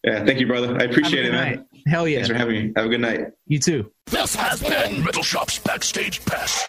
Yeah, 0.05 0.25
thank 0.25 0.41
you, 0.41 0.47
brother. 0.49 0.77
I 0.81 0.85
appreciate 0.85 1.27
it, 1.27 1.33
man. 1.33 1.57
night. 1.57 1.67
Hell 1.87 2.09
yeah. 2.09 2.19
Thanks 2.19 2.29
for 2.29 2.35
having 2.35 2.55
me. 2.55 2.73
Have 2.77 2.87
a 2.87 2.89
good 2.89 3.01
night. 3.01 3.27
You 3.47 3.59
too. 3.61 3.93
This 4.07 4.35
has 4.35 4.61
been 4.61 5.05
Metal 5.05 5.23
Shop's 5.23 5.59
Backstage 5.59 6.25
Pass. 6.25 6.69